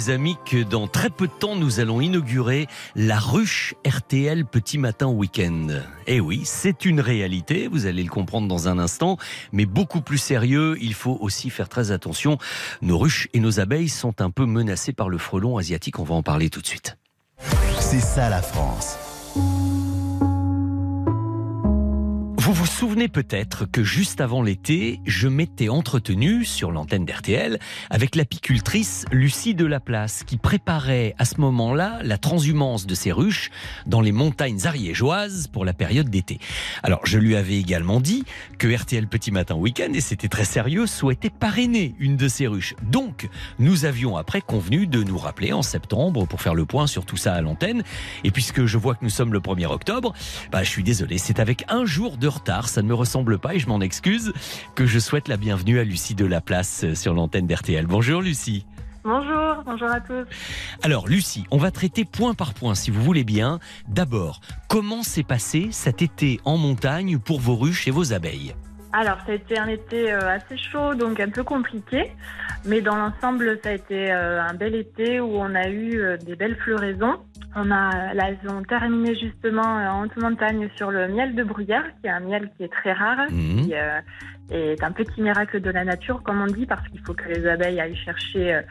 Amis, 0.10 0.38
que 0.46 0.64
dans 0.64 0.88
très 0.88 1.10
peu 1.10 1.28
de 1.28 1.32
temps, 1.32 1.56
nous 1.56 1.80
allons 1.80 2.02
inaugurer 2.02 2.68
la 2.96 3.20
ruche 3.20 3.76
RTL 3.86 4.46
Petit 4.46 4.78
Matin 4.78 5.08
Week-end. 5.08 5.68
Eh 6.08 6.20
oui, 6.20 6.42
c'est 6.46 6.86
une 6.86 7.00
réalité, 7.00 7.68
vous 7.68 7.86
allez 7.86 8.04
le 8.04 8.10
comprendre 8.10 8.48
dans 8.48 8.68
un 8.68 8.80
instant, 8.80 9.18
mais 9.52 9.66
beaucoup 9.66 10.02
plus 10.02 10.18
sérieux, 10.18 10.78
il 10.82 10.94
faut 10.94 11.18
aussi 11.22 11.50
faire 11.50 11.70
très 11.70 11.92
attention. 11.92 12.38
Nos 12.82 12.98
ruches 12.98 13.28
et 13.34 13.40
nos 13.40 13.60
abeilles 13.60 13.90
sont 13.90 14.22
un 14.22 14.32
peu 14.32 14.46
menacées 14.46 14.94
par 14.94 15.10
le 15.10 15.18
frelon 15.18 15.58
asiatique, 15.58 16.00
on 16.00 16.04
va 16.04 16.16
en 16.16 16.24
parler 16.24 16.50
tout 16.50 16.62
de 16.62 16.68
suite. 16.68 16.98
C'est 17.80 18.02
ça 18.02 18.30
la 18.30 18.42
France. 18.42 18.98
Vous 22.48 22.54
vous 22.54 22.66
souvenez 22.66 23.10
peut-être 23.10 23.66
que 23.66 23.84
juste 23.84 24.22
avant 24.22 24.42
l'été, 24.42 25.02
je 25.06 25.28
m'étais 25.28 25.68
entretenu 25.68 26.46
sur 26.46 26.72
l'antenne 26.72 27.04
d'RTL 27.04 27.60
avec 27.90 28.16
l'apicultrice 28.16 29.04
Lucie 29.12 29.54
Delaplace 29.54 30.24
qui 30.24 30.38
préparait 30.38 31.14
à 31.18 31.26
ce 31.26 31.42
moment-là 31.42 32.00
la 32.04 32.18
transhumance 32.18 32.88
de 32.88 32.96
ses 32.96 33.12
ruches 33.12 33.52
dans 33.86 34.00
les 34.00 34.14
montagnes 34.14 34.66
ariégeoises 34.66 35.48
pour 35.48 35.66
la 35.66 35.74
période 35.74 36.10
d'été. 36.10 36.40
Alors 36.84 37.02
je 37.04 37.20
lui 37.20 37.36
avais 37.36 37.58
également 37.58 38.00
dit 38.00 38.24
que 38.58 38.74
RTL 38.74 39.08
Petit 39.08 39.32
Matin 39.32 39.56
Week-end, 39.56 39.92
et 39.94 40.00
c'était 40.00 40.30
très 40.30 40.46
sérieux, 40.46 40.88
souhaitait 40.88 41.30
parrainer 41.30 41.96
une 42.00 42.16
de 42.16 42.30
ces 42.30 42.48
ruches. 42.48 42.76
Donc 42.82 43.28
nous 43.60 43.84
avions 43.84 44.16
après 44.16 44.40
convenu 44.40 44.88
de 44.88 45.04
nous 45.04 45.18
rappeler 45.18 45.52
en 45.52 45.64
septembre 45.64 46.26
pour 46.26 46.42
faire 46.42 46.56
le 46.56 46.64
point 46.64 46.88
sur 46.88 47.04
tout 47.04 47.18
ça 47.18 47.34
à 47.34 47.42
l'antenne. 47.42 47.84
Et 48.24 48.32
puisque 48.32 48.66
je 48.66 48.78
vois 48.78 48.96
que 48.96 49.04
nous 49.04 49.10
sommes 49.10 49.34
le 49.34 49.42
1er 49.42 49.66
octobre, 49.66 50.14
bah, 50.50 50.64
je 50.64 50.70
suis 50.70 50.84
désolé, 50.84 51.18
c'est 51.18 51.42
avec 51.42 51.66
un 51.68 51.84
jour 51.84 52.16
de 52.16 52.37
retard, 52.38 52.70
ça 52.70 52.82
ne 52.82 52.88
me 52.88 52.94
ressemble 52.94 53.38
pas 53.40 53.56
et 53.56 53.60
je 53.60 53.68
m'en 53.68 53.82
excuse, 53.82 54.34
que 54.76 54.86
je 54.86 55.00
souhaite 55.00 55.28
la 55.28 55.38
bienvenue 55.38 55.80
à 55.80 55.84
Lucie 55.84 56.16
Delaplace 56.16 56.84
euh, 56.84 56.96
sur 56.96 57.14
l'antenne 57.14 57.48
d'RTL. 57.48 57.86
Bonjour 57.86 58.22
Lucie. 58.22 58.66
Bonjour, 59.04 59.64
bonjour 59.66 59.90
à 59.90 60.02
tous. 60.02 60.26
Alors 60.84 61.08
Lucie, 61.08 61.46
on 61.52 61.58
va 61.58 61.72
traiter 61.72 62.04
point 62.04 62.34
par 62.34 62.54
point 62.54 62.76
si 62.76 62.92
vous 62.92 63.02
voulez 63.02 63.24
bien. 63.24 63.60
D'abord, 63.88 64.42
comment 64.68 65.04
s'est 65.04 65.24
passé 65.24 65.70
cet 65.72 66.02
été 66.02 66.40
en 66.46 66.58
montagne 66.58 67.18
pour 67.18 67.40
vos 67.40 67.56
ruches 67.56 67.88
et 67.88 67.92
vos 67.92 68.14
abeilles? 68.14 68.54
Alors, 68.94 69.18
ça 69.26 69.32
a 69.32 69.36
été 69.36 69.58
un 69.60 69.68
été 69.68 70.12
euh, 70.12 70.30
assez 70.30 70.58
chaud, 70.58 70.96
donc 70.96 71.20
un 71.20 71.30
peu 71.30 71.44
compliqué. 71.44 72.12
Mais 72.66 72.82
dans 72.82 72.96
l'ensemble, 72.96 73.60
ça 73.64 73.70
a 73.70 73.74
été 73.74 74.12
euh, 74.12 74.42
un 74.42 74.54
bel 74.54 74.76
été 74.76 75.20
où 75.20 75.38
on 75.38 75.54
a 75.56 75.68
eu 75.70 76.00
euh, 76.00 76.18
des 76.18 76.36
belles 76.36 76.56
floraisons. 76.58 77.16
On 77.56 77.72
a, 77.72 78.14
là, 78.14 78.30
ont 78.50 78.64
terminé 78.64 79.16
justement 79.16 79.62
en 79.62 80.04
haute 80.04 80.16
montagne 80.18 80.70
sur 80.76 80.92
le 80.92 81.08
miel 81.08 81.36
de 81.36 81.44
bruyère, 81.44 81.84
qui 82.02 82.08
est 82.08 82.12
un 82.12 82.20
miel 82.20 82.50
qui 82.58 82.64
est 82.64 82.72
très 82.72 82.94
rare, 82.94 83.26
Mhm. 83.30 83.66
qui 83.66 83.74
euh, 83.76 84.00
est 84.52 84.84
un 84.84 84.92
petit 84.92 85.22
miracle 85.22 85.60
de 85.62 85.70
la 85.70 85.84
nature, 85.84 86.22
comme 86.24 86.42
on 86.42 86.48
dit, 86.48 86.66
parce 86.66 86.86
qu'il 86.90 87.00
faut 87.02 87.14
que 87.14 87.28
les 87.30 87.48
abeilles 87.48 87.80
aillent 87.80 87.96
chercher 87.96 88.62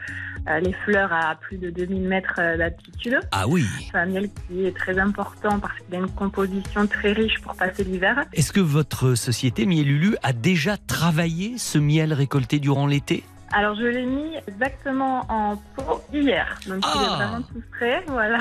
les 0.61 0.73
fleurs 0.73 1.11
à 1.13 1.35
plus 1.35 1.57
de 1.57 1.69
2000 1.69 2.01
mètres 2.07 2.33
euh, 2.39 2.57
d'altitude. 2.57 3.19
Ah 3.31 3.47
oui. 3.47 3.65
C'est 3.91 3.97
un 3.97 4.05
miel 4.05 4.29
qui 4.47 4.65
est 4.65 4.75
très 4.75 4.97
important 4.99 5.59
parce 5.59 5.73
qu'il 5.79 5.95
a 5.95 5.99
une 5.99 6.09
composition 6.11 6.87
très 6.87 7.11
riche 7.11 7.39
pour 7.41 7.55
passer 7.55 7.83
l'hiver. 7.83 8.23
Est-ce 8.33 8.51
que 8.53 8.59
votre 8.61 9.15
société 9.15 9.65
Mielulu 9.65 10.15
a 10.23 10.33
déjà 10.33 10.77
travaillé 10.77 11.57
ce 11.57 11.77
miel 11.77 12.13
récolté 12.13 12.59
durant 12.59 12.87
l'été? 12.87 13.23
Alors 13.53 13.75
je 13.77 13.85
l'ai 13.85 14.05
mis 14.05 14.35
exactement 14.45 15.25
en 15.29 15.55
pot 15.77 16.03
hier, 16.13 16.59
donc 16.67 16.83
il 16.83 17.01
est 17.01 17.05
Ah. 17.07 17.15
vraiment 17.15 17.41
tout 17.43 17.63
frais, 17.77 18.03
voilà. 18.07 18.39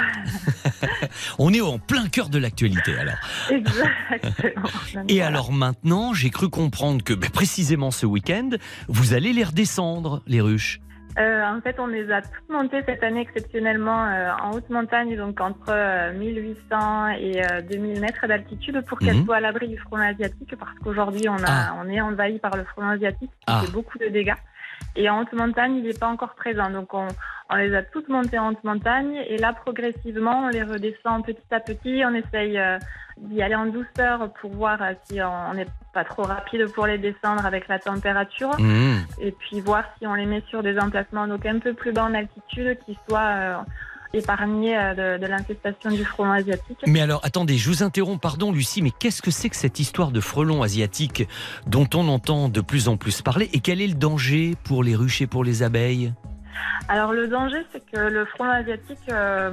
On 1.38 1.52
est 1.52 1.60
en 1.60 1.78
plein 1.78 2.08
cœur 2.08 2.28
de 2.28 2.38
l'actualité 2.38 2.96
alors. 2.98 3.14
Exactement. 3.50 4.68
Et 5.08 5.14
voilà. 5.18 5.26
alors 5.28 5.52
maintenant, 5.52 6.12
j'ai 6.12 6.30
cru 6.30 6.48
comprendre 6.48 7.04
que 7.04 7.14
ben, 7.14 7.30
précisément 7.30 7.92
ce 7.92 8.04
week-end, 8.04 8.50
vous 8.88 9.14
allez 9.14 9.32
les 9.32 9.44
redescendre, 9.44 10.22
les 10.26 10.40
ruches. 10.40 10.80
Euh, 11.18 11.42
en 11.44 11.60
fait, 11.62 11.80
on 11.80 11.86
les 11.86 12.10
a 12.12 12.20
toutes 12.20 12.48
montées 12.50 12.82
cette 12.84 13.02
année 13.02 13.22
exceptionnellement 13.22 14.06
euh, 14.06 14.30
en 14.42 14.50
haute 14.52 14.68
montagne, 14.68 15.16
donc 15.16 15.40
entre 15.40 15.70
euh, 15.70 16.12
1800 16.12 17.08
et 17.18 17.42
euh, 17.42 17.62
2000 17.62 18.00
mètres 18.00 18.26
d'altitude 18.26 18.82
pour 18.86 18.98
qu'elles 18.98 19.16
Mhm. 19.18 19.24
soient 19.24 19.36
à 19.36 19.40
l'abri 19.40 19.68
du 19.68 19.78
frelon 19.78 20.02
asiatique 20.02 20.54
parce 20.58 20.78
qu'aujourd'hui 20.84 21.28
on, 21.28 21.36
a, 21.36 21.46
Ah. 21.48 21.74
on 21.82 21.88
est 21.88 22.00
envahi 22.02 22.38
par 22.38 22.54
le 22.56 22.64
frelon 22.64 22.88
asiatique 22.90 23.30
qui 23.30 23.44
Ah. 23.46 23.62
fait 23.64 23.72
beaucoup 23.72 23.98
de 23.98 24.08
dégâts. 24.08 24.34
Et 24.94 25.08
en 25.08 25.20
haute 25.22 25.32
montagne, 25.32 25.76
il 25.76 25.84
n'est 25.84 25.94
pas 25.98 26.06
encore 26.08 26.34
présent. 26.34 26.68
Donc 26.70 26.92
on, 26.92 27.08
on 27.48 27.56
les 27.56 27.74
a 27.74 27.82
toutes 27.82 28.08
montées 28.10 28.38
en 28.38 28.50
haute 28.50 28.62
montagne 28.64 29.16
et 29.26 29.38
là 29.38 29.54
progressivement 29.54 30.44
on 30.44 30.48
les 30.48 30.62
redescend 30.62 31.24
petit 31.24 31.40
à 31.50 31.60
petit. 31.60 32.02
On 32.04 32.14
essaye 32.14 32.58
euh, 32.58 32.78
d'y 33.18 33.42
aller 33.42 33.54
en 33.54 33.66
douceur 33.66 34.30
pour 34.40 34.52
voir 34.52 34.82
euh, 34.82 34.92
si 35.04 35.20
on 35.22 35.54
n'est 35.54 35.66
pas 35.94 36.04
trop 36.04 36.22
rapide 36.22 36.70
pour 36.74 36.86
les 36.86 36.98
descendre 36.98 37.44
avec 37.46 37.68
la 37.68 37.78
température 37.78 38.58
Mmh. 38.58 38.96
et 39.20 39.32
puis 39.32 39.60
voir 39.60 39.84
si 39.98 40.06
on 40.06 40.14
les 40.14 40.26
met 40.26 40.42
sur 40.48 40.62
des 40.62 40.78
emplacements 40.78 41.26
donc 41.26 41.44
un 41.46 41.58
peu 41.58 41.72
plus 41.74 41.92
bas 41.92 42.04
en 42.04 42.14
altitude 42.14 42.78
qui 42.84 42.96
soient 43.08 43.20
euh, 43.20 43.56
épargnés 44.12 44.76
euh, 44.78 45.16
de, 45.18 45.22
de 45.22 45.26
l'infestation 45.26 45.90
du 45.90 46.04
frelon 46.04 46.32
asiatique. 46.32 46.78
Mais 46.86 47.00
alors, 47.00 47.20
attendez, 47.24 47.56
je 47.56 47.68
vous 47.68 47.82
interromps, 47.82 48.20
pardon 48.20 48.52
Lucie, 48.52 48.82
mais 48.82 48.90
qu'est-ce 48.90 49.22
que 49.22 49.30
c'est 49.30 49.48
que 49.48 49.56
cette 49.56 49.78
histoire 49.80 50.10
de 50.10 50.20
frelon 50.20 50.62
asiatique 50.62 51.28
dont 51.66 51.88
on 51.94 52.08
entend 52.08 52.48
de 52.48 52.60
plus 52.60 52.88
en 52.88 52.96
plus 52.96 53.22
parler? 53.22 53.48
Et 53.52 53.60
quel 53.60 53.80
est 53.80 53.88
le 53.88 53.94
danger 53.94 54.54
pour 54.64 54.82
les 54.84 54.94
ruches 54.94 55.22
et 55.22 55.26
pour 55.26 55.44
les 55.44 55.62
abeilles? 55.62 56.12
Alors 56.88 57.12
le 57.12 57.28
danger, 57.28 57.58
c'est 57.72 57.84
que 57.90 57.98
le 57.98 58.24
frelon 58.24 58.50
asiatique, 58.50 58.98
euh, 59.10 59.50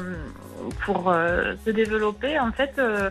pour 0.86 1.10
euh, 1.10 1.54
se 1.66 1.72
développer, 1.72 2.40
en 2.40 2.52
fait, 2.52 2.74
euh, 2.78 3.10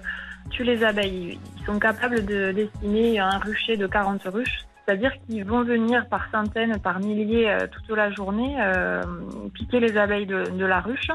tue 0.51 0.65
les 0.65 0.85
abeilles. 0.85 1.39
Ils 1.59 1.65
sont 1.65 1.79
capables 1.79 2.25
de 2.25 2.53
dessiner 2.53 3.19
un 3.19 3.39
rucher 3.39 3.77
de 3.77 3.87
40 3.87 4.23
ruches. 4.25 4.67
C'est-à-dire 4.85 5.13
qu'ils 5.27 5.45
vont 5.45 5.63
venir 5.63 6.09
par 6.09 6.29
centaines, 6.33 6.79
par 6.81 6.99
milliers 6.99 7.49
euh, 7.49 7.67
toute 7.71 7.97
la 7.97 8.11
journée 8.11 8.57
euh, 8.61 9.03
piquer 9.55 9.79
les 9.79 9.97
abeilles 9.97 10.27
de, 10.27 10.45
de 10.45 10.65
la 10.65 10.81
ruche 10.81 11.09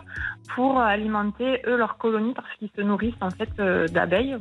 pour 0.55 0.79
alimenter 0.79 1.61
eux 1.67 1.75
leur 1.75 1.97
colonie 1.97 2.33
parce 2.33 2.47
qu'ils 2.57 2.69
se 2.75 2.81
nourrissent 2.81 3.13
en 3.19 3.29
fait 3.29 3.49
euh, 3.59 3.85
d'abeilles 3.87 4.37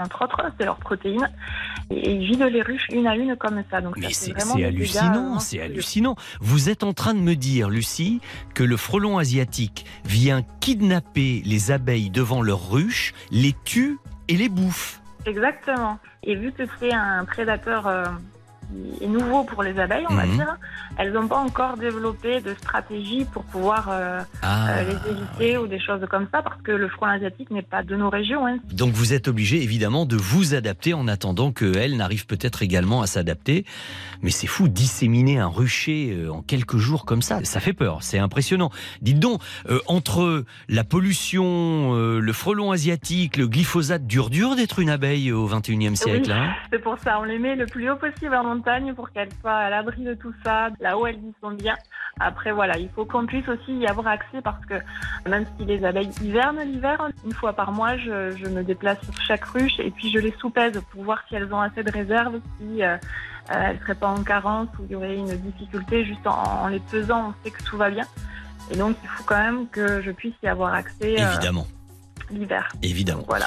entre 0.00 0.24
autres, 0.24 0.40
c'est 0.58 0.64
leur 0.64 0.78
protéine. 0.78 1.28
Et 1.90 2.12
ils 2.12 2.26
vident 2.26 2.46
les 2.46 2.62
ruches 2.62 2.86
une 2.90 3.06
à 3.06 3.16
une 3.16 3.36
comme 3.36 3.62
ça. 3.70 3.80
Donc 3.80 3.98
Mais 3.98 4.12
c'est 4.12 4.34
hallucinant, 4.64 5.38
c'est 5.38 5.60
hallucinant. 5.60 6.16
Vous 6.40 6.70
êtes 6.70 6.82
en 6.82 6.92
train 6.92 7.14
de 7.14 7.20
me 7.20 7.34
dire, 7.34 7.68
Lucie, 7.68 8.20
que 8.54 8.64
le 8.64 8.76
frelon 8.76 9.18
asiatique 9.18 9.84
vient 10.04 10.42
kidnapper 10.60 11.42
les 11.44 11.70
abeilles 11.70 12.10
devant 12.10 12.40
leur 12.42 12.70
ruche, 12.70 13.12
les 13.30 13.54
tue 13.64 13.98
et 14.30 14.36
les 14.36 14.48
bouffe. 14.48 15.00
Exactement. 15.26 15.98
Et 16.22 16.34
vu 16.36 16.52
que 16.52 16.62
c'est 16.78 16.92
un 16.92 17.24
prédateur 17.24 17.86
euh, 17.86 18.04
qui 18.98 19.04
est 19.04 19.08
nouveau 19.08 19.44
pour 19.44 19.62
les 19.62 19.78
abeilles, 19.78 20.06
on 20.08 20.14
va 20.14 20.26
Mhm. 20.26 20.36
dire, 20.36 20.56
elles 20.98 21.12
n'ont 21.12 21.28
pas 21.28 21.38
encore 21.38 21.76
développé 21.76 22.40
de 22.40 22.54
stratégie 22.54 23.24
pour 23.32 23.44
pouvoir 23.44 23.88
euh, 23.90 24.20
Ah, 24.42 24.68
euh, 24.70 24.84
les 24.84 25.10
éviter 25.10 25.58
ou 25.58 25.66
des 25.66 25.80
choses 25.80 26.04
comme 26.10 26.26
ça, 26.32 26.42
parce 26.42 26.60
que 26.62 26.72
le 26.72 26.88
frelon 26.88 27.12
asiatique 27.12 27.50
n'est 27.50 27.62
pas 27.62 27.82
de 27.82 27.96
nos 27.96 28.10
régions. 28.10 28.46
hein. 28.46 28.58
Donc 28.72 28.92
vous 28.92 29.12
êtes 29.12 29.28
obligé 29.28 29.62
évidemment 29.62 30.06
de 30.06 30.16
vous 30.16 30.54
adapter 30.54 30.94
en 30.94 31.08
attendant 31.08 31.52
qu'elle 31.52 31.96
n'arrive 31.96 32.26
peut-être 32.26 32.62
également 32.62 33.02
à 33.02 33.06
s'adapter. 33.06 33.64
Mais 34.22 34.30
c'est 34.30 34.46
fou, 34.46 34.68
disséminer 34.68 35.38
un 35.38 35.48
rucher 35.48 36.14
euh, 36.16 36.30
en 36.30 36.42
quelques 36.42 36.76
jours 36.76 37.04
comme 37.04 37.22
ça, 37.22 37.42
ça 37.44 37.60
fait 37.60 37.72
peur, 37.72 38.02
c'est 38.02 38.18
impressionnant. 38.18 38.70
Dites 39.02 39.18
donc, 39.18 39.40
euh, 39.68 39.78
entre 39.86 40.44
la 40.68 40.84
pollution, 40.84 41.94
euh, 41.94 42.20
le 42.20 42.32
frelon 42.32 42.70
asiatique, 42.72 43.36
le 43.36 43.48
glyphosate, 43.48 44.06
dur 44.06 44.30
dur 44.30 44.56
d'être 44.56 44.78
une 44.78 44.90
abeille 44.90 45.32
au 45.32 45.46
21e 45.46 45.96
siècle. 45.96 46.30
Oui, 46.30 46.32
hein 46.32 46.50
c'est 46.72 46.78
pour 46.82 46.98
ça, 46.98 47.18
on 47.20 47.24
les 47.24 47.38
met 47.38 47.56
le 47.56 47.66
plus 47.66 47.90
haut 47.90 47.96
possible 47.96 48.34
en 48.34 48.44
pour 48.94 49.10
qu'elles 49.10 49.32
soient 49.40 49.56
à 49.56 49.70
l'abri 49.70 50.04
de 50.04 50.14
tout 50.14 50.32
ça, 50.44 50.68
là 50.80 50.98
où 50.98 51.06
elles 51.06 51.16
y 51.16 51.32
sont 51.40 51.50
bien. 51.50 51.76
Après, 52.18 52.52
voilà, 52.52 52.76
il 52.76 52.88
faut 52.90 53.04
qu'on 53.04 53.26
puisse 53.26 53.48
aussi 53.48 53.72
y 53.72 53.86
avoir 53.86 54.06
accès 54.08 54.42
parce 54.42 54.64
que 54.66 54.74
même 55.28 55.46
si 55.56 55.64
les 55.64 55.84
abeilles 55.84 56.10
hivernent 56.22 56.62
l'hiver, 56.62 57.08
une 57.24 57.32
fois 57.32 57.52
par 57.52 57.72
mois, 57.72 57.96
je, 57.96 58.48
me 58.48 58.62
déplace 58.62 58.98
sur 59.02 59.20
chaque 59.22 59.44
ruche 59.44 59.78
et 59.78 59.90
puis 59.90 60.10
je 60.10 60.18
les 60.18 60.32
soupèse 60.32 60.80
pour 60.90 61.04
voir 61.04 61.22
si 61.28 61.36
elles 61.36 61.52
ont 61.52 61.60
assez 61.60 61.82
de 61.82 61.90
réserve, 61.90 62.40
si 62.58 62.82
euh, 62.82 62.96
euh, 63.50 63.54
elles 63.68 63.78
seraient 63.80 63.94
pas 63.94 64.08
en 64.08 64.22
carence 64.22 64.68
ou 64.78 64.84
il 64.86 64.92
y 64.92 64.96
aurait 64.96 65.16
une 65.16 65.36
difficulté. 65.36 66.04
Juste 66.04 66.26
en, 66.26 66.64
en 66.64 66.68
les 66.68 66.80
pesant, 66.80 67.30
on 67.30 67.44
sait 67.44 67.50
que 67.50 67.62
tout 67.62 67.76
va 67.76 67.90
bien. 67.90 68.04
Et 68.70 68.76
donc, 68.76 68.96
il 69.02 69.08
faut 69.08 69.24
quand 69.24 69.42
même 69.42 69.68
que 69.68 70.00
je 70.02 70.10
puisse 70.10 70.34
y 70.42 70.48
avoir 70.48 70.74
accès 70.74 71.20
euh, 71.20 71.32
Évidemment. 71.32 71.66
L'hiver. 72.32 72.68
Évidemment. 72.82 73.24
Voilà. 73.28 73.46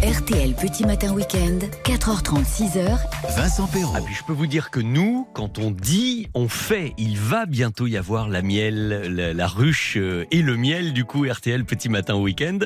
RTL 0.02 0.54
Petit 0.54 0.84
Matin 0.84 1.12
Week-end, 1.12 1.60
4h30, 1.84 2.44
6h. 2.44 2.98
Vincent 3.36 3.68
Perrault. 3.68 3.92
Ah, 3.96 4.00
puis 4.04 4.12
je 4.16 4.24
peux 4.24 4.32
vous 4.32 4.48
dire 4.48 4.72
que 4.72 4.80
nous, 4.80 5.28
quand 5.32 5.60
on 5.60 5.70
dit, 5.70 6.28
on 6.34 6.48
fait. 6.48 6.92
Il 6.98 7.16
va 7.16 7.46
bientôt 7.46 7.86
y 7.86 7.96
avoir 7.96 8.28
la 8.28 8.42
miel, 8.42 9.14
la, 9.14 9.32
la 9.32 9.46
ruche 9.46 9.96
euh, 9.96 10.26
et 10.32 10.42
le 10.42 10.56
miel, 10.56 10.92
du 10.92 11.04
coup, 11.04 11.24
RTL 11.24 11.64
Petit 11.64 11.88
Matin 11.88 12.16
Week-end. 12.16 12.58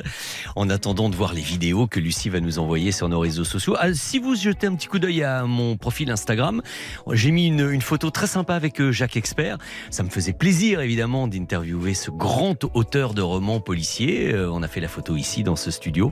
En 0.55 0.67
attendant 0.71 1.09
de 1.09 1.15
voir 1.15 1.33
les 1.35 1.41
vidéos 1.41 1.85
que 1.85 1.99
Lucie 1.99 2.29
va 2.29 2.39
nous 2.39 2.57
envoyer 2.57 2.91
sur 2.91 3.07
nos 3.07 3.19
réseaux 3.19 3.43
sociaux. 3.43 3.75
Ah, 3.77 3.93
si 3.93 4.17
vous 4.17 4.33
jetez 4.33 4.65
un 4.65 4.73
petit 4.73 4.87
coup 4.87 4.97
d'œil 4.97 5.21
à 5.23 5.43
mon 5.43 5.77
profil 5.77 6.09
Instagram, 6.09 6.63
j'ai 7.11 7.29
mis 7.29 7.45
une, 7.45 7.69
une 7.69 7.81
photo 7.83 8.09
très 8.09 8.27
sympa 8.27 8.55
avec 8.55 8.81
euh, 8.81 8.91
Jacques 8.91 9.15
Expert. 9.15 9.59
Ça 9.91 10.01
me 10.01 10.09
faisait 10.09 10.33
plaisir, 10.33 10.81
évidemment, 10.81 11.27
d'interviewer 11.27 11.93
ce 11.93 12.09
grand 12.09 12.63
auteur 12.73 13.13
de 13.13 13.21
romans 13.21 13.59
policiers. 13.59 14.33
Euh, 14.33 14.49
On 14.51 14.63
a 14.63 14.67
fait 14.67 14.81
la 14.81 14.87
photo 14.87 15.15
ici, 15.15 15.43
dans 15.43 15.55
ce 15.55 15.69
studio. 15.69 16.11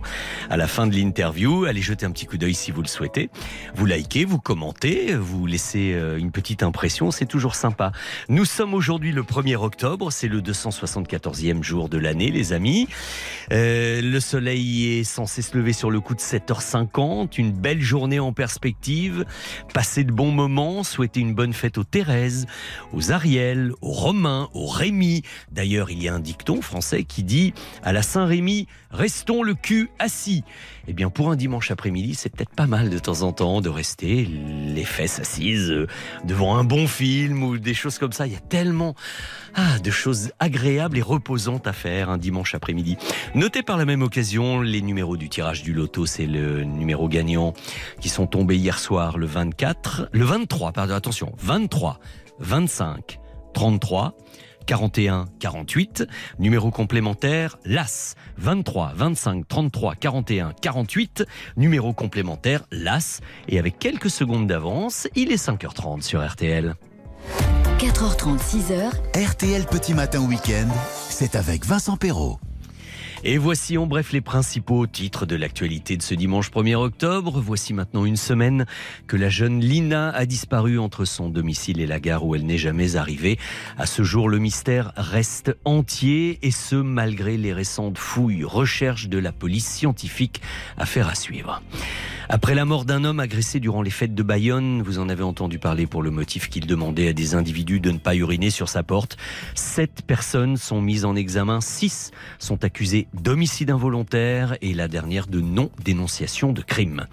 À 0.51 0.57
la 0.57 0.67
fin 0.67 0.85
de 0.85 0.93
l'interview, 0.93 1.14
allez 1.23 1.81
jeter 1.81 2.05
un 2.05 2.11
petit 2.11 2.25
coup 2.25 2.37
d'œil 2.37 2.53
si 2.53 2.71
vous 2.71 2.81
le 2.81 2.87
souhaitez. 2.87 3.29
Vous 3.75 3.85
likez, 3.85 4.25
vous 4.25 4.39
commentez, 4.39 5.15
vous 5.15 5.45
laissez 5.45 5.93
euh, 5.93 6.17
une 6.17 6.31
petite 6.31 6.63
impression, 6.63 7.11
c'est 7.11 7.25
toujours 7.25 7.55
sympa. 7.55 7.91
Nous 8.27 8.45
sommes 8.45 8.73
aujourd'hui 8.73 9.11
le 9.11 9.23
1er 9.23 9.55
octobre, 9.55 10.11
c'est 10.11 10.27
le 10.27 10.41
274e 10.41 11.63
jour 11.63 11.89
de 11.89 11.97
l'année, 11.97 12.31
les 12.31 12.53
amis. 12.53 12.87
Euh, 13.51 14.01
le 14.01 14.19
soleil 14.19 14.99
est 14.99 15.03
censé 15.03 15.41
se 15.41 15.57
lever 15.57 15.73
sur 15.73 15.89
le 15.89 15.99
coup 16.01 16.15
de 16.15 16.19
7h50, 16.19 17.37
une 17.37 17.51
belle 17.51 17.81
journée 17.81 18.19
en 18.19 18.33
perspective. 18.33 19.25
Passez 19.73 20.03
de 20.03 20.11
bons 20.11 20.31
moments, 20.31 20.83
souhaitez 20.83 21.21
une 21.21 21.33
bonne 21.33 21.53
fête 21.53 21.77
aux 21.77 21.83
Thérèse, 21.83 22.45
aux 22.93 23.11
Ariel, 23.11 23.71
aux 23.81 23.91
Romains, 23.91 24.49
aux 24.53 24.67
Rémi. 24.67 25.21
D'ailleurs, 25.51 25.89
il 25.91 26.03
y 26.03 26.09
a 26.09 26.13
un 26.13 26.19
dicton 26.19 26.61
français 26.61 27.03
qui 27.03 27.23
dit 27.23 27.53
à 27.83 27.93
la 27.93 28.01
Saint-Rémy, 28.01 28.67
restons 28.91 29.43
le 29.43 29.53
cul 29.53 29.89
assis. 29.99 30.43
Eh 30.87 30.93
bien, 30.93 31.09
pour 31.09 31.31
un 31.31 31.35
dimanche 31.35 31.71
après-midi, 31.71 32.15
c'est 32.15 32.29
peut-être 32.29 32.53
pas 32.53 32.67
mal 32.67 32.89
de 32.89 32.99
temps 32.99 33.23
en 33.23 33.31
temps 33.31 33.61
de 33.61 33.69
rester 33.69 34.25
les 34.25 34.83
fesses 34.83 35.19
assises 35.19 35.71
euh, 35.71 35.87
devant 36.25 36.57
un 36.57 36.63
bon 36.63 36.87
film 36.87 37.43
ou 37.43 37.57
des 37.57 37.73
choses 37.73 37.97
comme 37.97 38.11
ça. 38.11 38.27
Il 38.27 38.33
y 38.33 38.35
a 38.35 38.39
tellement 38.39 38.95
ah, 39.55 39.79
de 39.79 39.91
choses 39.91 40.31
agréables 40.39 40.97
et 40.97 41.01
reposantes 41.01 41.65
à 41.67 41.73
faire 41.73 42.09
un 42.09 42.17
dimanche 42.17 42.53
après-midi. 42.55 42.97
Notez 43.33 43.63
par 43.63 43.77
la 43.77 43.85
même 43.85 44.03
occasion 44.03 44.61
les 44.61 44.81
numéros 44.81 45.17
du 45.17 45.29
tirage 45.29 45.63
du 45.63 45.73
loto. 45.73 46.05
C'est 46.05 46.27
le 46.27 46.63
numéro 46.63 47.07
gagnant 47.07 47.53
qui 47.99 48.09
sont 48.09 48.27
tombés 48.27 48.57
hier 48.57 48.77
soir, 48.77 49.17
le 49.17 49.25
24, 49.25 50.09
le 50.11 50.25
23, 50.25 50.71
pardon, 50.71 50.93
attention, 50.93 51.33
23, 51.39 51.99
25, 52.39 53.19
33. 53.53 54.15
41 54.65 55.25
48, 55.39 56.05
numéro 56.39 56.71
complémentaire 56.71 57.57
LAS 57.65 58.15
23 58.37 58.93
25 58.95 59.47
33 59.47 59.95
41 59.95 60.53
48, 60.61 61.25
numéro 61.57 61.93
complémentaire 61.93 62.65
LAS 62.71 63.21
et 63.47 63.59
avec 63.59 63.79
quelques 63.79 64.09
secondes 64.09 64.47
d'avance, 64.47 65.07
il 65.15 65.31
est 65.31 65.43
5h30 65.43 66.01
sur 66.01 66.25
RTL. 66.25 66.75
4h30, 67.79 68.39
6h. 68.39 68.91
RTL 69.29 69.65
Petit 69.65 69.93
Matin 69.93 70.21
Week-end, 70.21 70.67
c'est 71.09 71.35
avec 71.35 71.65
Vincent 71.65 71.97
Perrault. 71.97 72.39
Et 73.23 73.37
voici 73.37 73.77
en 73.77 73.87
bref 73.87 74.11
les 74.11 74.21
principaux 74.21 74.85
titres 74.87 75.25
de 75.25 75.35
l'actualité 75.35 75.97
de 75.97 76.01
ce 76.03 76.13
dimanche 76.13 76.51
1er 76.51 76.75
octobre. 76.75 77.39
Voici 77.39 77.73
maintenant 77.73 78.05
une 78.05 78.17
semaine 78.17 78.65
que 79.07 79.15
la 79.15 79.29
jeune 79.29 79.59
Lina 79.59 80.09
a 80.09 80.25
disparu 80.25 80.77
entre 80.77 81.05
son 81.05 81.29
domicile 81.29 81.79
et 81.79 81.87
la 81.87 81.99
gare 81.99 82.25
où 82.25 82.35
elle 82.35 82.45
n'est 82.45 82.57
jamais 82.57 82.95
arrivée. 82.97 83.39
À 83.77 83.85
ce 83.85 84.03
jour, 84.03 84.29
le 84.29 84.39
mystère 84.39 84.91
reste 84.97 85.55
entier 85.65 86.39
et 86.41 86.51
ce, 86.51 86.75
malgré 86.75 87.37
les 87.37 87.53
récentes 87.53 87.97
fouilles, 87.97 88.43
recherches 88.43 89.07
de 89.07 89.17
la 89.17 89.31
police 89.31 89.67
scientifique, 89.67 90.41
affaire 90.77 91.07
à 91.07 91.15
suivre. 91.15 91.61
Après 92.27 92.55
la 92.55 92.65
mort 92.65 92.85
d'un 92.85 93.03
homme 93.03 93.19
agressé 93.19 93.59
durant 93.59 93.83
les 93.83 93.91
fêtes 93.91 94.15
de 94.15 94.23
Bayonne, 94.23 94.81
vous 94.81 94.97
en 94.97 95.09
avez 95.09 95.21
entendu 95.21 95.59
parler 95.59 95.85
pour 95.85 96.01
le 96.01 96.09
motif 96.09 96.49
qu'il 96.49 96.65
demandait 96.65 97.09
à 97.09 97.13
des 97.13 97.35
individus 97.35 97.79
de 97.79 97.91
ne 97.91 97.99
pas 97.99 98.15
uriner 98.15 98.49
sur 98.49 98.67
sa 98.67 98.81
porte. 98.81 99.17
Sept 99.53 100.01
personnes 100.07 100.57
sont 100.57 100.81
mises 100.81 101.05
en 101.05 101.15
examen, 101.15 101.61
six 101.61 102.09
sont 102.39 102.63
accusées 102.63 103.04
d'homicide 103.13 103.71
involontaire 103.71 104.57
et 104.61 104.73
la 104.73 104.87
dernière 104.87 105.27
de 105.27 105.41
non-dénonciation 105.41 106.51
de 106.53 106.61
crime. 106.61 107.05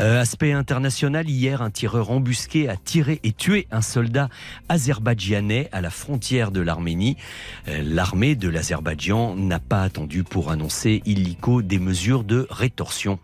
Euh, 0.00 0.20
aspect 0.20 0.52
international, 0.52 1.28
hier, 1.28 1.62
un 1.62 1.70
tireur 1.70 2.10
embusqué 2.10 2.68
a 2.68 2.76
tiré 2.76 3.20
et 3.22 3.32
tué 3.32 3.68
un 3.70 3.80
soldat 3.80 4.28
azerbaïdjanais 4.68 5.68
à 5.72 5.80
la 5.80 5.90
frontière 5.90 6.50
de 6.50 6.60
l'Arménie. 6.60 7.16
Euh, 7.68 7.82
L'armée 7.84 8.34
de 8.34 8.48
l'Azerbaïdjan 8.48 9.36
n'a 9.36 9.60
pas 9.60 9.82
attendu 9.82 10.24
pour 10.24 10.50
annoncer 10.50 11.02
illico 11.04 11.62
des 11.62 11.78
mesures 11.78 12.24
de 12.24 12.46
rétorsion 12.50 13.18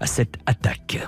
à 0.00 0.06
cette 0.06 0.38
attaque. 0.46 0.98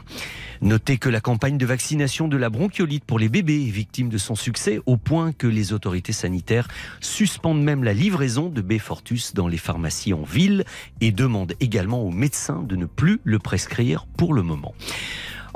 Notez 0.60 0.98
que 0.98 1.08
la 1.08 1.20
campagne 1.20 1.58
de 1.58 1.66
vaccination 1.66 2.28
de 2.28 2.36
la 2.36 2.50
bronchiolite 2.50 3.04
pour 3.04 3.18
les 3.18 3.28
bébés 3.28 3.66
est 3.66 3.70
victime 3.70 4.08
de 4.08 4.18
son 4.18 4.34
succès 4.34 4.80
au 4.86 4.96
point 4.96 5.32
que 5.32 5.46
les 5.46 5.72
autorités 5.72 6.12
sanitaires 6.12 6.68
suspendent 7.00 7.62
même 7.62 7.84
la 7.84 7.92
livraison 7.92 8.48
de 8.48 8.60
Beyfortus 8.60 9.34
dans 9.34 9.48
les 9.48 9.56
pharmacies 9.56 10.12
en 10.12 10.22
ville 10.22 10.64
et 11.00 11.12
demandent 11.12 11.54
également 11.60 12.02
aux 12.02 12.10
médecins 12.10 12.62
de 12.62 12.76
ne 12.76 12.86
plus 12.86 13.20
le 13.24 13.38
prescrire 13.38 14.06
pour 14.16 14.34
le 14.34 14.42
moment. 14.42 14.74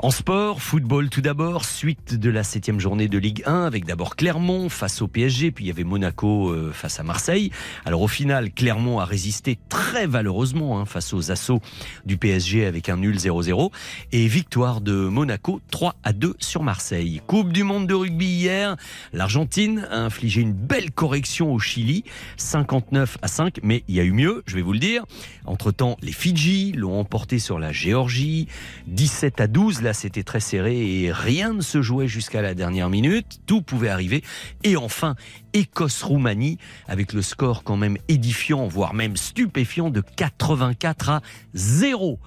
En 0.03 0.11
sport, 0.11 0.61
football 0.61 1.09
tout 1.09 1.21
d'abord, 1.21 1.63
suite 1.63 2.15
de 2.15 2.29
la 2.29 2.43
septième 2.43 2.77
journée 2.77 3.07
de 3.07 3.17
Ligue 3.17 3.41
1 3.45 3.63
avec 3.63 3.85
d'abord 3.85 4.17
Clermont 4.17 4.67
face 4.67 5.01
au 5.01 5.07
PSG, 5.07 5.51
puis 5.51 5.63
il 5.63 5.67
y 5.69 5.71
avait 5.71 5.85
Monaco 5.85 6.49
euh, 6.49 6.73
face 6.73 6.99
à 6.99 7.03
Marseille. 7.03 7.51
Alors 7.85 8.01
au 8.01 8.09
final, 8.09 8.51
Clermont 8.51 8.99
a 8.99 9.05
résisté 9.05 9.57
très 9.69 10.05
valeureusement 10.05 10.77
hein, 10.77 10.83
face 10.83 11.13
aux 11.13 11.31
assauts 11.31 11.61
du 12.05 12.17
PSG 12.17 12.65
avec 12.65 12.89
un 12.89 12.97
nul 12.97 13.15
0-0 13.15 13.71
et 14.11 14.27
victoire 14.27 14.81
de 14.81 14.93
Monaco 14.93 15.61
3 15.71 15.95
à 16.03 16.11
2 16.11 16.35
sur 16.37 16.63
Marseille. 16.63 17.21
Coupe 17.25 17.53
du 17.53 17.63
monde 17.63 17.87
de 17.87 17.93
rugby 17.93 18.25
hier, 18.25 18.75
l'Argentine 19.13 19.87
a 19.89 19.99
infligé 19.99 20.41
une 20.41 20.51
belle 20.51 20.91
correction 20.91 21.53
au 21.53 21.59
Chili, 21.59 22.03
59 22.35 23.19
à 23.21 23.29
5, 23.29 23.61
mais 23.63 23.85
il 23.87 23.95
y 23.95 24.01
a 24.01 24.03
eu 24.03 24.11
mieux, 24.11 24.43
je 24.47 24.55
vais 24.55 24.63
vous 24.63 24.73
le 24.73 24.79
dire. 24.79 25.05
Entre-temps, 25.45 25.95
les 26.01 26.11
Fidji 26.11 26.73
l'ont 26.73 26.99
emporté 26.99 27.39
sur 27.39 27.57
la 27.57 27.71
Géorgie, 27.71 28.49
17 28.87 29.39
à 29.39 29.47
12, 29.47 29.81
c'était 29.93 30.23
très 30.23 30.39
serré 30.39 31.03
et 31.03 31.11
rien 31.11 31.53
ne 31.53 31.61
se 31.61 31.81
jouait 31.81 32.07
jusqu'à 32.07 32.41
la 32.41 32.53
dernière 32.53 32.89
minute, 32.89 33.39
tout 33.45 33.61
pouvait 33.61 33.89
arriver. 33.89 34.23
Et 34.63 34.75
enfin, 34.75 35.15
Écosse-Roumanie, 35.53 36.57
avec 36.87 37.13
le 37.13 37.21
score 37.21 37.63
quand 37.63 37.77
même 37.77 37.97
édifiant, 38.07 38.67
voire 38.67 38.93
même 38.93 39.17
stupéfiant 39.17 39.89
de 39.89 40.01
84 40.01 41.09
à 41.09 41.21
0. 41.53 42.19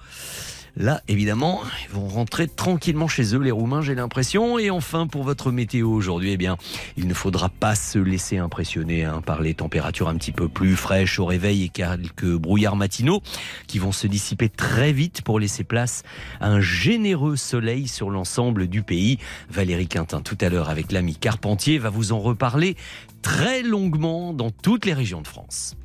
Là, 0.79 1.01
évidemment, 1.07 1.61
ils 1.83 1.95
vont 1.95 2.07
rentrer 2.07 2.47
tranquillement 2.47 3.07
chez 3.07 3.33
eux, 3.33 3.39
les 3.39 3.49
Roumains, 3.49 3.81
j'ai 3.81 3.95
l'impression. 3.95 4.59
Et 4.59 4.69
enfin, 4.69 5.07
pour 5.07 5.23
votre 5.23 5.51
météo 5.51 5.89
aujourd'hui, 5.89 6.33
eh 6.33 6.37
bien, 6.37 6.55
il 6.97 7.07
ne 7.07 7.15
faudra 7.15 7.49
pas 7.49 7.73
se 7.73 7.97
laisser 7.97 8.37
impressionner 8.37 9.03
hein, 9.03 9.21
par 9.25 9.41
les 9.41 9.55
températures 9.55 10.07
un 10.07 10.15
petit 10.15 10.31
peu 10.31 10.47
plus 10.47 10.75
fraîches 10.75 11.17
au 11.17 11.25
réveil 11.25 11.63
et 11.63 11.69
quelques 11.69 12.31
brouillards 12.35 12.75
matinaux 12.75 13.21
qui 13.65 13.79
vont 13.79 13.91
se 13.91 14.05
dissiper 14.05 14.49
très 14.49 14.93
vite 14.93 15.23
pour 15.23 15.39
laisser 15.39 15.63
place 15.63 16.03
à 16.39 16.49
un 16.49 16.61
généreux 16.61 17.37
soleil 17.37 17.87
sur 17.87 18.11
l'ensemble 18.11 18.67
du 18.67 18.83
pays. 18.83 19.17
Valérie 19.49 19.87
Quintin, 19.87 20.21
tout 20.21 20.37
à 20.41 20.49
l'heure, 20.49 20.69
avec 20.69 20.91
l'ami 20.91 21.15
Carpentier, 21.15 21.79
va 21.79 21.89
vous 21.89 22.11
en 22.11 22.19
reparler 22.19 22.75
très 23.23 23.63
longuement 23.63 24.31
dans 24.31 24.51
toutes 24.51 24.85
les 24.85 24.93
régions 24.93 25.21
de 25.21 25.27
France. 25.27 25.75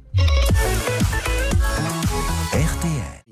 RTL. 2.53 3.32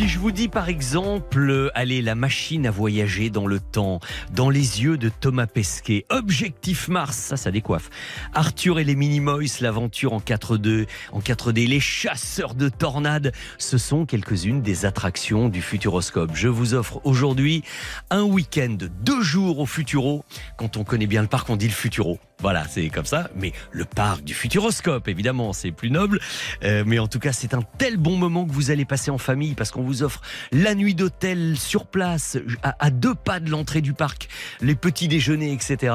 Si 0.00 0.08
je 0.08 0.18
vous 0.18 0.30
dis 0.30 0.48
par 0.48 0.70
exemple, 0.70 1.70
allez, 1.74 2.00
la 2.00 2.14
machine 2.14 2.66
à 2.66 2.70
voyager 2.70 3.28
dans 3.28 3.46
le 3.46 3.60
temps, 3.60 4.00
dans 4.34 4.48
les 4.48 4.82
yeux 4.82 4.96
de 4.96 5.10
Thomas 5.10 5.46
Pesquet, 5.46 6.06
Objectif 6.08 6.88
Mars, 6.88 7.18
ça, 7.18 7.36
ça 7.36 7.50
décoiffe. 7.50 7.90
Arthur 8.32 8.78
et 8.78 8.84
les 8.84 8.94
Minimoys, 8.96 9.60
l'aventure 9.60 10.14
en 10.14 10.20
4D, 10.20 10.86
en 11.12 11.20
4D, 11.20 11.68
les 11.68 11.80
chasseurs 11.80 12.54
de 12.54 12.70
tornades, 12.70 13.32
ce 13.58 13.76
sont 13.76 14.06
quelques-unes 14.06 14.62
des 14.62 14.86
attractions 14.86 15.50
du 15.50 15.60
Futuroscope. 15.60 16.30
Je 16.32 16.48
vous 16.48 16.72
offre 16.72 17.02
aujourd'hui 17.04 17.62
un 18.08 18.22
week-end, 18.22 18.78
deux 19.04 19.20
jours 19.20 19.58
au 19.58 19.66
Futuro. 19.66 20.24
Quand 20.56 20.78
on 20.78 20.84
connaît 20.84 21.06
bien 21.06 21.20
le 21.20 21.28
parc, 21.28 21.50
on 21.50 21.56
dit 21.56 21.68
le 21.68 21.74
Futuro. 21.74 22.18
Voilà, 22.40 22.66
c'est 22.66 22.88
comme 22.88 23.04
ça. 23.04 23.28
Mais 23.36 23.52
le 23.70 23.84
parc 23.84 24.24
du 24.24 24.32
Futuroscope, 24.32 25.08
évidemment, 25.08 25.52
c'est 25.52 25.72
plus 25.72 25.90
noble. 25.90 26.20
Euh, 26.64 26.84
mais 26.86 26.98
en 26.98 27.06
tout 27.06 27.18
cas, 27.18 27.32
c'est 27.32 27.52
un 27.52 27.62
tel 27.76 27.98
bon 27.98 28.16
moment 28.16 28.46
que 28.46 28.52
vous 28.52 28.70
allez 28.70 28.86
passer 28.86 29.10
en 29.10 29.18
famille 29.18 29.54
parce 29.54 29.70
qu'on 29.70 29.82
vous 29.82 29.89
offre 30.02 30.20
la 30.52 30.74
nuit 30.74 30.94
d'hôtel 30.94 31.56
sur 31.58 31.86
place, 31.86 32.38
à, 32.62 32.90
deux 32.90 33.14
pas 33.14 33.40
de 33.40 33.50
l'entrée 33.50 33.80
du 33.80 33.92
parc, 33.92 34.28
les 34.60 34.74
petits 34.74 35.08
déjeuners, 35.08 35.52
etc. 35.52 35.94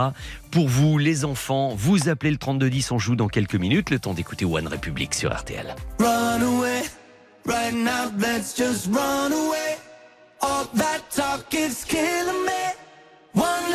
Pour 0.52 0.68
vous, 0.68 0.98
les 0.98 1.26
enfants, 1.26 1.74
vous 1.76 2.10
appelez 2.10 2.32
le 2.32 2.38
3210, 2.38 2.92
on 2.92 3.00
joue 3.00 3.16
dans 3.16 3.28
quelques 3.28 3.56
minutes, 3.56 3.90
le 3.90 4.00
temps 4.00 4.14
d'écouter 4.14 4.46
One 4.46 4.68
Republic 4.68 5.14
sur 5.14 5.36
RTL. 5.36 5.76
Right 7.46 7.76
now, 7.76 8.12
let's 8.18 8.56
just 8.56 8.88
run 8.88 9.32
away. 9.32 9.78
All 10.42 10.66
that 10.74 11.12
talk 11.12 11.54
is 11.54 11.86
me. 11.94 12.74
One 13.34 13.75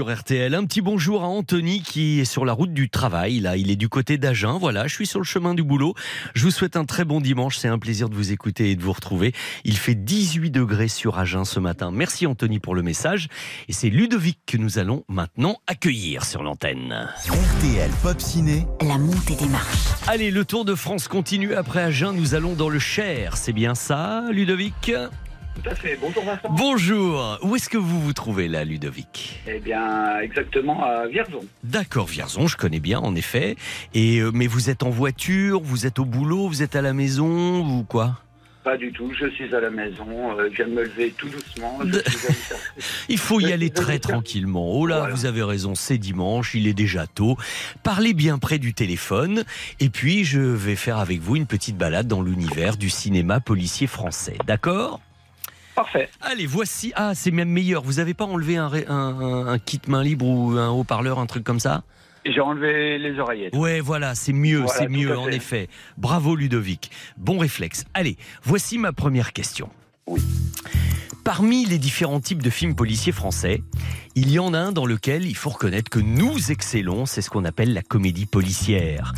sur 0.00 0.10
RTL. 0.10 0.54
Un 0.54 0.64
petit 0.64 0.80
bonjour 0.80 1.24
à 1.24 1.26
Anthony 1.26 1.82
qui 1.82 2.20
est 2.20 2.24
sur 2.24 2.46
la 2.46 2.54
route 2.54 2.72
du 2.72 2.88
travail. 2.88 3.38
Là, 3.40 3.58
il 3.58 3.70
est 3.70 3.76
du 3.76 3.90
côté 3.90 4.16
d'Agen. 4.16 4.56
Voilà, 4.58 4.86
je 4.86 4.94
suis 4.94 5.06
sur 5.06 5.20
le 5.20 5.26
chemin 5.26 5.52
du 5.52 5.62
boulot. 5.62 5.92
Je 6.32 6.44
vous 6.44 6.50
souhaite 6.50 6.76
un 6.76 6.86
très 6.86 7.04
bon 7.04 7.20
dimanche. 7.20 7.58
C'est 7.58 7.68
un 7.68 7.78
plaisir 7.78 8.08
de 8.08 8.14
vous 8.14 8.32
écouter 8.32 8.70
et 8.70 8.76
de 8.76 8.82
vous 8.82 8.94
retrouver. 8.94 9.34
Il 9.64 9.76
fait 9.76 9.94
18 9.94 10.50
degrés 10.50 10.88
sur 10.88 11.18
Agen 11.18 11.44
ce 11.44 11.60
matin. 11.60 11.90
Merci 11.90 12.26
Anthony 12.26 12.60
pour 12.60 12.74
le 12.74 12.80
message. 12.80 13.28
Et 13.68 13.74
c'est 13.74 13.90
Ludovic 13.90 14.38
que 14.46 14.56
nous 14.56 14.78
allons 14.78 15.04
maintenant 15.06 15.58
accueillir 15.66 16.24
sur 16.24 16.42
l'antenne. 16.42 17.10
RTL 17.26 17.90
Pop 18.02 18.18
Ciné. 18.22 18.66
La 18.80 18.96
montée 18.96 19.34
des 19.34 19.48
marches. 19.48 19.88
Allez, 20.06 20.30
le 20.30 20.46
Tour 20.46 20.64
de 20.64 20.74
France 20.74 21.08
continue 21.08 21.52
après 21.52 21.82
Agen. 21.82 22.14
Nous 22.14 22.34
allons 22.34 22.54
dans 22.54 22.70
le 22.70 22.78
Cher. 22.78 23.36
C'est 23.36 23.52
bien 23.52 23.74
ça, 23.74 24.24
Ludovic? 24.30 24.92
Tout 25.54 25.68
à 25.68 25.74
fait. 25.74 25.98
Bonjour 26.00 26.24
Vincent. 26.24 26.48
Bonjour. 26.50 27.38
Où 27.42 27.56
est-ce 27.56 27.68
que 27.68 27.76
vous 27.76 28.00
vous 28.00 28.12
trouvez 28.12 28.48
là, 28.48 28.64
Ludovic? 28.64 29.40
Eh 29.46 29.58
bien, 29.60 30.18
exactement 30.20 30.82
à 30.84 31.06
Vierzon. 31.06 31.40
D'accord, 31.64 32.06
Vierzon, 32.06 32.46
je 32.46 32.56
connais 32.56 32.80
bien, 32.80 32.98
en 33.00 33.14
effet. 33.14 33.56
Et 33.92 34.18
euh, 34.20 34.30
mais 34.32 34.46
vous 34.46 34.70
êtes 34.70 34.82
en 34.82 34.90
voiture, 34.90 35.60
vous 35.62 35.86
êtes 35.86 35.98
au 35.98 36.04
boulot, 36.04 36.48
vous 36.48 36.62
êtes 36.62 36.76
à 36.76 36.82
la 36.82 36.92
maison 36.94 37.60
ou 37.60 37.82
quoi? 37.84 38.20
Pas 38.64 38.76
du 38.76 38.92
tout. 38.92 39.10
Je 39.18 39.28
suis 39.30 39.54
à 39.54 39.60
la 39.60 39.70
maison. 39.70 40.38
euh, 40.38 40.48
je 40.50 40.56
viens 40.56 40.66
de 40.68 40.72
me 40.72 40.84
lever 40.84 41.14
tout 41.16 41.28
doucement. 41.28 41.78
Je 41.84 41.92
suis 41.98 42.28
Il 43.08 43.18
faut 43.18 43.40
y 43.40 43.48
Je 43.48 43.52
aller 43.52 43.70
très 43.70 43.98
tranquillement. 43.98 44.70
Oh 44.72 44.86
là, 44.86 44.98
Voilà. 45.00 45.14
vous 45.14 45.24
avez 45.26 45.42
raison, 45.42 45.74
c'est 45.74 45.98
dimanche, 45.98 46.54
il 46.54 46.66
est 46.68 46.74
déjà 46.74 47.06
tôt. 47.06 47.36
Parlez 47.82 48.12
bien 48.14 48.38
près 48.38 48.58
du 48.58 48.72
téléphone. 48.74 49.44
Et 49.80 49.88
puis, 49.90 50.24
je 50.24 50.40
vais 50.40 50.76
faire 50.76 50.98
avec 50.98 51.20
vous 51.20 51.36
une 51.36 51.46
petite 51.46 51.76
balade 51.76 52.06
dans 52.06 52.22
l'univers 52.22 52.76
du 52.76 52.88
cinéma 52.90 53.40
policier 53.40 53.86
français. 53.86 54.36
D'accord? 54.46 55.00
Parfait. 55.74 56.08
Allez, 56.20 56.46
voici. 56.46 56.92
Ah, 56.94 57.14
c'est 57.14 57.30
même 57.30 57.50
meilleur. 57.50 57.82
Vous 57.82 57.98
avez 57.98 58.14
pas 58.14 58.24
enlevé 58.24 58.56
un, 58.56 59.58
kit 59.64 59.80
main 59.86 60.02
libre 60.02 60.26
ou 60.26 60.52
un 60.58 60.68
haut-parleur, 60.68 61.18
un 61.18 61.26
truc 61.26 61.44
comme 61.44 61.60
ça? 61.60 61.82
J'ai 62.26 62.40
enlevé 62.40 62.98
les 62.98 63.18
oreillettes. 63.18 63.56
Ouais, 63.56 63.80
voilà, 63.80 64.14
c'est 64.14 64.34
mieux, 64.34 64.58
Voilà, 64.58 64.74
c'est 64.74 64.88
mieux, 64.88 65.16
en 65.16 65.28
effet. 65.28 65.68
Bravo 65.96 66.36
Ludovic. 66.36 66.90
Bon 67.16 67.38
réflexe. 67.38 67.84
Allez, 67.94 68.16
voici 68.42 68.76
ma 68.76 68.92
première 68.92 69.32
question. 69.32 69.70
Oui. 70.06 70.20
Parmi 71.24 71.64
les 71.64 71.78
différents 71.78 72.20
types 72.20 72.42
de 72.42 72.50
films 72.50 72.74
policiers 72.74 73.12
français, 73.12 73.62
il 74.16 74.30
y 74.30 74.38
en 74.38 74.52
a 74.52 74.58
un 74.58 74.72
dans 74.72 74.86
lequel 74.86 75.26
il 75.26 75.36
faut 75.36 75.50
reconnaître 75.50 75.90
que 75.90 75.98
nous 75.98 76.50
excellons, 76.50 77.06
c'est 77.06 77.22
ce 77.22 77.30
qu'on 77.30 77.44
appelle 77.44 77.72
la 77.72 77.82
comédie 77.82 78.26
policière. 78.26 79.12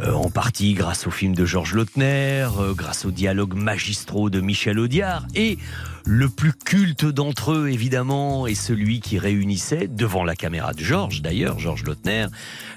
Euh, 0.00 0.12
en 0.12 0.30
partie 0.30 0.74
grâce 0.74 1.06
au 1.06 1.10
film 1.10 1.34
de 1.34 1.44
Georges 1.44 1.74
Lautner, 1.74 2.48
euh, 2.58 2.72
grâce 2.74 3.04
aux 3.04 3.10
dialogues 3.10 3.54
magistraux 3.54 4.30
de 4.30 4.40
Michel 4.40 4.78
Audiard, 4.78 5.26
et 5.34 5.58
le 6.04 6.28
plus 6.28 6.52
culte 6.52 7.04
d'entre 7.04 7.52
eux, 7.52 7.68
évidemment, 7.68 8.46
est 8.46 8.54
celui 8.54 9.00
qui 9.00 9.18
réunissait, 9.18 9.88
devant 9.88 10.24
la 10.24 10.34
caméra 10.34 10.72
de 10.72 10.80
Georges 10.80 11.22
d'ailleurs, 11.22 11.58
Georges 11.58 11.84
Lautner, 11.84 12.26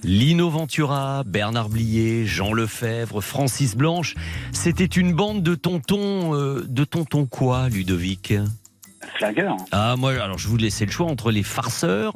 Lino 0.03 0.49
Ventura, 0.49 1.23
Bernard 1.25 1.69
Blier, 1.69 2.25
Jean 2.25 2.53
Lefebvre, 2.53 3.21
Francis 3.21 3.75
Blanche. 3.75 4.15
C'était 4.51 4.85
une 4.85 5.13
bande 5.13 5.41
de 5.41 5.55
tontons, 5.55 6.35
euh, 6.35 6.65
de 6.67 6.83
tontons 6.83 7.25
quoi, 7.25 7.69
Ludovic? 7.69 8.33
Flingueur. 9.17 9.55
ah, 9.71 9.95
moi, 9.97 10.13
alors 10.21 10.37
je 10.37 10.47
vous 10.47 10.57
laissais 10.57 10.85
le 10.85 10.91
choix 10.91 11.07
entre 11.07 11.31
les 11.31 11.43
farceurs 11.43 12.13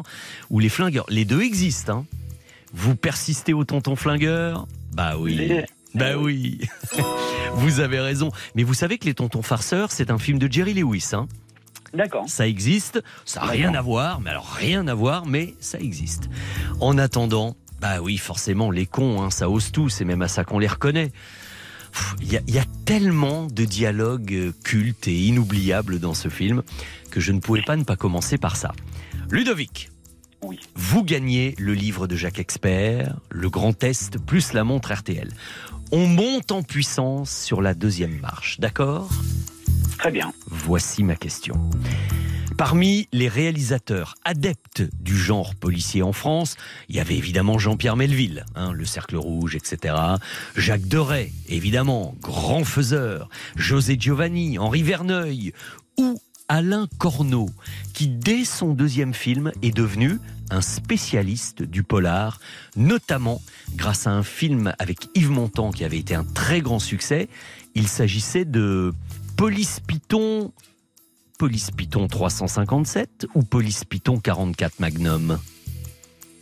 ou 0.50 0.60
les 0.60 0.70
flingueurs. 0.70 1.06
Les 1.08 1.24
deux 1.24 1.42
existent. 1.42 2.00
Hein. 2.00 2.06
Vous 2.74 2.96
persistez 2.96 3.54
au 3.54 3.64
tonton 3.64 3.96
flingueur? 3.96 4.68
Bah 4.94 5.16
oui. 5.18 5.36
Les- 5.36 5.66
Bah 5.96 6.18
oui. 6.20 6.60
vous 7.56 7.80
avez 7.80 8.00
raison. 8.00 8.32
Mais 8.54 8.62
vous 8.62 8.76
savez 8.76 9.00
que 9.00 9.06
Les 9.06 9.16
Tontons 9.16 9.42
Farceurs, 9.42 9.92
c'est 9.92 10.12
un 10.12 10.20
film 10.20 10.38
de 10.38 10.52
Jerry 10.52 10.76
Lewis. 10.76 11.10
Hein 11.14 11.28
D'accord. 11.96 12.26
Ça 12.30 12.48
existe, 12.48 13.02
ça 13.26 13.40
n'a 13.40 13.48
rien 13.48 13.74
à 13.74 13.82
voir, 13.82 14.22
mais 14.22 14.30
alors 14.30 14.46
rien 14.52 14.88
à 14.88 14.94
voir, 14.94 15.26
mais 15.26 15.56
ça 15.60 15.80
existe. 15.80 16.30
En 16.80 17.00
attendant, 17.00 17.56
bah 17.82 18.02
oui, 18.02 18.18
forcément, 18.18 18.70
les 18.70 18.86
cons, 18.86 19.24
hein, 19.24 19.32
ça 19.32 19.50
ose 19.50 19.72
tout, 19.72 19.90
c'est 19.90 20.06
même 20.06 20.22
à 20.22 20.28
ça 20.28 20.44
qu'on 20.44 20.60
les 20.60 20.68
reconnaît. 20.68 21.12
Il 22.22 22.32
y, 22.32 22.52
y 22.52 22.60
a 22.60 22.66
tellement 22.86 23.48
de 23.48 23.66
dialogues 23.66 24.34
euh, 24.36 24.52
cultes 24.64 25.08
et 25.08 25.16
inoubliables 25.18 26.00
dans 26.00 26.14
ce 26.14 26.30
film 26.30 26.62
que 27.10 27.20
je 27.20 27.32
ne 27.32 27.40
pouvais 27.40 27.64
pas 27.64 27.76
ne 27.78 27.84
pas 27.84 27.96
commencer 27.96 28.38
par 28.38 28.58
ça. 28.58 28.74
Ludovic, 29.32 29.90
Oui. 30.42 30.60
vous 30.76 31.04
gagnez 31.04 31.54
le 31.58 31.74
livre 31.74 32.08
de 32.08 32.16
Jacques 32.16 32.40
Expert, 32.40 33.16
le 33.30 33.50
Grand 33.50 33.74
Test 33.74 34.18
plus 34.20 34.54
la 34.54 34.64
montre 34.64 34.94
RTL. 34.94 35.30
On 35.92 36.08
monte 36.08 36.52
en 36.52 36.64
puissance 36.64 37.32
sur 37.32 37.62
la 37.62 37.74
deuxième 37.74 38.20
marche, 38.20 38.60
d'accord? 38.60 39.10
Très 39.98 40.12
bien. 40.12 40.32
Voici 40.48 41.04
ma 41.04 41.16
question. 41.16 41.56
Parmi 42.58 43.08
les 43.14 43.30
réalisateurs 43.30 44.16
adeptes 44.26 44.84
du 45.02 45.18
genre 45.18 45.56
policier 45.56 46.04
en 46.04 46.12
France, 46.12 46.58
il 46.90 46.98
y 46.98 47.00
avait 47.00 47.16
évidemment 47.16 47.58
Jean-Pierre 47.58 47.96
Melville, 47.96 48.46
hein, 48.56 48.74
Le 48.74 48.84
Cercle 48.84 49.16
Rouge, 49.16 49.56
etc. 49.56 49.96
Jacques 50.58 50.88
Deray, 50.88 51.32
évidemment, 51.48 52.16
grand 52.22 52.66
faiseur. 52.66 53.30
José 53.56 53.96
Giovanni, 53.98 54.58
Henri 54.58 54.84
Verneuil 54.84 55.54
ou 55.98 56.20
Alain 56.50 56.88
Corneau, 56.98 57.48
qui 57.94 58.08
dès 58.08 58.44
son 58.44 58.74
deuxième 58.74 59.14
film 59.14 59.52
est 59.62 59.76
devenu 59.76 60.20
un 60.50 60.62
spécialiste 60.62 61.62
du 61.62 61.84
polar, 61.84 62.40
notamment 62.76 63.40
grâce 63.76 64.08
à 64.08 64.12
un 64.12 64.24
film 64.24 64.74
avec 64.80 65.08
Yves 65.16 65.30
Montand 65.30 65.70
qui 65.70 65.86
avait 65.86 66.00
été 66.00 66.16
un 66.16 66.24
très 66.24 66.62
grand 66.62 66.80
succès. 66.80 67.30
Il 67.76 67.88
s'agissait 67.88 68.46
de 68.46 68.94
Police 69.38 69.80
Python 69.80 70.52
Police 71.38 71.72
Python 71.72 72.08
357 72.08 73.28
ou 73.36 73.44
Police 73.44 73.86
Python 73.86 74.20
44 74.20 74.80
Magnum 74.80 75.40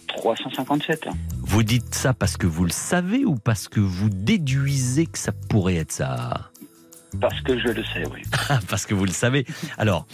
357. 0.07 1.07
Vous 1.41 1.63
dites 1.63 1.93
ça 1.93 2.13
parce 2.13 2.37
que 2.37 2.47
vous 2.47 2.63
le 2.63 2.71
savez 2.71 3.23
ou 3.23 3.35
parce 3.35 3.67
que 3.67 3.79
vous 3.79 4.09
déduisez 4.09 5.05
que 5.05 5.19
ça 5.19 5.33
pourrait 5.49 5.75
être 5.75 5.91
ça? 5.91 6.49
Parce 7.20 7.39
que 7.41 7.57
je 7.59 7.68
le 7.70 7.84
sais, 7.84 8.03
oui. 8.13 8.22
Ah, 8.49 8.59
Parce 8.70 8.86
que 8.86 8.93
vous 8.93 9.05
le 9.05 9.11
savez. 9.11 9.45
Alors, 9.78 10.05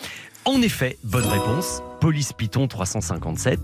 en 0.46 0.62
effet, 0.62 0.98
bonne 1.04 1.26
réponse. 1.26 1.82
Police 2.02 2.34
Python 2.34 2.68
357, 2.68 3.60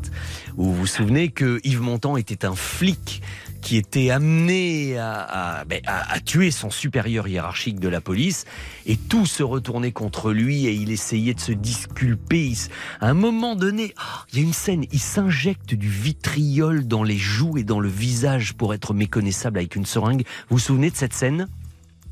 où 0.55 0.65
vous 0.65 0.75
vous 0.75 0.87
souvenez 0.87 1.29
que 1.29 1.59
Yves 1.65 1.81
Montand 1.81 2.15
était 2.15 2.45
un 2.45 2.55
flic 2.55 3.21
qui 3.61 3.75
était 3.75 4.11
amené 4.11 4.93
ben, 4.93 5.81
à- 5.85 6.19
tuer 6.21 6.49
son 6.49 6.69
supérieur 6.69 7.27
hiérarchique 7.27 7.81
de 7.81 7.89
la 7.89 7.99
police, 7.99 8.45
et 8.85 8.95
tout 8.95 9.25
se 9.25 9.43
retournait 9.43 9.91
contre 9.91 10.31
lui, 10.31 10.67
et 10.67 10.71
il 10.71 10.89
essayait 10.91 11.33
de 11.33 11.41
se 11.41 11.51
disculper. 11.51 12.53
À 13.01 13.09
un 13.09 13.13
moment 13.13 13.57
donné, 13.57 13.93
ah, 13.97 14.23
il 14.31 14.39
y 14.39 14.41
a 14.41 14.45
une 14.45 14.53
scène, 14.53 14.85
il 14.93 14.99
s'injecte 14.99 15.73
du 15.75 15.89
vitriol 15.89 16.87
dans 16.87 17.03
les 17.03 17.17
joues 17.17 17.57
et 17.57 17.63
dans 17.65 17.81
le 17.81 17.89
visage 17.89 18.53
pour 18.53 18.73
être 18.73 18.93
méconnaissable 18.93 19.57
avec 19.59 19.75
une 19.75 19.85
seringue. 19.85 20.21
Vous 20.49 20.55
vous 20.55 20.59
souvenez 20.59 20.89
de 20.91 20.95
cette 20.95 21.13
scène? 21.13 21.47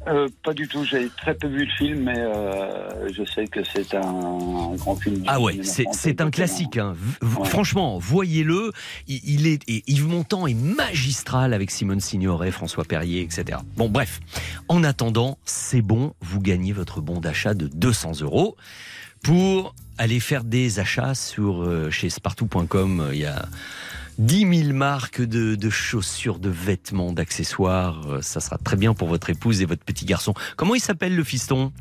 Euh, 0.08 0.30
pas 0.44 0.54
du 0.54 0.68
tout, 0.68 0.84
j'ai 0.86 1.10
très 1.10 1.36
peu 1.36 1.48
vu 1.48 1.66
le 1.66 1.72
film, 1.72 2.04
mais 2.04 2.18
euh, 2.18 3.10
je 3.14 3.24
sais 3.26 3.46
que 3.48 3.60
c'est 3.64 3.94
un 3.94 4.74
grand 4.76 4.96
film. 4.96 5.24
Ah 5.28 5.42
ouais, 5.42 5.60
c'est 5.64 6.22
un 6.22 6.32
classique. 6.32 6.78
hein. 6.78 6.96
Franchement, 7.44 7.98
voyez-le. 8.00 8.72
Il, 9.08 9.20
il 9.30 9.48
est 9.48 9.62
et 9.68 9.84
Yves 9.88 10.08
Montand 10.08 10.48
est 10.48 10.54
magistral 10.54 11.54
avec 11.54 11.72
Simone 11.72 12.00
Signoret, 12.00 12.52
François 12.52 12.86
Perrier, 12.86 13.22
etc. 13.22 13.60
Bon, 13.76 13.90
bref. 13.90 14.20
En 14.70 14.84
attendant, 14.84 15.38
c'est 15.44 15.82
bon. 15.82 16.14
Vous 16.22 16.40
gagnez 16.40 16.72
votre 16.72 17.02
bon 17.02 17.20
d'achat 17.20 17.54
de 17.54 17.68
200 17.68 18.22
euros 18.22 18.56
pour 19.24 19.76
aller 19.98 20.20
faire 20.20 20.44
des 20.44 20.80
achats 20.80 21.16
sur 21.16 21.64
euh, 21.64 21.90
chez 21.90 22.10
Spartou.com. 22.10 23.10
Il 23.12 23.20
y 23.20 23.26
a 23.26 23.46
10 24.18 24.64
000 24.66 24.74
marques 24.74 25.22
de, 25.22 25.56
de 25.56 25.70
chaussures, 25.70 26.40
de 26.40 26.50
vêtements, 26.50 27.12
d'accessoires. 27.14 28.08
Euh, 28.08 28.22
Ça 28.22 28.40
sera 28.40 28.58
très 28.58 28.76
bien 28.78 28.94
pour 28.94 29.08
votre 29.08 29.30
épouse 29.30 29.62
et 29.62 29.66
votre 29.66 29.84
petit 29.84 30.06
garçon. 30.06 30.34
Comment 30.56 30.76
il 30.76 30.82
s'appelle 30.82 31.16
le 31.16 31.24
fiston? 31.24 31.72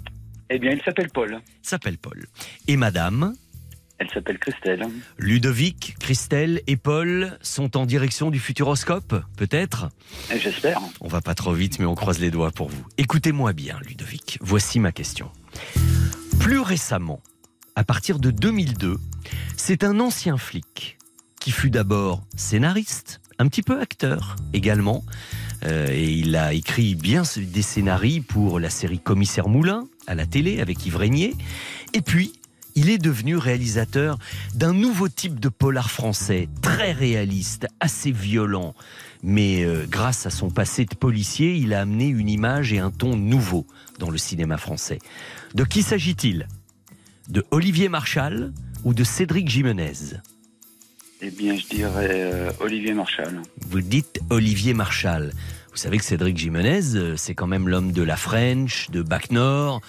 Eh 0.50 0.58
bien, 0.58 0.70
il 0.72 0.82
s'appelle 0.82 1.08
Paul. 1.10 1.40
Il 1.64 1.68
s'appelle 1.68 1.98
Paul. 1.98 2.26
Et 2.68 2.76
madame? 2.76 3.32
Elle 3.98 4.10
s'appelle 4.10 4.38
Christelle. 4.38 4.86
Ludovic, 5.18 5.96
Christelle 5.98 6.60
et 6.66 6.76
Paul 6.76 7.38
sont 7.40 7.78
en 7.78 7.86
direction 7.86 8.30
du 8.30 8.38
Futuroscope, 8.38 9.14
peut-être? 9.38 9.88
Et 10.30 10.38
J'espère. 10.38 10.80
On 11.00 11.08
va 11.08 11.22
pas 11.22 11.34
trop 11.34 11.54
vite, 11.54 11.78
mais 11.78 11.86
on 11.86 11.94
croise 11.94 12.18
les 12.18 12.30
doigts 12.30 12.50
pour 12.50 12.68
vous. 12.68 12.84
Écoutez-moi 12.98 13.54
bien, 13.54 13.78
Ludovic. 13.88 14.38
Voici 14.42 14.80
ma 14.80 14.92
question. 14.92 15.30
Plus 16.38 16.60
récemment, 16.60 17.22
à 17.74 17.84
partir 17.84 18.18
de 18.18 18.30
2002, 18.30 18.98
c'est 19.56 19.82
un 19.82 19.98
ancien 19.98 20.36
flic 20.36 20.98
qui 21.46 21.52
fut 21.52 21.70
d'abord 21.70 22.24
scénariste, 22.34 23.20
un 23.38 23.46
petit 23.46 23.62
peu 23.62 23.80
acteur 23.80 24.34
également, 24.52 25.04
euh, 25.64 25.86
et 25.92 26.10
il 26.10 26.34
a 26.34 26.52
écrit 26.52 26.96
bien 26.96 27.22
des 27.36 27.62
scénarios 27.62 28.24
pour 28.26 28.58
la 28.58 28.68
série 28.68 28.98
Commissaire 28.98 29.48
Moulin 29.48 29.86
à 30.08 30.16
la 30.16 30.26
télé 30.26 30.60
avec 30.60 30.84
Yves 30.84 30.96
Régnier, 30.96 31.36
et 31.92 32.00
puis 32.00 32.32
il 32.74 32.90
est 32.90 32.98
devenu 32.98 33.36
réalisateur 33.36 34.18
d'un 34.56 34.72
nouveau 34.72 35.08
type 35.08 35.38
de 35.38 35.48
polar 35.48 35.88
français, 35.88 36.48
très 36.62 36.90
réaliste, 36.90 37.68
assez 37.78 38.10
violent. 38.10 38.74
Mais 39.22 39.62
euh, 39.62 39.86
grâce 39.88 40.26
à 40.26 40.30
son 40.30 40.50
passé 40.50 40.84
de 40.84 40.96
policier, 40.96 41.54
il 41.54 41.74
a 41.74 41.82
amené 41.82 42.08
une 42.08 42.28
image 42.28 42.72
et 42.72 42.80
un 42.80 42.90
ton 42.90 43.16
nouveau 43.16 43.68
dans 44.00 44.10
le 44.10 44.18
cinéma 44.18 44.56
français. 44.56 44.98
De 45.54 45.62
qui 45.62 45.84
s'agit-il? 45.84 46.48
De 47.28 47.46
Olivier 47.52 47.88
Marchal 47.88 48.52
ou 48.82 48.94
de 48.94 49.04
Cédric 49.04 49.48
Jimenez 49.48 50.16
Eh 51.22 51.30
bien, 51.30 51.56
je 51.56 51.66
dirais 51.66 52.08
euh, 52.10 52.50
Olivier 52.60 52.92
Marchal. 52.92 53.40
Vous 53.68 53.80
dites 53.80 54.20
Olivier 54.28 54.74
Marchal. 54.74 55.32
Vous 55.76 55.82
savez 55.82 55.98
que 55.98 56.04
Cédric 56.06 56.38
Jimenez, 56.38 56.94
euh, 56.94 57.16
c'est 57.18 57.34
quand 57.34 57.46
même 57.46 57.68
l'homme 57.68 57.92
de 57.92 58.02
la 58.02 58.16
French, 58.16 58.88
de 58.90 59.02
Bac 59.02 59.30
Nord. 59.30 59.82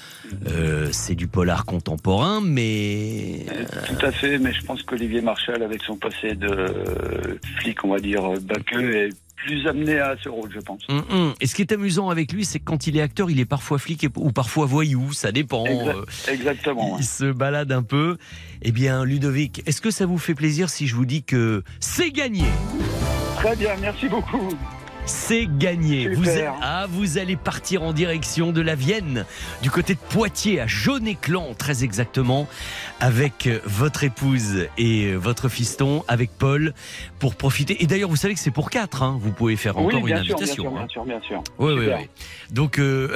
Euh, 0.52 0.90
c'est 0.92 1.16
du 1.16 1.28
polar 1.28 1.64
contemporain, 1.64 2.42
mais 2.44 3.46
euh, 3.50 3.64
Tout 3.88 4.06
à 4.06 4.12
fait, 4.12 4.38
mais 4.38 4.52
je 4.52 4.66
pense 4.66 4.84
qu'Olivier 4.84 5.22
Marchal, 5.22 5.64
avec 5.64 5.82
son 5.84 5.96
passé 5.96 6.36
de 6.36 7.40
flic, 7.62 7.86
on 7.86 7.92
va 7.94 8.00
dire, 8.00 8.22
baqueux, 8.42 8.94
est 8.98 9.10
plus 9.38 9.66
amené 9.66 9.98
à 9.98 10.18
ce 10.22 10.28
rôle, 10.28 10.52
je 10.54 10.60
pense. 10.60 10.82
Hum, 10.90 11.04
hum. 11.10 11.34
Et 11.40 11.48
ce 11.48 11.56
qui 11.56 11.62
est 11.62 11.72
amusant 11.72 12.10
avec 12.10 12.34
lui, 12.34 12.44
c'est 12.44 12.60
que 12.60 12.66
quand 12.66 12.86
il 12.88 12.98
est 12.98 13.02
acteur, 13.02 13.32
il 13.32 13.40
est 13.40 13.46
parfois 13.46 13.80
flic 13.80 14.04
et- 14.04 14.10
ou 14.18 14.34
parfois 14.34 14.66
voyou, 14.66 15.14
ça 15.14 15.32
dépend. 15.32 15.64
Exa- 15.64 16.30
Exactement. 16.34 16.98
il 17.00 17.06
se 17.06 17.32
balade 17.32 17.72
un 17.72 17.84
peu. 17.84 18.18
Eh 18.62 18.74
bien, 18.74 19.06
Ludovic, 19.06 19.64
est-ce 19.66 19.80
que 19.80 19.92
ça 19.92 20.06
vous 20.06 20.18
fait 20.18 20.36
plaisir 20.36 20.70
si 20.70 20.86
je 20.86 20.96
vous 20.96 21.06
dis 21.06 21.24
que 21.24 21.64
c'est 21.80 22.12
gagné? 22.12 22.44
Très 23.38 23.56
bien, 23.56 23.70
merci 23.80 24.10
beaucoup. 24.10 24.50
C'est 25.08 25.48
gagné. 25.58 26.10
Vous, 26.10 26.28
êtes- 26.28 26.50
ah, 26.62 26.86
vous 26.90 27.18
allez 27.18 27.38
partir 27.38 27.82
en 27.82 27.94
direction 27.94 28.52
de 28.52 28.60
la 28.62 28.76
Vienne, 28.76 29.26
du 29.62 29.72
côté 29.72 29.94
de 29.94 30.00
Poitiers, 30.00 30.60
à 30.60 30.68
Jaune-Éclan, 30.68 31.54
très 31.58 31.84
exactement, 31.86 32.48
avec 33.00 33.48
euh, 33.48 33.60
votre 33.66 34.04
épouse 34.04 34.68
et 34.78 35.06
euh, 35.06 35.16
votre 35.16 35.50
fiston, 35.50 36.04
avec 36.08 36.32
Paul, 36.32 36.74
pour 37.20 37.36
profiter. 37.36 37.84
Et 37.84 37.88
d'ailleurs, 37.88 38.10
vous 38.10 38.16
savez 38.16 38.34
que 38.34 38.40
c'est 38.40 38.52
pour 38.52 38.70
quatre. 38.70 39.04
hein. 39.04 39.18
Vous 39.22 39.32
pouvez 39.32 39.56
faire 39.56 39.78
encore 39.78 40.02
oui, 40.02 40.12
une 40.12 40.24
sûr, 40.24 40.36
invitation. 40.36 40.64
bien 40.72 40.88
sûr, 40.88 41.04
hein. 41.04 41.06
bien 41.06 41.20
sûr, 41.20 41.20
bien 41.20 41.22
sûr. 41.22 41.44
Oui, 41.60 41.74
oui, 41.78 41.86
oui. 41.88 42.10
Donc, 42.52 42.80
euh, 42.80 43.14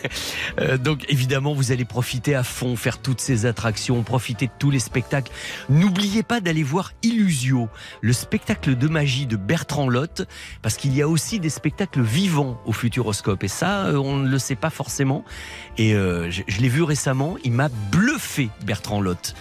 euh, 0.60 0.78
donc, 0.78 1.04
évidemment, 1.08 1.52
vous 1.52 1.72
allez 1.72 1.84
profiter 1.84 2.34
à 2.34 2.42
fond, 2.42 2.76
faire 2.76 2.98
toutes 2.98 3.20
ces 3.20 3.44
attractions, 3.46 4.02
profiter 4.02 4.46
de 4.46 4.52
tous 4.58 4.70
les 4.70 4.78
spectacles. 4.78 5.30
N'oubliez 5.68 6.22
pas 6.22 6.40
d'aller 6.40 6.62
voir 6.62 6.92
Illusio, 7.02 7.68
le 8.00 8.12
spectacle 8.12 8.76
de 8.76 8.88
magie 8.88 9.26
de 9.26 9.36
Bertrand 9.36 9.88
Lotte, 9.88 10.26
parce 10.62 10.76
qu'il 10.76 10.94
y 10.94 11.02
a 11.02 11.08
aussi 11.08 11.38
des 11.40 11.50
spectacles 11.50 12.00
vivants 12.02 12.60
au 12.66 12.72
Futuroscope. 12.72 13.44
Et 13.44 13.48
ça, 13.48 13.90
on 13.94 14.16
ne 14.16 14.28
le 14.28 14.38
sait 14.38 14.56
pas 14.56 14.70
forcément. 14.70 15.24
Et 15.76 15.94
euh, 15.94 16.30
je, 16.30 16.42
je 16.46 16.60
l'ai 16.60 16.68
vu 16.68 16.82
récemment, 16.82 17.36
il 17.44 17.52
m'a 17.52 17.68
bluffé, 17.92 18.07
Bertrand 18.64 19.00
Lotte. 19.00 19.34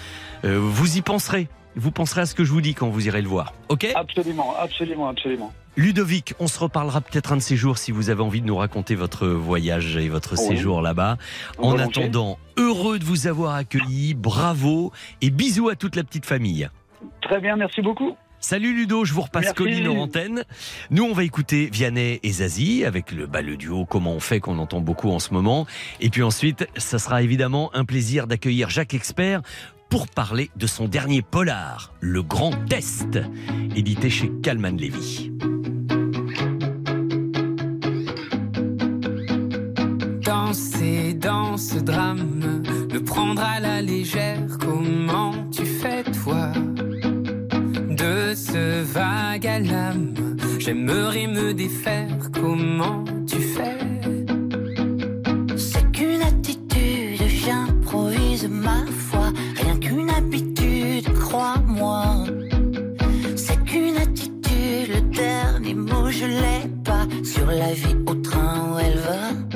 Euh, 0.46 0.60
vous 0.62 0.98
y 0.98 1.02
penserez. 1.02 1.48
Vous 1.76 1.92
penserez 1.92 2.22
à 2.22 2.26
ce 2.26 2.34
que 2.36 2.44
je 2.44 2.52
vous 2.52 2.62
dis 2.62 2.74
quand 2.74 2.90
vous 2.90 3.06
irez 3.08 3.22
le 3.22 3.28
voir. 3.28 3.54
Ok? 3.70 3.88
Absolument, 3.96 4.56
absolument, 4.58 5.10
absolument. 5.10 5.54
Ludovic, 5.76 6.34
on 6.40 6.48
se 6.48 6.58
reparlera 6.60 7.02
peut-être 7.02 7.34
un 7.34 7.36
de 7.36 7.42
ces 7.42 7.56
jours 7.56 7.78
si 7.78 7.92
vous 7.92 8.10
avez 8.10 8.24
envie 8.24 8.42
de 8.42 8.48
nous 8.48 8.56
raconter 8.58 8.96
votre 8.96 9.28
voyage 9.28 9.96
et 9.96 10.10
votre 10.10 10.32
Oui. 10.40 10.48
séjour 10.48 10.82
là-bas. 10.82 11.18
En 11.60 11.78
attendant, 11.78 12.40
heureux 12.58 12.98
de 12.98 13.04
vous 13.06 13.28
avoir 13.28 13.54
accueilli, 13.54 14.16
bravo 14.16 14.92
et 15.22 15.30
bisous 15.30 15.70
à 15.70 15.76
toute 15.76 15.96
la 15.96 16.04
petite 16.04 16.26
famille. 16.26 16.68
Très 17.22 17.40
bien, 17.40 17.56
merci 17.58 17.84
beaucoup. 17.84 18.16
Salut 18.40 18.74
Ludo, 18.74 19.04
je 19.04 19.14
vous 19.14 19.22
repasse 19.22 19.46
Merci. 19.46 19.56
Colline 19.58 19.88
en 19.88 19.98
antenne. 19.98 20.44
Nous, 20.92 21.04
on 21.04 21.14
va 21.14 21.24
écouter 21.24 21.70
Vianney 21.72 22.20
et 22.22 22.32
Zazie 22.32 22.86
avec 22.86 23.12
le, 23.12 23.26
bah, 23.26 23.42
le 23.42 23.58
duo 23.58 23.86
Comment 23.86 24.14
on 24.14 24.20
fait 24.20 24.40
qu'on 24.40 24.60
entend 24.60 24.80
beaucoup 24.80 25.10
en 25.10 25.20
ce 25.20 25.34
moment. 25.34 25.66
Et 26.00 26.10
puis 26.10 26.24
ensuite, 26.24 26.68
ça 26.78 27.00
sera 27.00 27.24
évidemment 27.24 27.72
un 27.74 27.84
plaisir 27.84 28.28
d'accueillir 28.28 28.70
Jacques 28.70 28.94
Expert 28.94 29.42
pour 29.90 30.08
parler 30.08 30.52
de 30.56 30.68
son 30.68 30.88
dernier 30.88 31.22
polar, 31.22 31.94
Le 32.00 32.22
Grand 32.22 32.52
Test, 32.68 33.20
édité 33.76 34.10
chez 34.10 34.32
Calman 34.44 34.78
Levy. 34.78 35.32
Danser 40.22 41.14
dans 41.14 41.58
ce 41.58 41.80
drame, 41.80 42.64
le 42.92 43.04
prendre 43.04 43.42
à 43.42 43.60
la 43.60 43.82
légère. 43.82 44.46
Comment 44.60 45.34
tu 45.52 45.66
fais 45.66 46.04
toi? 46.24 46.52
Ce 48.38 48.84
vague 48.84 49.48
à 49.48 49.60
l'âme 49.60 50.14
J'aimerais 50.60 51.28
me 51.28 51.54
défaire. 51.54 52.08
Comment 52.34 53.04
tu 53.26 53.40
fais? 53.40 53.78
C'est 55.58 55.92
qu'une 55.92 56.22
attitude, 56.22 57.28
j'improvise 57.28 58.48
ma 58.50 58.86
foi. 59.10 59.32
Rien 59.56 59.78
qu'une 59.80 60.10
habitude, 60.10 61.12
crois-moi. 61.14 62.04
C'est 63.36 63.64
qu'une 63.66 63.98
attitude, 63.98 64.88
le 64.96 65.02
dernier 65.16 65.74
mot 65.74 66.10
je 66.10 66.26
l'ai 66.26 66.64
pas. 66.84 67.08
Sur 67.24 67.48
la 67.48 67.74
vie 67.74 67.98
au 68.06 68.16
train 68.16 68.74
où 68.74 68.80
elle 68.80 69.00
va. 69.00 69.47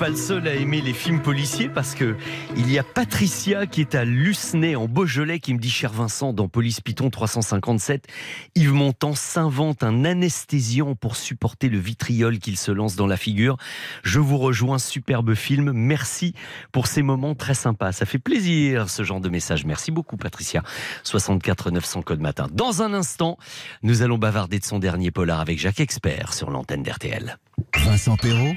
Pas 0.00 0.08
le 0.08 0.16
seul 0.16 0.48
à 0.48 0.54
aimer 0.54 0.80
les 0.80 0.94
films 0.94 1.20
policiers 1.20 1.68
parce 1.68 1.94
que 1.94 2.16
il 2.56 2.72
y 2.72 2.78
a 2.78 2.82
Patricia 2.82 3.66
qui 3.66 3.82
est 3.82 3.94
à 3.94 4.06
Lucenay 4.06 4.74
en 4.74 4.88
Beaujolais 4.88 5.40
qui 5.40 5.52
me 5.52 5.58
dit 5.58 5.68
cher 5.68 5.92
Vincent 5.92 6.32
dans 6.32 6.48
Police 6.48 6.80
Python 6.80 7.10
357, 7.10 8.06
Yves 8.54 8.72
Montand 8.72 9.14
s'invente 9.14 9.82
un 9.82 10.06
anesthésiant 10.06 10.94
pour 10.94 11.16
supporter 11.16 11.68
le 11.68 11.76
vitriol 11.78 12.38
qu'il 12.38 12.56
se 12.56 12.70
lance 12.70 12.96
dans 12.96 13.06
la 13.06 13.18
figure. 13.18 13.58
Je 14.02 14.20
vous 14.20 14.38
rejoins, 14.38 14.78
superbe 14.78 15.34
film. 15.34 15.72
Merci 15.72 16.32
pour 16.72 16.86
ces 16.86 17.02
moments 17.02 17.34
très 17.34 17.54
sympas. 17.54 17.92
Ça 17.92 18.06
fait 18.06 18.18
plaisir 18.18 18.88
ce 18.88 19.02
genre 19.02 19.20
de 19.20 19.28
message. 19.28 19.66
Merci 19.66 19.90
beaucoup 19.90 20.16
Patricia. 20.16 20.62
64 21.02 21.72
900 21.72 22.00
code 22.00 22.20
matin. 22.20 22.46
Dans 22.50 22.80
un 22.80 22.94
instant, 22.94 23.36
nous 23.82 24.00
allons 24.00 24.16
bavarder 24.16 24.60
de 24.60 24.64
son 24.64 24.78
dernier 24.78 25.10
polar 25.10 25.40
avec 25.40 25.58
Jacques 25.58 25.80
Expert 25.80 26.32
sur 26.32 26.50
l'antenne 26.50 26.82
d'RTL. 26.82 27.36
Vincent 27.76 28.16
Perrault, 28.16 28.54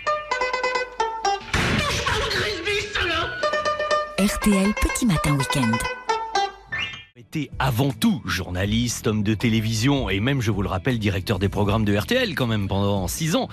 RTL 4.24 4.74
Petit 4.76 5.06
Matin 5.06 5.36
Week-end. 5.36 6.03
Avant 7.60 7.92
tout 7.92 8.22
journaliste, 8.26 9.08
homme 9.08 9.24
de 9.24 9.34
télévision 9.34 10.10
et 10.10 10.20
même, 10.20 10.42
je 10.42 10.52
vous 10.52 10.62
le 10.62 10.70
rappelle, 10.70 11.00
directeur 11.00 11.40
des 11.40 11.50
programmes 11.50 11.84
de 11.84 11.96
RTL 11.96 12.36
quand 12.36 12.48
même 12.48 12.68
pendant 12.68 13.08
six 13.08 13.36
ans. 13.36 13.48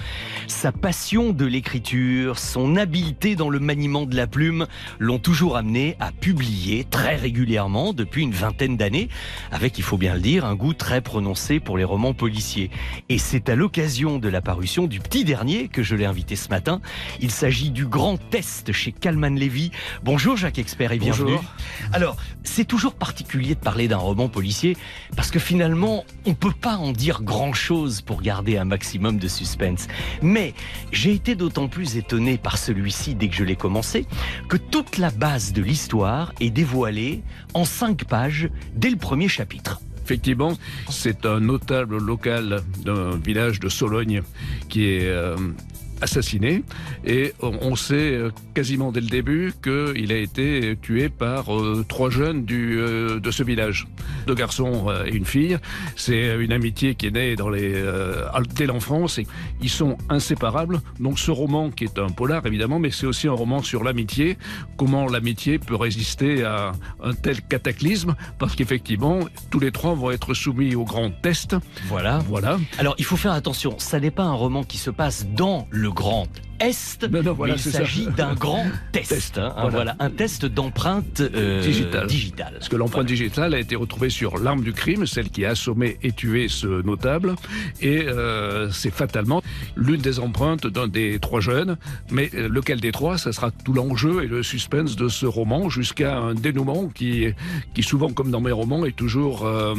Sa 0.48 0.70
passion 0.70 1.30
de 1.30 1.46
l'écriture, 1.46 2.38
son 2.38 2.76
habileté 2.76 3.36
dans 3.36 3.48
le 3.48 3.58
maniement 3.58 4.06
de 4.06 4.16
la 4.16 4.26
plume 4.26 4.66
l'ont 4.98 5.18
toujours 5.18 5.56
amené 5.56 5.96
à 5.98 6.12
publier 6.12 6.84
très 6.84 7.16
régulièrement 7.16 7.92
depuis 7.92 8.22
une 8.22 8.32
vingtaine 8.32 8.76
d'années, 8.76 9.08
avec, 9.50 9.78
il 9.78 9.82
faut 9.82 9.96
bien 9.96 10.14
le 10.14 10.20
dire, 10.20 10.44
un 10.44 10.56
goût 10.56 10.74
très 10.74 11.00
prononcé 11.00 11.58
pour 11.58 11.78
les 11.78 11.84
romans 11.84 12.14
policiers. 12.14 12.70
Et 13.08 13.18
c'est 13.18 13.48
à 13.48 13.56
l'occasion 13.56 14.18
de 14.18 14.28
la 14.28 14.42
parution 14.42 14.86
du 14.86 15.00
petit 15.00 15.24
dernier 15.24 15.68
que 15.68 15.82
je 15.82 15.94
l'ai 15.94 16.04
invité 16.04 16.36
ce 16.36 16.50
matin. 16.50 16.80
Il 17.20 17.30
s'agit 17.30 17.70
du 17.70 17.86
Grand 17.86 18.18
Test 18.18 18.72
chez 18.72 18.92
Calman 18.92 19.34
Levy. 19.38 19.70
Bonjour 20.04 20.36
Jacques 20.36 20.58
Expert 20.58 20.92
et 20.92 20.98
bienvenue. 20.98 21.32
Bonjour. 21.32 21.54
Alors, 21.92 22.16
c'est 22.44 22.66
toujours 22.66 22.94
particulier 22.94 23.54
de 23.54 23.60
parler 23.60 23.69
d'un 23.70 23.96
roman 23.96 24.28
policier 24.28 24.76
parce 25.16 25.30
que 25.30 25.38
finalement, 25.38 26.04
on 26.26 26.34
peut 26.34 26.52
pas 26.52 26.76
en 26.76 26.92
dire 26.92 27.22
grand 27.22 27.52
chose 27.52 28.00
pour 28.00 28.20
garder 28.20 28.56
un 28.56 28.64
maximum 28.64 29.18
de 29.18 29.28
suspense. 29.28 29.86
Mais 30.22 30.54
j'ai 30.92 31.12
été 31.12 31.34
d'autant 31.34 31.68
plus 31.68 31.96
étonné 31.96 32.36
par 32.36 32.58
celui-ci 32.58 33.14
dès 33.14 33.28
que 33.28 33.36
je 33.36 33.44
l'ai 33.44 33.56
commencé 33.56 34.06
que 34.48 34.56
toute 34.56 34.98
la 34.98 35.10
base 35.10 35.52
de 35.52 35.62
l'histoire 35.62 36.32
est 36.40 36.50
dévoilée 36.50 37.22
en 37.54 37.64
cinq 37.64 38.04
pages 38.04 38.50
dès 38.74 38.90
le 38.90 38.96
premier 38.96 39.28
chapitre. 39.28 39.80
Effectivement, 40.04 40.54
c'est 40.88 41.24
un 41.24 41.38
notable 41.38 41.98
local 41.98 42.62
d'un 42.84 43.16
village 43.16 43.60
de 43.60 43.68
Sologne 43.68 44.22
qui 44.68 44.86
est 44.86 45.06
euh, 45.06 45.36
assassiné 46.00 46.62
et 47.04 47.32
on 47.40 47.76
sait 47.76 47.94
euh, 47.94 48.30
quasiment 48.54 48.92
dès 48.92 49.00
le 49.00 49.08
début 49.08 49.52
qu'il 49.62 50.12
a 50.12 50.16
été 50.16 50.76
tué 50.80 51.08
par 51.08 51.54
euh, 51.54 51.84
trois 51.88 52.10
jeunes 52.10 52.44
du, 52.44 52.78
euh, 52.78 53.20
de 53.20 53.30
ce 53.30 53.42
village, 53.42 53.86
deux 54.26 54.34
garçons 54.34 54.86
et 55.06 55.14
une 55.14 55.24
fille. 55.24 55.58
C'est 55.96 56.36
une 56.38 56.52
amitié 56.52 56.94
qui 56.94 57.06
est 57.06 57.10
née 57.10 57.36
dans 57.36 57.48
les, 57.48 57.72
euh, 57.74 58.26
dès 58.54 58.66
l'enfance 58.66 59.18
et 59.18 59.26
ils 59.60 59.70
sont 59.70 59.96
inséparables. 60.08 60.80
Donc 60.98 61.18
ce 61.18 61.30
roman 61.30 61.70
qui 61.70 61.84
est 61.84 61.98
un 61.98 62.08
polar 62.08 62.46
évidemment, 62.46 62.78
mais 62.78 62.90
c'est 62.90 63.06
aussi 63.06 63.28
un 63.28 63.32
roman 63.32 63.62
sur 63.62 63.84
l'amitié, 63.84 64.38
comment 64.76 65.06
l'amitié 65.06 65.58
peut 65.58 65.76
résister 65.76 66.44
à 66.44 66.72
un 67.02 67.12
tel 67.12 67.42
cataclysme, 67.42 68.14
parce 68.38 68.54
qu'effectivement 68.56 69.20
tous 69.50 69.60
les 69.60 69.72
trois 69.72 69.94
vont 69.94 70.10
être 70.10 70.34
soumis 70.34 70.74
au 70.74 70.84
grand 70.84 71.10
test. 71.10 71.56
Voilà. 71.86 72.18
Voilà. 72.28 72.58
Alors, 72.78 72.94
il 72.98 73.04
faut 73.04 73.16
faire 73.16 73.32
attention, 73.32 73.74
ça 73.78 74.00
n'est 74.00 74.10
pas 74.10 74.24
un 74.24 74.32
roman 74.32 74.62
qui 74.64 74.78
se 74.78 74.90
passe 74.90 75.26
dans 75.26 75.66
le 75.70 75.89
grand 75.90 76.26
Est. 76.60 77.08
non, 77.10 77.32
voilà, 77.32 77.54
mais 77.54 77.58
il 77.58 77.62
c'est 77.62 77.70
ça. 77.70 77.78
s'agit 77.78 78.06
d'un 78.18 78.34
grand 78.34 78.66
test. 78.92 79.08
Test, 79.08 79.38
hein, 79.38 79.52
voilà. 79.56 79.70
voilà. 79.70 79.96
un 79.98 80.10
test 80.10 80.44
d'empreinte 80.44 81.22
euh, 81.22 81.62
Digital. 81.62 82.06
digitale. 82.06 82.52
Parce 82.58 82.68
que 82.68 82.76
l'empreinte 82.76 83.06
digitale 83.06 83.54
a 83.54 83.58
été 83.58 83.76
retrouvée 83.76 84.10
sur 84.10 84.36
l'arme 84.38 84.62
du 84.62 84.74
crime, 84.74 85.06
celle 85.06 85.30
qui 85.30 85.46
a 85.46 85.50
assommé 85.50 85.96
et 86.02 86.12
tué 86.12 86.48
ce 86.48 86.82
notable. 86.82 87.34
Et 87.80 88.02
euh, 88.06 88.70
c'est 88.70 88.90
fatalement 88.92 89.42
l'une 89.74 90.02
des 90.02 90.18
empreintes 90.20 90.66
d'un 90.66 90.86
des 90.86 91.18
trois 91.18 91.40
jeunes. 91.40 91.78
Mais 92.10 92.28
euh, 92.34 92.46
lequel 92.50 92.78
des 92.80 92.92
trois, 92.92 93.16
ça 93.16 93.32
sera 93.32 93.50
tout 93.50 93.72
l'enjeu 93.72 94.22
et 94.22 94.26
le 94.26 94.42
suspense 94.42 94.96
de 94.96 95.08
ce 95.08 95.24
roman 95.24 95.70
jusqu'à 95.70 96.18
un 96.18 96.34
dénouement 96.34 96.88
qui, 96.88 97.24
qui 97.72 97.82
souvent, 97.82 98.10
comme 98.10 98.30
dans 98.30 98.42
mes 98.42 98.52
romans, 98.52 98.84
est 98.84 98.94
toujours 98.96 99.46
euh, 99.46 99.74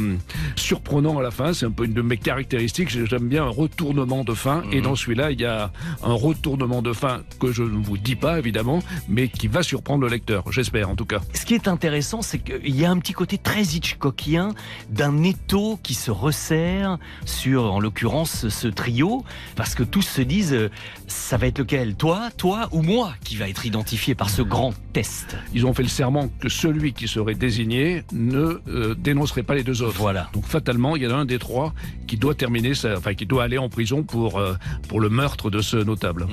surprenant 0.56 1.16
à 1.18 1.22
la 1.22 1.30
fin. 1.30 1.52
C'est 1.52 1.66
un 1.66 1.70
peu 1.70 1.84
une 1.84 1.94
de 1.94 2.02
mes 2.02 2.16
caractéristiques. 2.16 2.88
J'aime 2.90 3.28
bien 3.28 3.44
un 3.44 3.48
retournement 3.50 4.24
de 4.24 4.34
fin. 4.34 4.64
Et 4.72 4.80
dans 4.80 4.96
celui-là, 4.96 5.30
il 5.30 5.40
y 5.40 5.44
a 5.44 5.70
un 6.02 6.14
retournement 6.14 6.82
de 6.82 6.92
fin 6.92 7.22
que 7.40 7.52
je 7.52 7.62
ne 7.62 7.82
vous 7.82 7.98
dis 7.98 8.16
pas, 8.16 8.38
évidemment, 8.38 8.80
mais 9.08 9.28
qui 9.28 9.48
va 9.48 9.62
surprendre 9.62 10.02
le 10.02 10.08
lecteur. 10.08 10.50
J'espère, 10.50 10.90
en 10.90 10.96
tout 10.96 11.04
cas. 11.04 11.20
Ce 11.34 11.44
qui 11.44 11.54
est 11.54 11.68
intéressant, 11.68 12.22
c'est 12.22 12.38
qu'il 12.38 12.74
y 12.76 12.84
a 12.84 12.90
un 12.90 12.98
petit 12.98 13.12
côté 13.12 13.38
très 13.38 13.62
Hitchcockien 13.62 14.50
d'un 14.90 15.22
étau 15.22 15.78
qui 15.82 15.94
se 15.94 16.10
resserre 16.10 16.98
sur, 17.24 17.72
en 17.72 17.80
l'occurrence, 17.80 18.48
ce 18.48 18.68
trio, 18.68 19.24
parce 19.56 19.74
que 19.74 19.82
tous 19.82 20.02
se 20.02 20.22
disent, 20.22 20.52
euh, 20.52 20.70
ça 21.06 21.36
va 21.36 21.46
être 21.46 21.58
lequel? 21.58 21.94
Toi, 21.94 22.30
toi 22.36 22.68
ou 22.72 22.82
moi 22.82 23.14
qui 23.24 23.36
va 23.36 23.48
être 23.48 23.66
identifié 23.66 24.14
par 24.14 24.30
ce 24.30 24.42
grand 24.42 24.74
test? 24.92 25.36
Ils 25.54 25.66
ont 25.66 25.74
fait 25.74 25.82
le 25.82 25.88
serment 25.88 26.28
que 26.40 26.48
celui 26.48 26.92
qui 26.92 27.08
serait 27.08 27.34
désigné 27.34 28.04
ne 28.12 28.60
euh, 28.68 28.94
dénoncerait 28.94 29.42
pas 29.42 29.54
les 29.54 29.64
deux 29.64 29.82
autres. 29.82 29.98
Voilà. 29.98 30.28
Donc 30.32 30.46
fatalement, 30.46 30.96
il 30.96 31.02
y 31.02 31.06
en 31.06 31.10
a 31.10 31.14
un 31.14 31.24
des 31.24 31.38
trois 31.38 31.74
qui 32.06 32.16
doit 32.16 32.34
terminer, 32.34 32.74
sa, 32.74 32.96
enfin 32.98 33.14
qui 33.14 33.26
doit 33.26 33.44
aller 33.44 33.58
en 33.58 33.68
prison 33.68 34.02
pour 34.02 34.38
euh, 34.38 34.54
pour 34.88 35.00
le 35.00 35.08
meurtre 35.08 35.50
de 35.50 35.60
ce 35.60 35.76
notable. 35.92 36.26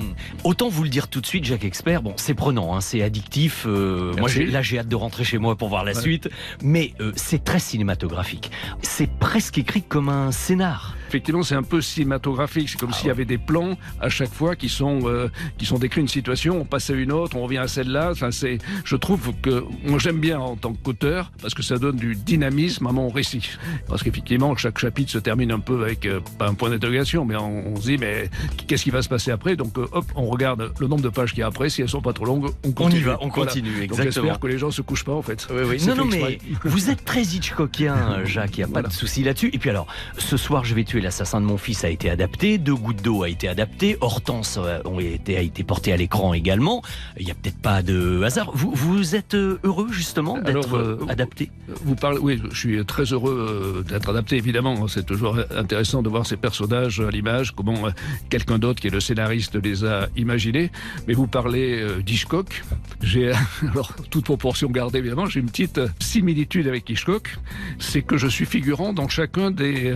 Autant 0.44 0.70
vous 0.70 0.84
le 0.84 0.90
dire 0.90 1.08
tout 1.08 1.22
de 1.22 1.26
suite, 1.26 1.44
Jacques 1.46 1.66
Expert, 1.66 2.02
bon, 2.02 2.14
c'est 2.16 2.34
prenant, 2.34 2.76
hein, 2.76 2.82
c'est 2.82 3.02
addictif. 3.02 3.66
euh, 3.68 4.14
moi, 4.18 4.30
là, 4.50 4.62
j'ai 4.62 4.80
hâte 4.80 4.88
de 4.88 4.96
rentrer 4.96 5.24
chez 5.24 5.38
moi 5.38 5.56
pour 5.58 5.70
voir 5.70 5.84
la 5.84 5.94
Ouais. 5.94 6.02
suite. 6.02 6.30
Mais 6.64 6.94
euh, 7.02 7.12
c'est 7.16 7.44
très 7.44 7.60
cinématographique. 7.60 8.52
C'est 8.82 9.10
presque 9.10 9.58
écrit 9.58 9.82
comme 9.84 10.08
un 10.10 10.32
scénar. 10.32 10.96
Effectivement, 11.10 11.42
c'est 11.44 11.56
un 11.56 11.64
peu 11.64 11.82
cinématographique. 11.82 12.70
C'est 12.70 12.80
comme 12.80 12.94
s'il 12.94 13.08
y 13.08 13.12
avait 13.12 13.26
des 13.26 13.38
plans 13.40 13.78
à 14.00 14.10
chaque 14.10 14.32
fois 14.32 14.56
qui 14.56 14.70
sont 14.70 15.00
euh, 15.06 15.28
qui 15.58 15.66
sont 15.66 15.80
décrits 15.80 16.02
une 16.02 16.08
situation, 16.08 16.62
on 16.62 16.66
passe 16.66 16.90
à 16.92 16.94
une 16.94 17.12
autre, 17.12 17.36
on 17.36 17.42
revient 17.44 17.58
à 17.58 17.68
celle-là. 17.68 18.10
Enfin, 18.12 18.30
c'est, 18.32 18.60
je 18.86 18.96
trouve 18.96 19.34
que 19.42 19.64
moi 19.84 19.98
j'aime 20.00 20.20
bien 20.20 20.40
en 20.40 20.56
tant 20.56 20.74
qu'auteur 20.74 21.32
parce 21.42 21.54
que 21.56 21.64
ça 21.64 21.78
donne 21.78 21.96
du 21.98 22.16
dynamisme 22.16 22.86
à 22.88 22.92
mon 22.92 23.10
récit. 23.10 23.50
Parce 23.88 24.04
qu'effectivement, 24.04 24.56
chaque 24.56 24.78
chapitre 24.78 25.12
se 25.12 25.18
termine 25.18 25.52
un 25.52 25.60
peu 25.60 25.84
avec 25.84 26.06
euh, 26.06 26.20
pas 26.38 26.48
un 26.48 26.54
point 26.54 26.70
d'interrogation, 26.70 27.26
mais 27.26 27.36
on, 27.36 27.74
on 27.74 27.76
se 27.78 27.88
dit 27.88 27.98
mais 27.98 28.30
qu'est-ce 28.68 28.84
qui 28.84 28.92
va 28.92 29.02
se 29.02 29.10
passer 29.10 29.32
après? 29.32 29.56
Donc 29.56 29.78
euh, 29.80 29.88
hop, 29.92 30.06
on 30.16 30.28
regarde 30.28 30.72
le 30.80 30.88
nombre 30.88 31.02
de 31.02 31.10
pages 31.10 31.32
qu'il 31.32 31.40
y 31.40 31.44
a 31.44 31.48
après. 31.48 31.70
Si 31.70 31.82
elles 31.82 31.90
sont 31.90 32.02
pas 32.02 32.14
trop 32.14 32.26
longues, 32.26 32.52
on 32.64 32.72
continue. 32.72 33.02
y 33.02 33.04
va, 33.04 33.18
on 33.22 33.30
Voilà. 33.30 33.52
continue, 33.52 33.72
Donc 33.72 33.82
exactement. 33.84 34.12
j'espère 34.12 34.40
que 34.40 34.48
les 34.48 34.58
gens 34.60 34.70
se 34.72 34.82
couchent 34.84 35.06
pas 35.06 35.14
en 35.14 35.22
fait. 35.24 35.42
C'est 35.50 35.88
Non, 35.88 36.06
non, 36.06 36.12
fait 36.12 36.20
mais 36.22 36.40
vous 36.70 36.90
êtes 36.92 37.04
très 37.04 37.24
Hitchcockien, 37.24 38.20
Jacques, 38.26 38.58
il 38.58 38.66
n'y 38.66 38.72
a 38.72 38.74
pas 38.74 38.84
de 38.84 38.92
souci 38.94 39.24
là-dessus. 39.24 39.50
Et 39.54 39.58
puis 39.58 39.70
alors, 39.70 39.88
ce 40.18 40.38
soir, 40.38 40.66
je 40.66 40.76
vais 40.76 40.84
tuer 40.84 40.99
l'assassin 41.02 41.42
de 41.42 41.46
mon 41.46 41.58
fils 41.58 41.84
a 41.84 41.90
été 41.90 42.10
adapté, 42.10 42.58
Deux 42.58 42.76
gouttes 42.76 43.02
d'eau 43.02 43.24
a 43.24 43.30
été 43.30 43.48
adapté, 43.48 43.98
Hortense 44.02 44.58
euh, 44.58 44.80
ont 44.86 45.00
été, 45.00 45.38
a 45.38 45.42
été 45.42 45.64
porté 45.64 45.94
à 45.94 45.98
l'écran 45.98 46.34
également. 46.34 46.82
Il 47.20 47.26
n'y 47.26 47.32
a 47.32 47.36
peut-être 47.36 47.60
pas 47.60 47.82
de 47.82 48.22
hasard. 48.24 48.52
Vous, 48.54 48.72
vous 48.74 49.16
êtes 49.16 49.34
euh, 49.34 49.60
heureux 49.64 49.92
justement 49.92 50.40
d'être 50.40 50.76
euh, 50.76 51.06
adapté? 51.08 51.52
Vous 51.84 51.96
parlez, 51.96 52.20
oui, 52.20 52.42
je 52.52 52.58
suis 52.58 52.86
très 52.86 53.04
heureux 53.04 53.84
d'être 53.88 54.10
adapté, 54.10 54.38
évidemment. 54.38 54.88
C'est 54.88 55.06
toujours 55.06 55.38
intéressant 55.56 56.02
de 56.02 56.10
voir 56.10 56.26
ces 56.26 56.38
personnages 56.38 57.00
à 57.00 57.10
l'image, 57.10 57.54
comment 57.56 57.90
quelqu'un 58.30 58.60
d'autre 58.60 58.82
qui 58.82 58.88
est 58.88 58.92
le 58.92 59.00
scénariste 59.00 59.56
les 59.56 59.86
a 59.86 60.10
imaginés. 60.16 60.72
Mais 61.08 61.14
vous 61.14 61.28
parlez 61.28 61.86
d'Hitchcock. 62.06 62.64
J'ai, 63.02 63.32
alors, 63.72 63.94
toute 64.10 64.26
proportion 64.26 64.70
gardée, 64.70 65.00
évidemment, 65.00 65.26
j'ai 65.26 65.40
une 65.40 65.50
petite 65.50 65.80
similitude 66.00 66.68
avec 66.68 66.90
Hitchcock. 66.90 67.38
C'est 67.80 68.02
que 68.02 68.18
je 68.18 68.28
suis 68.28 68.46
figurant 68.46 68.94
dans 68.94 69.08
chacun 69.08 69.52
des, 69.52 69.96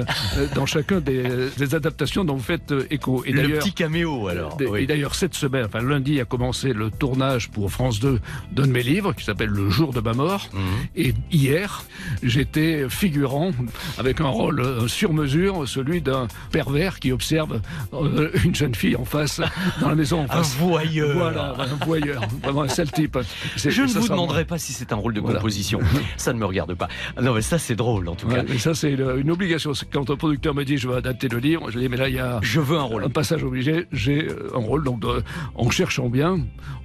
dans 0.56 0.66
chacun 0.66 0.93
des, 1.02 1.24
des 1.58 1.76
adaptations 1.76 2.24
dont 2.24 2.36
vous 2.36 2.44
faites 2.44 2.72
euh, 2.72 2.86
écho. 2.92 3.24
Le 3.26 3.34
d'ailleurs- 3.34 3.60
petit 3.60 3.74
caméo 3.74 4.28
alors. 4.28 4.58
et- 4.60 4.66
oui. 4.68 4.84
Et 4.84 4.86
d'ailleurs, 4.88 5.16
cette 5.16 5.34
semaine, 5.36 5.66
enfin 5.66 5.82
lundi, 5.82 6.20
a 6.20 6.26
commencé 6.26 6.74
le 6.74 6.90
tournage 6.92 7.50
pour 7.50 7.72
France 7.72 8.00
2 8.00 8.20
d'un 8.52 8.64
de 8.68 8.72
mes 8.72 8.84
livres 8.84 9.14
qui 9.14 9.24
s'appelle 9.24 9.50
Le 9.50 9.70
jour 9.70 9.94
de 9.94 10.00
ma 10.02 10.14
mort. 10.14 10.50
Mhm. 10.54 10.62
Et 10.96 11.14
hier, 11.32 11.84
j'étais 12.22 12.88
figurant 12.90 13.52
avec 13.98 14.22
un 14.22 14.28
rôle 14.28 14.60
euh, 14.62 14.88
sur 14.88 15.14
mesure, 15.14 15.68
celui 15.68 16.02
d'un 16.02 16.28
pervers 16.52 17.00
qui 17.00 17.12
observe 17.12 17.60
euh, 17.94 18.30
une 18.44 18.56
jeune 18.56 18.76
fille 18.76 18.96
en 18.96 19.06
face, 19.06 19.42
dans 19.82 19.90
la 19.90 19.96
maison 19.96 20.22
en 20.22 20.24
Un 20.26 20.28
face. 20.28 20.56
voyeur. 20.58 21.18
Voilà, 21.18 21.56
un 21.60 21.86
voyeur. 21.86 22.22
Vraiment 22.44 22.64
un 22.64 22.68
sale 22.68 22.92
type. 22.92 23.18
Je 23.58 23.70
ne 23.82 23.88
vous 23.88 24.08
demanderai 24.08 24.46
pas 24.46 24.58
si 24.58 24.74
c'est 24.74 24.92
un 24.94 24.96
rôle 24.98 25.14
de 25.14 25.20
Voilà. 25.20 25.38
composition. 25.38 25.80
ça 26.18 26.34
ne 26.34 26.40
me 26.40 26.46
regarde 26.46 26.74
pas. 26.76 26.88
Non, 27.22 27.34
mais 27.34 27.42
ça, 27.42 27.58
c'est 27.58 27.76
drôle 27.76 28.08
en 28.10 28.16
tout 28.16 28.28
Ouais, 28.28 28.36
cas. 28.36 28.44
mais 28.48 28.58
ça, 28.58 28.74
c'est 28.74 28.92
une, 28.94 29.32
obligation. 29.32 29.72
Quand 29.92 30.10
un 30.10 30.16
producteur 30.16 30.54
me 30.54 30.64
dit 30.64 30.78
je 30.84 30.90
veux 30.90 30.96
adapter 30.96 31.30
le 31.30 31.38
livre, 31.40 31.72
je 31.72 31.80
dis 31.80 31.88
mais 31.88 31.96
là, 31.98 32.10
il 32.10 32.16
y 32.16 32.20
a 32.20 32.40
Je 32.42 32.60
veux 32.60 32.78
un 32.78 32.82
rôle. 32.84 33.06
un 33.06 33.10
passage 33.10 33.44
obligé. 33.44 33.86
J'ai 33.94 34.28
euh, 34.28 34.50
un 34.54 34.60
rôle. 34.60 34.84
Donc, 34.84 35.00
de- 35.00 35.24
en 35.56 35.70
cherchant 35.70 36.10
bien, 36.10 36.40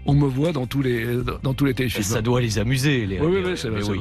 on 0.07 0.15
me 0.15 0.27
voit 0.27 0.53
dans 0.53 0.66
tous 0.66 0.83
les, 0.83 1.05
dans 1.43 1.53
tous 1.55 1.65
les 1.65 1.75
téléfilms. 1.75 2.05
Ça 2.05 2.23
doit 2.23 2.41
les 2.41 2.59
amuser, 2.61 3.07
les 3.07 3.19
Oui, 3.20 3.27
oui, 3.29 3.43
oui, 3.45 3.53
c'est 3.57 3.69
oui, 3.69 3.99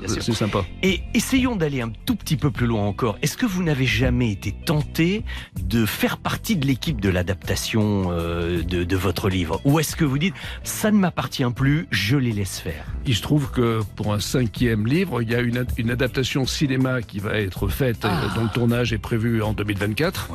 bien 0.00 0.08
sûr, 0.20 0.34
sympa. 0.36 0.64
Et 0.84 1.00
essayons 1.14 1.56
d'aller 1.56 1.80
un 1.80 1.90
tout 2.06 2.14
petit 2.14 2.36
peu 2.36 2.50
plus 2.52 2.66
loin 2.66 2.84
encore. 2.86 3.18
Est-ce 3.22 3.36
que 3.36 3.44
vous 3.46 3.62
n'avez 3.64 3.86
jamais 3.86 4.30
été 4.30 4.52
tenté 4.52 5.24
de 5.60 5.84
faire 5.84 6.18
partie 6.18 6.56
de 6.56 6.66
l'équipe 6.66 7.00
de 7.00 7.08
l'adaptation 7.08 8.10
euh, 8.12 8.62
de, 8.62 8.84
de 8.84 8.96
votre 8.96 9.28
livre? 9.28 9.60
Ou 9.64 9.80
est-ce 9.80 9.96
que 9.96 10.04
vous 10.04 10.18
dites, 10.18 10.34
ça 10.62 10.90
ne 10.92 10.98
m'appartient 10.98 11.44
plus, 11.54 11.88
je 11.90 12.16
les 12.16 12.32
laisse 12.32 12.60
faire? 12.60 12.84
Il 13.06 13.16
se 13.16 13.22
trouve 13.22 13.50
que 13.50 13.80
pour 13.96 14.14
un 14.14 14.20
cinquième 14.20 14.86
livre, 14.86 15.20
il 15.22 15.30
y 15.30 15.34
a 15.34 15.40
une 15.40 15.90
adaptation 15.90 16.46
cinéma 16.46 17.02
qui 17.02 17.18
va 17.18 17.38
être 17.38 17.66
faite, 17.68 17.98
Ah. 18.04 18.22
euh, 18.24 18.34
dont 18.36 18.44
le 18.44 18.50
tournage 18.50 18.92
est 18.92 18.98
prévu 18.98 19.23
en 19.42 19.52
2024. 19.52 20.30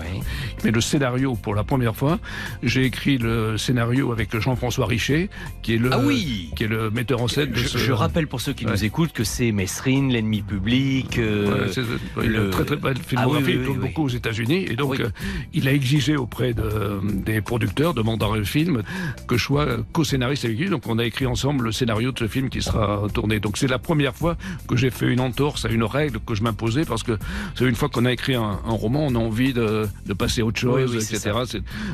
Mais 0.63 0.71
le 0.71 0.81
scénario, 0.81 1.35
pour 1.35 1.55
la 1.55 1.63
première 1.63 1.95
fois, 1.95 2.19
j'ai 2.63 2.83
écrit 2.85 3.17
le 3.17 3.57
scénario 3.57 4.11
avec 4.11 4.37
Jean-François 4.37 4.85
Richet, 4.85 5.29
qui 5.61 5.75
est 5.75 5.77
le, 5.77 5.89
Ah 5.91 5.99
oui 5.99 6.51
qui 6.55 6.63
est 6.63 6.67
le 6.67 6.89
metteur 6.91 7.21
en 7.21 7.27
scène 7.27 7.51
de 7.51 7.55
je, 7.55 7.67
ce... 7.67 7.77
je 7.77 7.91
rappelle 7.91 8.27
pour 8.27 8.41
ceux 8.41 8.53
qui 8.53 8.65
Ouais. 8.65 8.71
nous 8.71 8.83
écoutent 8.85 9.13
que 9.13 9.23
c'est 9.23 9.51
Mesrine, 9.51 10.11
l'ennemi 10.11 10.41
public. 10.41 11.17
euh, 11.17 11.65
Ouais, 11.65 11.71
c'est- 11.71 11.81
ouais, 12.19 12.27
le- 12.27 12.45
Une 12.45 12.49
très 12.51 12.65
très 12.65 12.75
belle 12.75 12.95
Ah 12.99 13.03
filmographie, 13.07 13.45
oui, 13.45 13.51
oui, 13.53 13.57
il 13.61 13.65
tourne 13.65 13.79
beaucoup 13.79 14.03
aux 14.03 14.09
États-Unis 14.09 14.65
et 14.69 14.75
donc 14.75 14.99
euh, 14.99 15.09
il 15.53 15.67
a 15.67 15.73
exigé 15.73 16.15
auprès 16.17 16.53
de, 16.53 16.99
des 17.25 17.41
producteurs 17.41 17.93
demandant 17.93 18.33
un 18.33 18.43
film 18.43 18.83
que 19.27 19.37
je 19.37 19.43
sois 19.43 19.65
co-scénariste 19.93 20.45
avec 20.45 20.59
lui. 20.59 20.69
Donc 20.69 20.87
on 20.87 20.99
a 20.99 21.05
écrit 21.05 21.25
ensemble 21.25 21.65
le 21.65 21.71
scénario 21.71 22.11
de 22.11 22.19
ce 22.19 22.27
film 22.27 22.49
qui 22.49 22.61
sera 22.61 23.03
tourné. 23.13 23.39
Donc 23.39 23.57
c'est 23.57 23.67
la 23.67 23.79
première 23.79 24.15
fois 24.15 24.35
que 24.67 24.75
j'ai 24.75 24.89
fait 24.89 25.07
une 25.07 25.19
entorse 25.19 25.65
à 25.65 25.69
une 25.69 25.83
règle 25.83 26.19
que 26.25 26.35
je 26.35 26.43
m'imposais 26.43 26.85
parce 26.85 27.03
que 27.03 27.17
c'est 27.55 27.65
une 27.65 27.75
fois 27.75 27.89
qu'on 27.89 28.05
a 28.05 28.11
écrit 28.11 28.35
un, 28.35 28.59
un 28.65 28.71
roman, 28.79 29.05
on 29.07 29.15
a 29.15 29.19
envie 29.19 29.53
de, 29.53 29.87
de 30.05 30.13
passer 30.13 30.41
à 30.41 30.45
autre 30.45 30.59
chose, 30.59 30.89
Oui, 30.91 30.97
oui, 30.97 31.01
c'est 31.03 31.15
etc. 31.17 31.31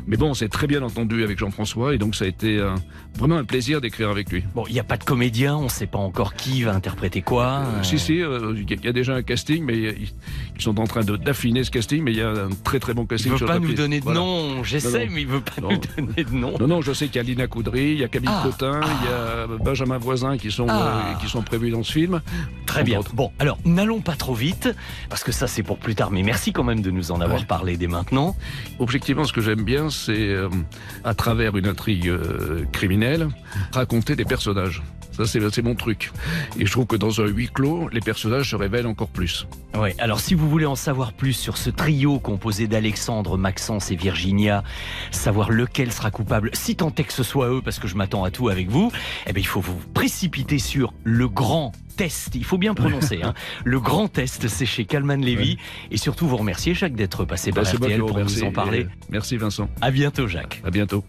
Mais 0.07 0.17
bon, 0.17 0.33
c'est 0.33 0.47
très 0.49 0.67
bien 0.67 0.81
entendu 0.81 1.23
avec 1.23 1.37
Jean-François 1.39 1.93
et 1.93 1.97
donc 1.97 2.15
ça 2.15 2.25
a 2.25 2.27
été 2.27 2.59
un- 2.59 2.75
vraiment 3.17 3.35
un 3.37 3.43
plaisir 3.43 3.81
d'écrire 3.81 4.09
avec 4.09 4.31
lui. 4.31 4.43
Bon, 4.55 4.63
il 4.67 4.73
n'y 4.73 4.79
a 4.79 4.83
pas 4.83 4.97
de 4.97 5.03
comédien, 5.03 5.55
on 5.57 5.63
ne 5.65 5.69
sait 5.69 5.87
pas 5.87 5.97
encore 5.99 6.33
qui 6.35 6.63
va 6.63 6.73
interpréter 6.73 7.21
quoi. 7.21 7.63
Euh, 7.65 7.83
Si, 7.83 7.99
si, 7.99 8.21
euh, 8.21 8.53
il 8.55 8.69
y, 8.69 8.73
a- 8.73 8.77
il 8.79 8.85
y 8.85 8.89
a 8.89 8.93
déjà 8.93 9.15
un 9.15 9.21
casting, 9.23 9.63
mais 9.65 9.95
ils 10.57 10.61
sont 10.61 10.79
en 10.79 10.85
train 10.85 11.03
de- 11.03 11.17
d'affiner 11.17 11.63
ce 11.63 11.71
casting, 11.71 12.01
mais 12.03 12.11
il 12.11 12.17
y 12.17 12.21
a 12.21 12.29
un 12.29 12.49
très 12.63 12.79
très 12.79 12.93
bon 12.93 13.03
Il 13.03 13.07
casting 13.07 13.31
ne 13.33 13.37
veut 13.37 13.45
pas 13.45 13.59
nous 13.59 13.73
donner 13.73 13.99
de 13.99 14.03
Voilà. 14.05 14.19
nom, 14.19 14.63
j'essaie, 14.63 15.07
mais 15.11 15.21
il 15.21 15.27
ne 15.27 15.33
veut 15.33 15.41
pas 15.41 15.61
Non. 15.61 15.69
nous 15.71 15.79
donner 16.05 16.23
de 16.23 16.33
nom. 16.33 16.57
Non, 16.59 16.67
non, 16.67 16.81
je 16.81 16.93
sais 16.93 17.07
qu'il 17.07 17.17
y 17.17 17.19
a 17.19 17.23
Lina 17.23 17.47
Coudry, 17.47 17.91
il 17.93 17.99
y 17.99 18.03
a 18.03 18.07
Camille 18.07 18.29
Ah. 18.31 18.41
Cotin, 18.43 18.79
il 18.83 19.09
y 19.09 19.13
a 19.13 19.47
Benjamin 19.63 19.97
Voisin 19.97 20.37
qui 20.37 20.51
sont, 20.51 20.67
Ah. 20.69 21.13
euh, 21.15 21.21
qui 21.21 21.29
sont 21.29 21.41
prévus 21.41 21.69
dans 21.71 21.83
ce 21.83 21.91
film. 21.91 22.21
Très 22.65 22.83
bien. 22.83 22.99
autres. 22.99 23.13
Bon, 23.15 23.31
alors 23.39 23.57
n'allons 23.65 24.01
pas 24.01 24.15
trop 24.15 24.33
vite, 24.33 24.69
parce 25.09 25.23
que 25.23 25.31
ça 25.31 25.47
c'est 25.47 25.63
pour 25.63 25.77
plus 25.77 25.95
tard, 25.95 26.11
mais 26.11 26.23
merci 26.23 26.51
quand 26.51 26.63
même 26.63 26.81
de 26.81 26.91
nous 26.91 27.11
en 27.11 27.21
avoir 27.21 27.39
Ouais. 27.39 27.45
parlé 27.45 27.77
dès 27.77 27.87
maintenant. 27.87 28.35
Objectivement, 28.79 29.23
ce 29.23 29.33
que 29.33 29.41
j'aime 29.41 29.63
bien, 29.63 29.89
c'est, 29.89 30.13
euh, 30.29 30.49
à 31.03 31.13
travers 31.13 31.55
une 31.57 31.67
intrigue 31.67 32.09
euh, 32.09 32.65
criminelle, 32.71 33.29
raconter 33.71 34.15
des 34.15 34.25
personnages. 34.25 34.81
Ça, 35.17 35.25
c'est 35.25 35.39
c'est 35.49 35.61
mon 35.61 35.75
truc. 35.75 36.11
Et 36.59 36.65
je 36.65 36.71
trouve 36.71 36.85
que 36.87 36.95
dans 36.95 37.21
un 37.21 37.25
huis 37.27 37.49
clos, 37.53 37.87
les 37.89 37.99
personnages 38.01 38.49
se 38.51 38.55
révèlent 38.55 38.87
encore 38.87 39.07
plus. 39.09 39.47
Oui, 39.77 39.89
alors 39.99 40.19
si 40.19 40.33
vous 40.35 40.49
voulez 40.49 40.65
en 40.65 40.75
savoir 40.75 41.13
plus 41.13 41.33
sur 41.33 41.57
ce 41.57 41.69
trio 41.69 42.19
composé 42.19 42.67
d'Alexandre, 42.67 43.37
Maxence 43.37 43.91
et 43.91 43.95
Virginia, 43.95 44.63
savoir 45.11 45.51
lequel 45.51 45.91
sera 45.91 46.11
coupable, 46.11 46.49
si 46.53 46.75
tant 46.75 46.93
est 46.97 47.03
que 47.03 47.13
ce 47.13 47.23
soit 47.23 47.47
eux, 47.49 47.61
parce 47.63 47.79
que 47.79 47.87
je 47.87 47.95
m'attends 47.95 48.23
à 48.23 48.31
tout 48.31 48.49
avec 48.49 48.69
vous, 48.69 48.91
eh 49.27 49.33
bien 49.33 49.41
il 49.41 49.47
faut 49.47 49.61
vous 49.61 49.77
précipiter 49.93 50.59
sur 50.59 50.93
le 51.03 51.27
grand 51.29 51.71
test. 51.97 52.35
Il 52.35 52.43
faut 52.45 52.57
bien 52.57 52.73
prononcer. 52.75 53.21
hein. 53.23 53.33
Le 53.63 53.79
grand 53.79 54.07
test, 54.07 54.47
c'est 54.47 54.65
chez 54.65 54.85
Calman 54.85 55.17
Levy. 55.21 55.57
Et 55.91 55.97
surtout 55.97 56.27
vous 56.27 56.37
remercier 56.37 56.73
Jacques 56.73 56.95
d'être 56.95 57.23
passé 57.25 57.51
par 57.51 57.63
Bah, 57.63 57.69
moi 57.79 57.87
qui 57.87 57.93
RTL 57.93 57.99
pour 58.05 58.19
nous 58.19 58.43
en 58.43 58.51
parler. 58.51 58.87
Merci 59.09 59.37
Vincent. 59.37 59.69
À 59.81 59.91
bientôt 59.91 60.27
Jacques. 60.27 60.61
À 60.65 60.71
bientôt. 60.71 61.03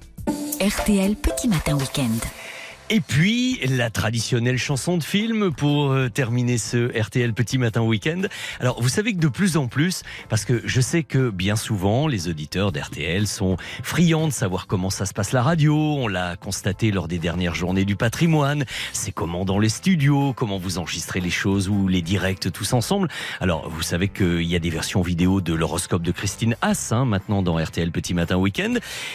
RTL 0.61 1.17
Petit 1.17 1.49
Matin 1.49 1.77
Week-end. 1.77 2.46
Et 2.89 3.01
puis, 3.01 3.59
la 3.67 3.91
traditionnelle 3.91 4.59
chanson 4.59 4.97
de 4.97 5.03
film 5.03 5.53
pour 5.53 5.91
euh, 5.91 6.09
terminer 6.09 6.57
ce 6.57 6.97
RTL 6.97 7.35
Petit 7.35 7.59
Matin 7.59 7.81
Week-end. 7.81 8.23
Alors, 8.61 8.81
vous 8.81 8.89
savez 8.89 9.13
que 9.13 9.19
de 9.19 9.27
plus 9.27 9.57
en 9.57 9.67
plus, 9.67 10.05
parce 10.29 10.45
que 10.45 10.63
je 10.65 10.81
sais 10.81 11.03
que 11.03 11.31
bien 11.31 11.57
souvent, 11.57 12.07
les 12.07 12.29
auditeurs 12.29 12.71
d'RTL 12.71 13.27
sont 13.27 13.57
friands 13.83 14.29
de 14.29 14.33
savoir 14.33 14.69
comment 14.69 14.91
ça 14.91 15.05
se 15.05 15.13
passe 15.15 15.33
la 15.33 15.43
radio. 15.43 15.75
On 15.75 16.07
l'a 16.07 16.37
constaté 16.37 16.93
lors 16.93 17.09
des 17.09 17.19
dernières 17.19 17.57
journées 17.57 17.85
du 17.85 17.97
patrimoine. 17.97 18.65
C'est 18.93 19.11
comment 19.11 19.45
dans 19.45 19.59
les 19.59 19.69
studios, 19.69 20.33
comment 20.33 20.59
vous 20.59 20.79
enregistrez 20.79 21.21
les 21.21 21.31
choses 21.31 21.69
ou 21.69 21.89
les 21.89 22.03
directs 22.03 22.53
tous 22.53 22.73
ensemble. 22.73 23.09
Alors, 23.41 23.69
vous 23.69 23.83
savez 23.83 24.07
qu'il 24.07 24.45
y 24.45 24.55
a 24.55 24.61
des 24.61 24.71
versions 24.71 25.03
vidéo 25.03 25.41
de 25.41 25.55
l'horoscope 25.55 26.03
de 26.03 26.13
Christine 26.13 26.57
Haas, 26.63 26.93
hein, 26.93 27.05
maintenant 27.05 27.43
dans 27.43 27.57
RTL 27.57 27.91
Petit 27.91 28.15
Matin 28.15 28.37
Week-end. 28.37 28.75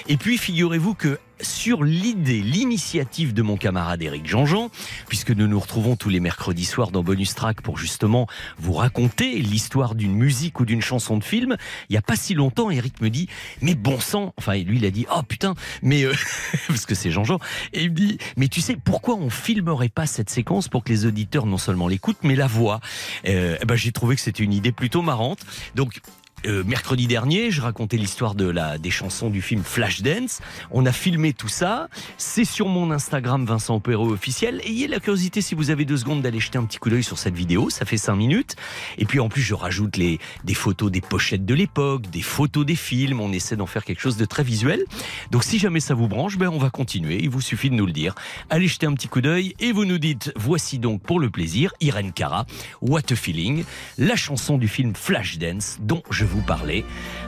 Et 0.09 0.17
puis, 0.17 0.37
figurez-vous 0.37 0.93
que 0.93 1.17
sur 1.41 1.83
l'idée, 1.83 2.41
l'initiative 2.41 3.33
de 3.33 3.41
mon 3.41 3.57
camarade 3.57 4.01
Éric 4.01 4.27
Jean-Jean, 4.27 4.69
puisque 5.07 5.31
nous 5.31 5.47
nous 5.47 5.59
retrouvons 5.59 5.95
tous 5.95 6.09
les 6.09 6.19
mercredis 6.19 6.65
soirs 6.65 6.91
dans 6.91 7.03
Bonus 7.03 7.35
Track 7.35 7.61
pour 7.61 7.77
justement 7.77 8.27
vous 8.57 8.73
raconter 8.73 9.39
l'histoire 9.39 9.95
d'une 9.95 10.13
musique 10.13 10.59
ou 10.59 10.65
d'une 10.65 10.81
chanson 10.81 11.17
de 11.17 11.23
film. 11.23 11.57
Il 11.89 11.93
n'y 11.93 11.97
a 11.97 12.01
pas 12.01 12.15
si 12.15 12.33
longtemps, 12.33 12.69
Éric 12.69 13.01
me 13.01 13.09
dit, 13.09 13.27
mais 13.61 13.75
bon 13.75 13.99
sang, 13.99 14.33
enfin 14.37 14.55
lui 14.55 14.77
il 14.77 14.85
a 14.85 14.91
dit, 14.91 15.05
oh 15.15 15.23
putain, 15.23 15.55
mais 15.81 16.03
euh, 16.03 16.13
parce 16.67 16.85
que 16.85 16.95
c'est 16.95 17.11
Jean-Jean, 17.11 17.39
et 17.73 17.83
il 17.83 17.91
me 17.91 17.95
dit, 17.95 18.17
mais 18.37 18.47
tu 18.47 18.61
sais 18.61 18.75
pourquoi 18.75 19.15
on 19.15 19.29
filmerait 19.29 19.89
pas 19.89 20.05
cette 20.05 20.29
séquence 20.29 20.67
pour 20.67 20.83
que 20.83 20.89
les 20.89 21.05
auditeurs 21.05 21.45
non 21.45 21.57
seulement 21.57 21.87
l'écoutent, 21.87 22.23
mais 22.23 22.35
la 22.35 22.47
voient? 22.47 22.79
Euh, 23.27 23.57
eh 23.61 23.65
ben, 23.65 23.75
j'ai 23.75 23.91
trouvé 23.91 24.15
que 24.15 24.21
c'était 24.21 24.43
une 24.43 24.53
idée 24.53 24.71
plutôt 24.71 25.01
marrante. 25.01 25.39
Donc 25.75 26.01
euh, 26.45 26.63
mercredi 26.63 27.07
dernier, 27.07 27.51
je 27.51 27.61
racontais 27.61 27.97
l'histoire 27.97 28.35
de 28.35 28.49
la 28.49 28.77
des 28.77 28.91
chansons 28.91 29.29
du 29.29 29.41
film 29.41 29.63
Flashdance. 29.63 30.39
On 30.71 30.85
a 30.85 30.91
filmé 30.91 31.33
tout 31.33 31.47
ça. 31.47 31.87
C'est 32.17 32.45
sur 32.45 32.67
mon 32.67 32.91
Instagram 32.91 33.45
Vincent 33.45 33.79
Perrault 33.79 34.11
officiel. 34.11 34.61
Ayez 34.65 34.87
la 34.87 34.99
curiosité 34.99 35.41
si 35.41 35.55
vous 35.55 35.69
avez 35.69 35.85
deux 35.85 35.97
secondes 35.97 36.21
d'aller 36.21 36.39
jeter 36.39 36.57
un 36.57 36.65
petit 36.65 36.77
coup 36.77 36.89
d'œil 36.89 37.03
sur 37.03 37.17
cette 37.17 37.35
vidéo. 37.35 37.69
Ça 37.69 37.85
fait 37.85 37.97
cinq 37.97 38.15
minutes. 38.15 38.55
Et 38.97 39.05
puis 39.05 39.19
en 39.19 39.29
plus, 39.29 39.41
je 39.41 39.53
rajoute 39.53 39.97
les 39.97 40.19
des 40.43 40.53
photos 40.53 40.91
des 40.91 41.01
pochettes 41.01 41.45
de 41.45 41.53
l'époque, 41.53 42.09
des 42.09 42.21
photos 42.21 42.65
des 42.65 42.75
films. 42.75 43.21
On 43.21 43.31
essaie 43.31 43.55
d'en 43.55 43.67
faire 43.67 43.83
quelque 43.83 44.01
chose 44.01 44.17
de 44.17 44.25
très 44.25 44.43
visuel. 44.43 44.83
Donc 45.31 45.43
si 45.43 45.59
jamais 45.59 45.79
ça 45.79 45.93
vous 45.93 46.07
branche, 46.07 46.37
ben 46.37 46.49
on 46.49 46.57
va 46.57 46.69
continuer. 46.69 47.19
Il 47.21 47.29
vous 47.29 47.41
suffit 47.41 47.69
de 47.69 47.75
nous 47.75 47.85
le 47.85 47.93
dire. 47.93 48.15
Allez 48.49 48.67
jeter 48.67 48.87
un 48.87 48.93
petit 48.93 49.07
coup 49.07 49.21
d'œil 49.21 49.53
et 49.59 49.71
vous 49.71 49.85
nous 49.85 49.97
dites. 49.97 50.33
Voici 50.35 50.79
donc 50.79 51.01
pour 51.01 51.19
le 51.19 51.29
plaisir 51.29 51.73
Irène 51.81 52.11
Cara, 52.11 52.45
What 52.81 53.11
a 53.11 53.15
Feeling, 53.15 53.63
la 53.97 54.15
chanson 54.15 54.57
du 54.57 54.67
film 54.67 54.95
Flashdance 54.95 55.77
dont 55.81 56.03
je 56.09 56.25
vous 56.31 56.41
parlais 56.41 56.85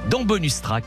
dans 0.10 0.24
Bonus 0.24 0.62
Track 0.62 0.84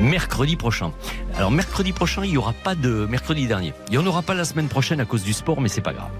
mercredi 0.00 0.56
prochain. 0.56 0.92
Alors 1.36 1.50
mercredi 1.50 1.92
prochain, 1.92 2.24
il 2.24 2.30
n'y 2.30 2.36
aura 2.36 2.52
pas 2.52 2.74
de 2.74 3.06
mercredi 3.06 3.46
dernier. 3.46 3.72
Il 3.88 3.92
n'y 3.92 3.98
en 3.98 4.06
aura 4.06 4.22
pas 4.22 4.34
la 4.34 4.44
semaine 4.44 4.68
prochaine 4.68 5.00
à 5.00 5.04
cause 5.04 5.22
du 5.22 5.32
sport, 5.32 5.60
mais 5.60 5.68
c'est 5.68 5.80
pas 5.80 5.92
grave. 5.92 6.10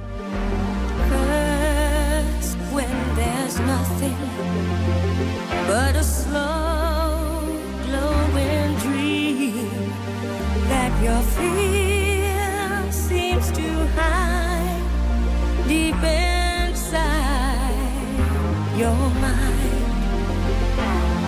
Your 18.76 18.90
mind. 19.20 19.63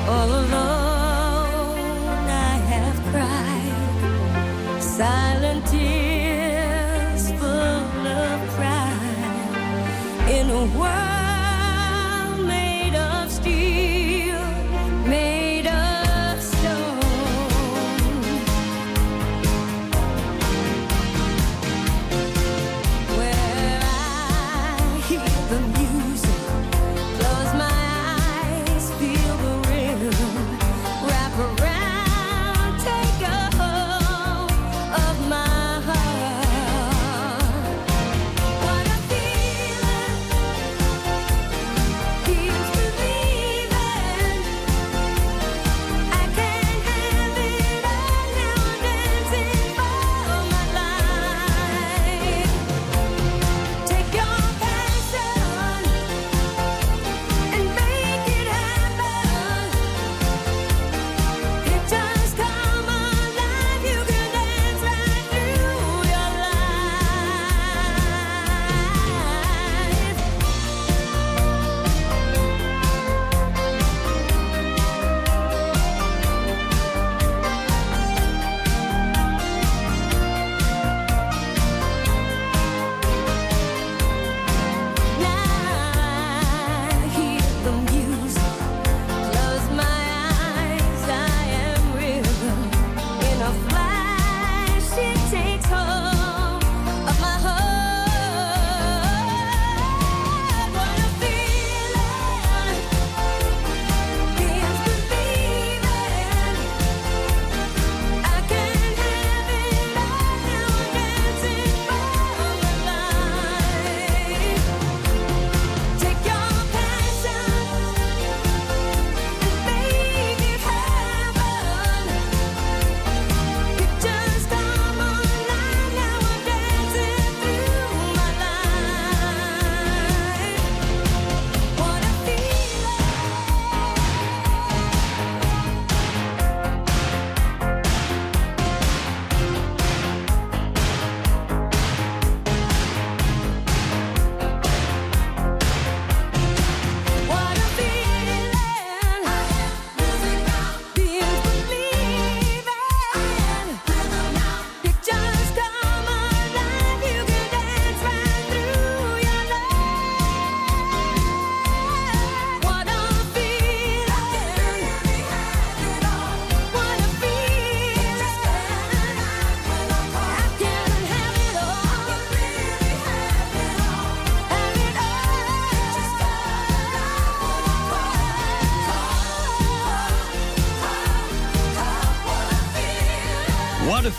All 0.08 0.30
alone, 0.30 1.78
I 2.30 2.56
have 2.72 2.98
cried. 3.10 4.80
Silent 4.80 5.66
tears 5.66 7.30
full 7.32 8.06
of 8.06 8.38
pride. 8.56 10.30
In 10.30 10.50
a 10.50 10.78
world 10.78 11.05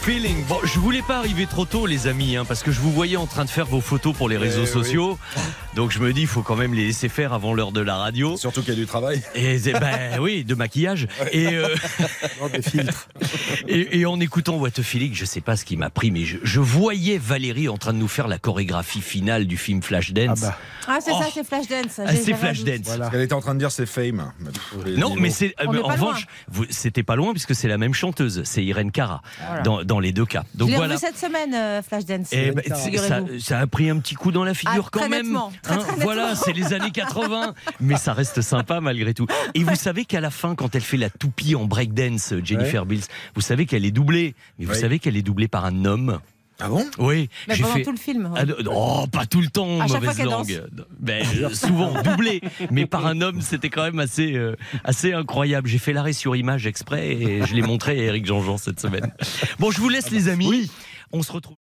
feeling. 0.07 0.45
Bon, 0.47 0.57
je 0.63 0.79
voulais 0.79 1.01
pas 1.01 1.17
arriver 1.17 1.45
trop 1.47 1.65
tôt, 1.65 1.85
les 1.85 2.07
amis, 2.07 2.37
hein, 2.37 2.45
parce 2.45 2.63
que 2.63 2.71
je 2.71 2.79
vous 2.79 2.91
voyais 2.93 3.17
en 3.17 3.25
train 3.25 3.43
de 3.43 3.49
faire 3.49 3.65
vos 3.65 3.81
photos 3.81 4.15
pour 4.15 4.29
les 4.29 4.37
réseaux 4.37 4.61
oui. 4.61 4.67
sociaux. 4.67 5.19
Donc 5.75 5.91
je 5.91 5.99
me 5.99 6.13
dis, 6.13 6.21
il 6.21 6.27
faut 6.27 6.43
quand 6.43 6.55
même 6.55 6.73
les 6.73 6.85
laisser 6.87 7.09
faire 7.09 7.33
avant 7.33 7.53
l'heure 7.53 7.73
de 7.73 7.81
la 7.81 7.97
radio. 7.97 8.37
Surtout 8.37 8.61
qu'il 8.61 8.69
y 8.73 8.77
a 8.77 8.79
du 8.79 8.85
travail. 8.85 9.21
Et 9.35 9.59
c'est- 9.59 9.73
ben 9.73 10.17
oui, 10.21 10.45
de 10.45 10.55
maquillage. 10.55 11.09
Et, 11.33 11.47
euh, 11.47 11.75
des 12.53 12.61
filtres. 12.61 13.09
et, 13.67 13.99
et 13.99 14.05
en 14.05 14.17
écoutant 14.21 14.55
What 14.55 14.69
a 14.77 14.81
Feeling, 14.81 15.13
je 15.13 15.25
sais 15.25 15.41
pas 15.41 15.57
ce 15.57 15.65
qui 15.65 15.75
m'a 15.75 15.89
pris, 15.89 16.09
mais 16.09 16.23
je, 16.23 16.37
je 16.41 16.61
voyais 16.61 17.17
Valérie 17.17 17.67
en 17.67 17.77
train 17.77 17.91
de 17.91 17.99
nous 17.99 18.07
faire 18.07 18.29
la 18.29 18.37
chorégraphie 18.37 19.01
finale 19.01 19.45
du 19.45 19.57
film 19.57 19.83
Flashdance. 19.83 20.45
Ah, 20.87 20.99
c'est 21.03 21.11
Oh. 21.13 21.19
ça, 21.21 21.27
c'est 21.33 21.45
Flashdance. 21.45 21.99
Ah, 21.99 22.15
c'est 22.15 22.33
Flashdance. 22.33 22.79
Voilà. 22.85 23.07
Ce 23.07 23.11
qu'elle 23.11 23.21
était 23.21 23.33
en 23.33 23.41
train 23.41 23.55
de 23.55 23.59
dire, 23.59 23.71
c'est 23.71 23.85
Fame. 23.85 24.31
Non, 24.97 25.15
mais 25.15 25.29
c'est 25.29 25.53
euh, 25.61 25.81
en 25.81 25.87
revanche, 25.87 26.27
c'était 26.69 27.03
pas 27.03 27.15
loin 27.15 27.31
puisque 27.31 27.55
c'est 27.55 27.67
la 27.67 27.77
même 27.77 27.93
chanteuse, 27.93 28.41
c'est 28.43 28.63
Irène 28.63 28.91
Cara 28.91 29.21
Voilà. 29.45 29.61
dans, 29.61 29.83
dans 29.83 29.99
les 29.99 30.11
deux 30.11 30.25
cas. 30.25 30.43
Donc 30.55 30.69
je 30.69 30.75
voilà. 30.75 30.95
revu 30.95 31.05
cette 31.05 31.17
semaine, 31.17 31.53
euh, 31.53 31.81
Flashdance. 31.81 32.29
Eh 32.31 32.51
ben, 32.51 32.63
ça, 32.97 33.19
ça 33.39 33.59
a 33.59 33.67
pris 33.67 33.89
un 33.89 33.97
petit 33.99 34.15
coup 34.15 34.31
dans 34.31 34.43
la 34.43 34.53
figure 34.53 34.85
Ah, 34.87 34.89
quand 34.91 34.99
très 34.99 35.09
même. 35.09 35.37
très, 35.61 35.73
Hein, 35.73 35.77
très 35.77 35.95
voilà, 36.03 36.35
c'est 36.35 36.53
les 36.53 36.73
années 36.73 36.91
80, 36.91 37.53
mais 37.79 37.97
ça 37.97 38.13
reste 38.13 38.41
sympa 38.41 38.81
malgré 38.81 39.13
tout. 39.13 39.27
Et 39.53 39.63
vous 39.63 39.75
savez 39.75 40.05
qu'à 40.05 40.21
la 40.21 40.29
fin, 40.31 40.55
quand 40.55 40.75
elle 40.75 40.81
fait 40.81 40.97
la 40.97 41.09
toupie 41.09 41.55
en 41.55 41.65
breakdance, 41.65 42.33
Jennifer 42.43 42.85
Bills, 42.85 43.03
vous 43.35 43.41
savez 43.41 43.65
qu'elle 43.65 43.85
est 43.85 43.91
doublée, 43.91 44.35
mais 44.59 44.65
vous 44.65 44.73
savez 44.73 44.99
qu'elle 44.99 45.17
est 45.17 45.21
doublée 45.21 45.47
par 45.47 45.65
un 45.65 45.85
homme. 45.85 46.19
Ah 46.59 46.69
bon? 46.69 46.85
Oui. 46.97 47.29
Mais 47.47 47.55
j'ai 47.55 47.61
pendant 47.63 47.75
fait- 47.75 47.83
tout 47.83 47.91
le 47.91 47.97
film. 47.97 48.25
ouais. 48.33 48.39
Ah, 48.41 48.53
oh, 48.71 49.05
pas 49.11 49.25
tout 49.27 49.41
le 49.41 49.47
temps, 49.47 49.79
À 49.79 49.87
chaque 49.87 49.89
fois 49.89 49.99
mauvaise 49.99 50.17
qu'elle 50.17 50.25
langue. 50.25 50.63
Ben, 50.99 51.23
souvent 51.53 51.93
doublé, 52.01 52.41
mais 52.71 52.85
par 52.87 53.05
un 53.05 53.21
homme, 53.21 53.41
c'était 53.41 53.69
quand 53.69 53.83
même 53.83 53.99
assez, 53.99 54.33
euh, 54.33 54.55
assez 54.83 55.13
incroyable. 55.13 55.67
J'ai 55.67 55.77
fait 55.77 55.93
l'arrêt 55.93 56.13
sur 56.13 56.35
image 56.35 56.65
exprès 56.65 57.09
et 57.09 57.45
je 57.45 57.53
l'ai 57.53 57.61
montré 57.61 57.99
à 57.99 58.03
Eric 58.03 58.25
Jean-Jean 58.25 58.57
cette 58.57 58.79
semaine. 58.79 59.11
Bon, 59.59 59.69
je 59.71 59.79
vous 59.79 59.89
laisse 59.89 60.09
les 60.11 60.29
amis. 60.29 60.71
On 61.11 61.21
se 61.21 61.31
retrouve. 61.31 61.55